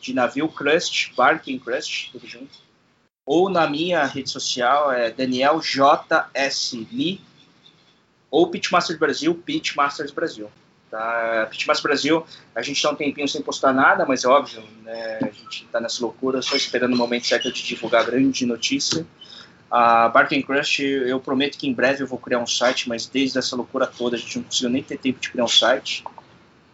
de 0.00 0.14
navio 0.14 0.48
Crust, 0.48 1.12
Barking 1.14 1.58
Crust, 1.58 2.10
tudo 2.12 2.26
junto. 2.26 2.69
Ou 3.32 3.48
na 3.48 3.70
minha 3.70 4.04
rede 4.06 4.28
social 4.28 4.90
é 4.90 5.08
Daniel 5.08 5.60
JS 5.60 6.74
ou 8.28 8.48
Pitmasters 8.48 8.98
Brasil, 8.98 9.32
Pitmasters 9.36 10.10
Brasil. 10.10 10.50
Tá? 10.90 11.46
Pitmasters 11.48 11.80
Brasil, 11.84 12.26
a 12.52 12.60
gente 12.60 12.78
está 12.78 12.90
um 12.90 12.96
tempinho 12.96 13.28
sem 13.28 13.40
postar 13.40 13.72
nada, 13.72 14.04
mas 14.04 14.24
é 14.24 14.28
óbvio, 14.28 14.64
né? 14.82 15.18
a 15.22 15.26
gente 15.26 15.64
está 15.64 15.80
nessa 15.80 16.02
loucura, 16.02 16.42
só 16.42 16.56
esperando 16.56 16.94
o 16.94 16.96
momento 16.96 17.24
certo 17.24 17.52
de 17.52 17.62
divulgar 17.62 18.04
grande 18.04 18.44
notícia. 18.44 19.06
A 19.70 20.08
Barking 20.08 20.42
Crush, 20.42 20.80
eu 20.80 21.20
prometo 21.20 21.56
que 21.56 21.68
em 21.68 21.72
breve 21.72 22.02
eu 22.02 22.08
vou 22.08 22.18
criar 22.18 22.40
um 22.40 22.48
site, 22.48 22.88
mas 22.88 23.06
desde 23.06 23.38
essa 23.38 23.54
loucura 23.54 23.86
toda 23.86 24.16
a 24.16 24.18
gente 24.18 24.38
não 24.38 24.44
conseguiu 24.44 24.70
nem 24.70 24.82
ter 24.82 24.98
tempo 24.98 25.20
de 25.20 25.30
criar 25.30 25.44
um 25.44 25.48
site. 25.48 26.02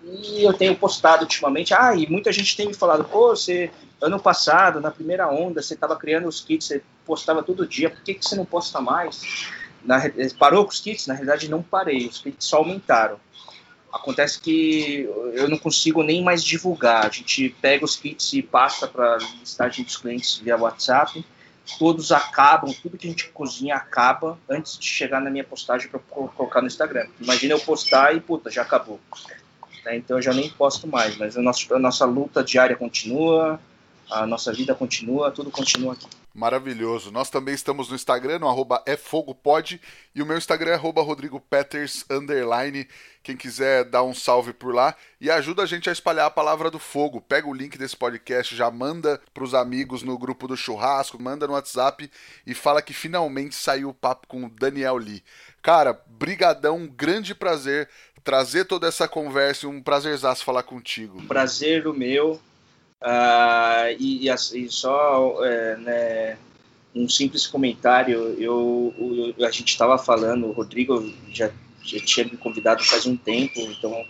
E 0.07 0.45
eu 0.45 0.53
tenho 0.53 0.77
postado 0.77 1.24
ultimamente, 1.24 1.74
ah, 1.74 1.95
e 1.97 2.09
muita 2.09 2.31
gente 2.31 2.57
tem 2.57 2.69
me 2.69 2.74
falado, 2.74 3.05
pô, 3.05 3.31
você, 3.31 3.70
ano 4.01 4.20
passado, 4.20 4.81
na 4.81 4.91
primeira 4.91 5.28
onda, 5.28 5.61
você 5.61 5.74
estava 5.74 5.97
criando 5.97 6.28
os 6.28 6.41
kits, 6.41 6.66
você 6.66 6.83
postava 7.05 7.43
todo 7.43 7.66
dia, 7.66 7.91
por 7.91 8.03
que, 8.03 8.15
que 8.15 8.24
você 8.24 8.37
não 8.37 8.45
posta 8.45 8.81
mais? 8.81 9.49
Na, 9.85 10.01
parou 10.39 10.65
com 10.65 10.70
os 10.70 10.78
kits? 10.78 11.09
Na 11.09 11.15
realidade, 11.15 11.51
não 11.51 11.61
parei, 11.61 12.07
os 12.07 12.19
kits 12.19 12.45
só 12.45 12.59
aumentaram. 12.59 13.19
Acontece 13.93 14.41
que 14.41 15.09
eu 15.33 15.49
não 15.49 15.59
consigo 15.59 16.03
nem 16.03 16.23
mais 16.23 16.45
divulgar. 16.45 17.07
A 17.07 17.09
gente 17.09 17.49
pega 17.61 17.85
os 17.85 17.97
kits 17.97 18.33
e 18.35 18.43
passa 18.43 18.87
para 18.87 19.16
listagem 19.41 19.85
dos 19.85 19.97
clientes 19.97 20.37
via 20.37 20.57
WhatsApp. 20.57 21.24
Todos 21.78 22.12
acabam, 22.12 22.73
tudo 22.83 22.99
que 22.99 23.07
a 23.07 23.11
gente 23.11 23.28
cozinha 23.28 23.74
acaba 23.74 24.39
antes 24.49 24.78
de 24.78 24.87
chegar 24.87 25.20
na 25.20 25.31
minha 25.31 25.45
postagem 25.45 25.89
para 25.89 25.99
colocar 25.99 26.61
no 26.61 26.66
Instagram. 26.66 27.09
Imagina 27.20 27.55
eu 27.55 27.61
postar 27.61 28.15
e 28.15 28.20
puta, 28.20 28.51
já 28.51 28.62
acabou 28.62 29.01
né? 29.87 29.97
então 29.97 30.19
eu 30.19 30.23
já 30.23 30.35
nem 30.35 30.51
posto 30.51 30.87
mais, 30.87 31.17
mas 31.17 31.37
a 31.37 31.43
nossa, 31.43 31.75
a 31.75 31.79
nossa 31.79 32.05
luta 32.05 32.43
diária 32.43 32.77
continua, 32.77 33.59
a 34.11 34.27
nossa 34.27 34.53
vida 34.53 34.75
continua, 34.75 35.31
tudo 35.31 35.51
continua 35.51 35.95
aqui. 35.95 36.07
Maravilhoso. 36.37 37.11
Nós 37.11 37.31
também 37.31 37.55
estamos 37.55 37.89
no 37.89 37.95
Instagram, 37.95 38.41
no 38.41 38.49
arroba 38.49 38.83
efogopod, 38.87 39.81
e 40.15 40.21
o 40.21 40.27
meu 40.27 40.37
Instagram 40.37 40.73
é 40.73 40.75
arroba 40.75 41.01
rodrigopeters, 41.01 42.05
underline. 42.11 42.87
Quem 43.23 43.35
quiser 43.35 43.85
dar 43.85 44.03
um 44.03 44.13
salve 44.13 44.53
por 44.53 44.75
lá 44.75 44.95
e 45.19 45.31
ajuda 45.31 45.63
a 45.63 45.67
gente 45.67 45.89
a 45.89 45.93
espalhar 45.93 46.27
a 46.27 46.31
palavra 46.31 46.71
do 46.71 46.79
fogo. 46.79 47.23
Pega 47.23 47.49
o 47.49 47.55
link 47.55 47.79
desse 47.79 47.97
podcast, 47.97 48.55
já 48.55 48.71
manda 48.71 49.19
para 49.33 49.43
os 49.45 49.55
amigos 49.55 50.03
no 50.03 50.19
grupo 50.19 50.47
do 50.47 50.57
churrasco, 50.59 51.21
manda 51.21 51.47
no 51.47 51.55
WhatsApp 51.55 52.11
e 52.47 52.55
fala 52.55 52.83
que 52.83 52.93
finalmente 52.93 53.55
saiu 53.55 53.89
o 53.89 53.95
papo 53.95 54.27
com 54.27 54.45
o 54.45 54.51
Daniel 54.51 54.97
Lee. 54.97 55.25
Cara, 55.63 55.99
brigadão, 56.07 56.77
um 56.77 56.87
grande 56.87 57.35
prazer 57.35 57.89
trazer 58.23 58.65
toda 58.67 58.89
essa 58.89 59.09
conversa, 59.09 59.69
um 59.69 59.81
prazerzaço 59.81 60.45
falar 60.45 60.65
contigo. 60.65 61.23
Prazer 61.23 61.87
o 61.87 61.95
meu. 61.95 62.39
Uh, 63.02 63.93
e, 63.98 64.28
e, 64.28 64.70
só 64.70 65.44
é, 65.44 65.77
né, 65.77 66.39
um 66.94 67.09
simples 67.09 67.47
comentário, 67.47 68.35
eu, 68.39 68.94
eu 69.39 69.47
a 69.47 69.51
gente 69.51 69.68
estava 69.68 69.98
falando, 69.98 70.47
o 70.47 70.52
Rodrigo 70.52 71.12
já, 71.31 71.51
já 71.82 72.01
tinha 72.01 72.24
me 72.24 72.39
convidado 72.39 72.82
faz 72.82 73.05
um 73.05 73.16
tempo, 73.16 73.60
então 73.60 74.02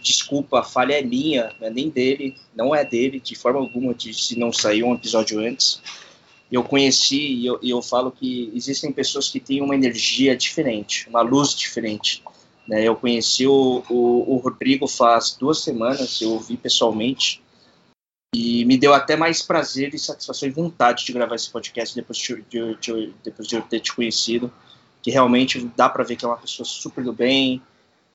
desculpa, 0.00 0.60
a 0.60 0.62
falha 0.62 0.94
é 0.94 1.02
minha, 1.02 1.52
não 1.60 1.66
é 1.66 1.70
nem 1.70 1.90
dele, 1.90 2.36
não 2.54 2.74
é 2.74 2.84
dele, 2.84 3.18
de 3.18 3.34
forma 3.34 3.58
alguma, 3.58 3.92
de, 3.92 4.14
se 4.14 4.38
não 4.38 4.52
saiu 4.52 4.86
um 4.86 4.94
episódio 4.94 5.40
antes. 5.40 5.82
Eu 6.50 6.62
conheci 6.64 7.20
e 7.20 7.46
eu, 7.46 7.58
eu 7.62 7.82
falo 7.82 8.10
que 8.10 8.50
existem 8.54 8.90
pessoas 8.90 9.28
que 9.28 9.40
têm 9.40 9.60
uma 9.60 9.74
energia 9.74 10.34
diferente, 10.36 11.06
uma 11.08 11.20
luz 11.20 11.54
diferente. 11.54 12.22
Né? 12.66 12.84
Eu 12.84 12.96
conheci 12.96 13.46
o, 13.46 13.82
o, 13.90 14.34
o, 14.34 14.36
Rodrigo 14.36 14.86
faz 14.86 15.36
duas 15.38 15.58
semanas, 15.58 16.20
eu 16.22 16.36
o 16.36 16.40
vi 16.40 16.56
pessoalmente, 16.56 17.42
e 18.34 18.64
me 18.64 18.76
deu 18.76 18.92
até 18.92 19.16
mais 19.16 19.42
prazer 19.42 19.94
e 19.94 19.98
satisfação 19.98 20.48
e 20.48 20.52
vontade 20.52 21.04
de 21.04 21.12
gravar 21.12 21.34
esse 21.34 21.50
podcast 21.50 21.94
depois 21.94 22.18
de, 22.18 22.42
de, 22.42 22.74
de 22.76 23.14
depois 23.24 23.48
de 23.48 23.56
eu 23.56 23.62
ter 23.62 23.80
te 23.80 23.94
conhecido, 23.94 24.52
que 25.02 25.10
realmente 25.10 25.70
dá 25.76 25.88
para 25.88 26.04
ver 26.04 26.16
que 26.16 26.24
é 26.24 26.28
uma 26.28 26.36
pessoa 26.36 26.66
super 26.66 27.02
do 27.02 27.12
bem, 27.12 27.62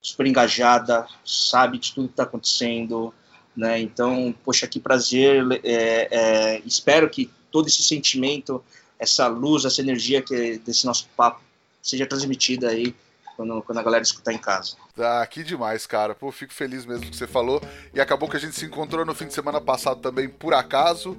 super 0.01 0.27
engajada, 0.27 1.07
sabe 1.25 1.79
de 1.79 1.93
tudo 1.93 2.07
que 2.07 2.13
está 2.13 2.23
acontecendo, 2.23 3.13
né? 3.55 3.79
Então, 3.79 4.33
poxa, 4.43 4.67
que 4.67 4.79
prazer, 4.79 5.43
é, 5.63 6.07
é, 6.11 6.61
espero 6.65 7.09
que 7.09 7.31
todo 7.51 7.67
esse 7.67 7.81
sentimento, 7.81 8.63
essa 8.99 9.27
luz, 9.27 9.65
essa 9.65 9.81
energia 9.81 10.21
que 10.21 10.59
desse 10.59 10.85
nosso 10.85 11.07
papo 11.15 11.41
seja 11.81 12.05
transmitida 12.05 12.69
aí 12.69 12.95
quando, 13.35 13.61
quando 13.61 13.77
a 13.77 13.83
galera 13.83 14.03
escutar 14.03 14.33
em 14.33 14.37
casa. 14.37 14.75
Ah, 14.97 15.25
que 15.25 15.43
demais, 15.43 15.85
cara. 15.85 16.13
Pô, 16.15 16.31
fico 16.31 16.53
feliz 16.53 16.85
mesmo 16.85 17.09
que 17.09 17.15
você 17.15 17.27
falou. 17.27 17.61
E 17.93 18.01
acabou 18.01 18.29
que 18.29 18.37
a 18.37 18.39
gente 18.39 18.55
se 18.55 18.65
encontrou 18.65 19.05
no 19.05 19.13
fim 19.13 19.27
de 19.27 19.33
semana 19.33 19.59
passado 19.59 19.99
também, 20.01 20.29
por 20.29 20.53
acaso. 20.53 21.17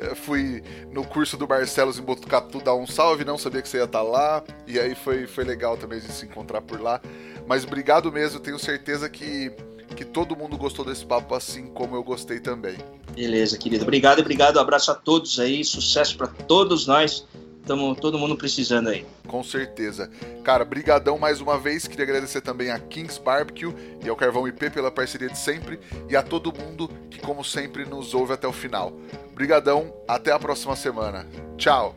É, 0.00 0.14
fui 0.14 0.62
no 0.90 1.04
curso 1.04 1.36
do 1.36 1.46
Barcelos 1.46 1.98
em 1.98 2.02
Botucatu 2.02 2.60
dar 2.60 2.74
um 2.74 2.86
salve, 2.86 3.24
não 3.24 3.36
sabia 3.36 3.60
que 3.60 3.68
você 3.68 3.78
ia 3.78 3.84
estar 3.84 4.02
lá. 4.02 4.42
E 4.66 4.78
aí 4.78 4.94
foi, 4.94 5.26
foi 5.26 5.44
legal 5.44 5.76
também 5.76 5.98
a 5.98 6.00
gente 6.00 6.14
se 6.14 6.24
encontrar 6.24 6.62
por 6.62 6.80
lá. 6.80 7.00
Mas 7.46 7.64
obrigado 7.64 8.10
mesmo, 8.10 8.40
tenho 8.40 8.58
certeza 8.58 9.08
que, 9.08 9.52
que 9.96 10.04
todo 10.04 10.36
mundo 10.36 10.56
gostou 10.56 10.84
desse 10.84 11.04
papo 11.04 11.34
assim 11.34 11.66
como 11.66 11.96
eu 11.96 12.02
gostei 12.02 12.40
também. 12.40 12.78
Beleza, 13.14 13.58
querido. 13.58 13.82
Obrigado, 13.82 14.20
obrigado. 14.20 14.58
Abraço 14.58 14.90
a 14.90 14.94
todos 14.94 15.38
aí, 15.38 15.64
sucesso 15.64 16.16
para 16.16 16.28
todos 16.28 16.86
nós 16.86 17.26
estamos 17.70 17.98
todo 18.00 18.18
mundo 18.18 18.36
precisando 18.36 18.88
aí. 18.88 19.06
Com 19.28 19.44
certeza. 19.44 20.10
Cara, 20.42 20.64
brigadão 20.64 21.18
mais 21.18 21.40
uma 21.40 21.56
vez. 21.56 21.86
Queria 21.86 22.04
agradecer 22.04 22.40
também 22.40 22.70
a 22.70 22.78
Kings 22.80 23.20
Barbecue 23.20 23.72
e 24.04 24.08
ao 24.08 24.16
Carvão 24.16 24.48
IP 24.48 24.70
pela 24.70 24.90
parceria 24.90 25.28
de 25.28 25.38
sempre 25.38 25.78
e 26.08 26.16
a 26.16 26.22
todo 26.22 26.52
mundo 26.52 26.90
que, 27.08 27.20
como 27.20 27.44
sempre, 27.44 27.84
nos 27.84 28.12
ouve 28.12 28.32
até 28.32 28.48
o 28.48 28.52
final. 28.52 28.92
Brigadão, 29.32 29.94
até 30.08 30.32
a 30.32 30.38
próxima 30.38 30.74
semana. 30.74 31.26
Tchau! 31.56 31.94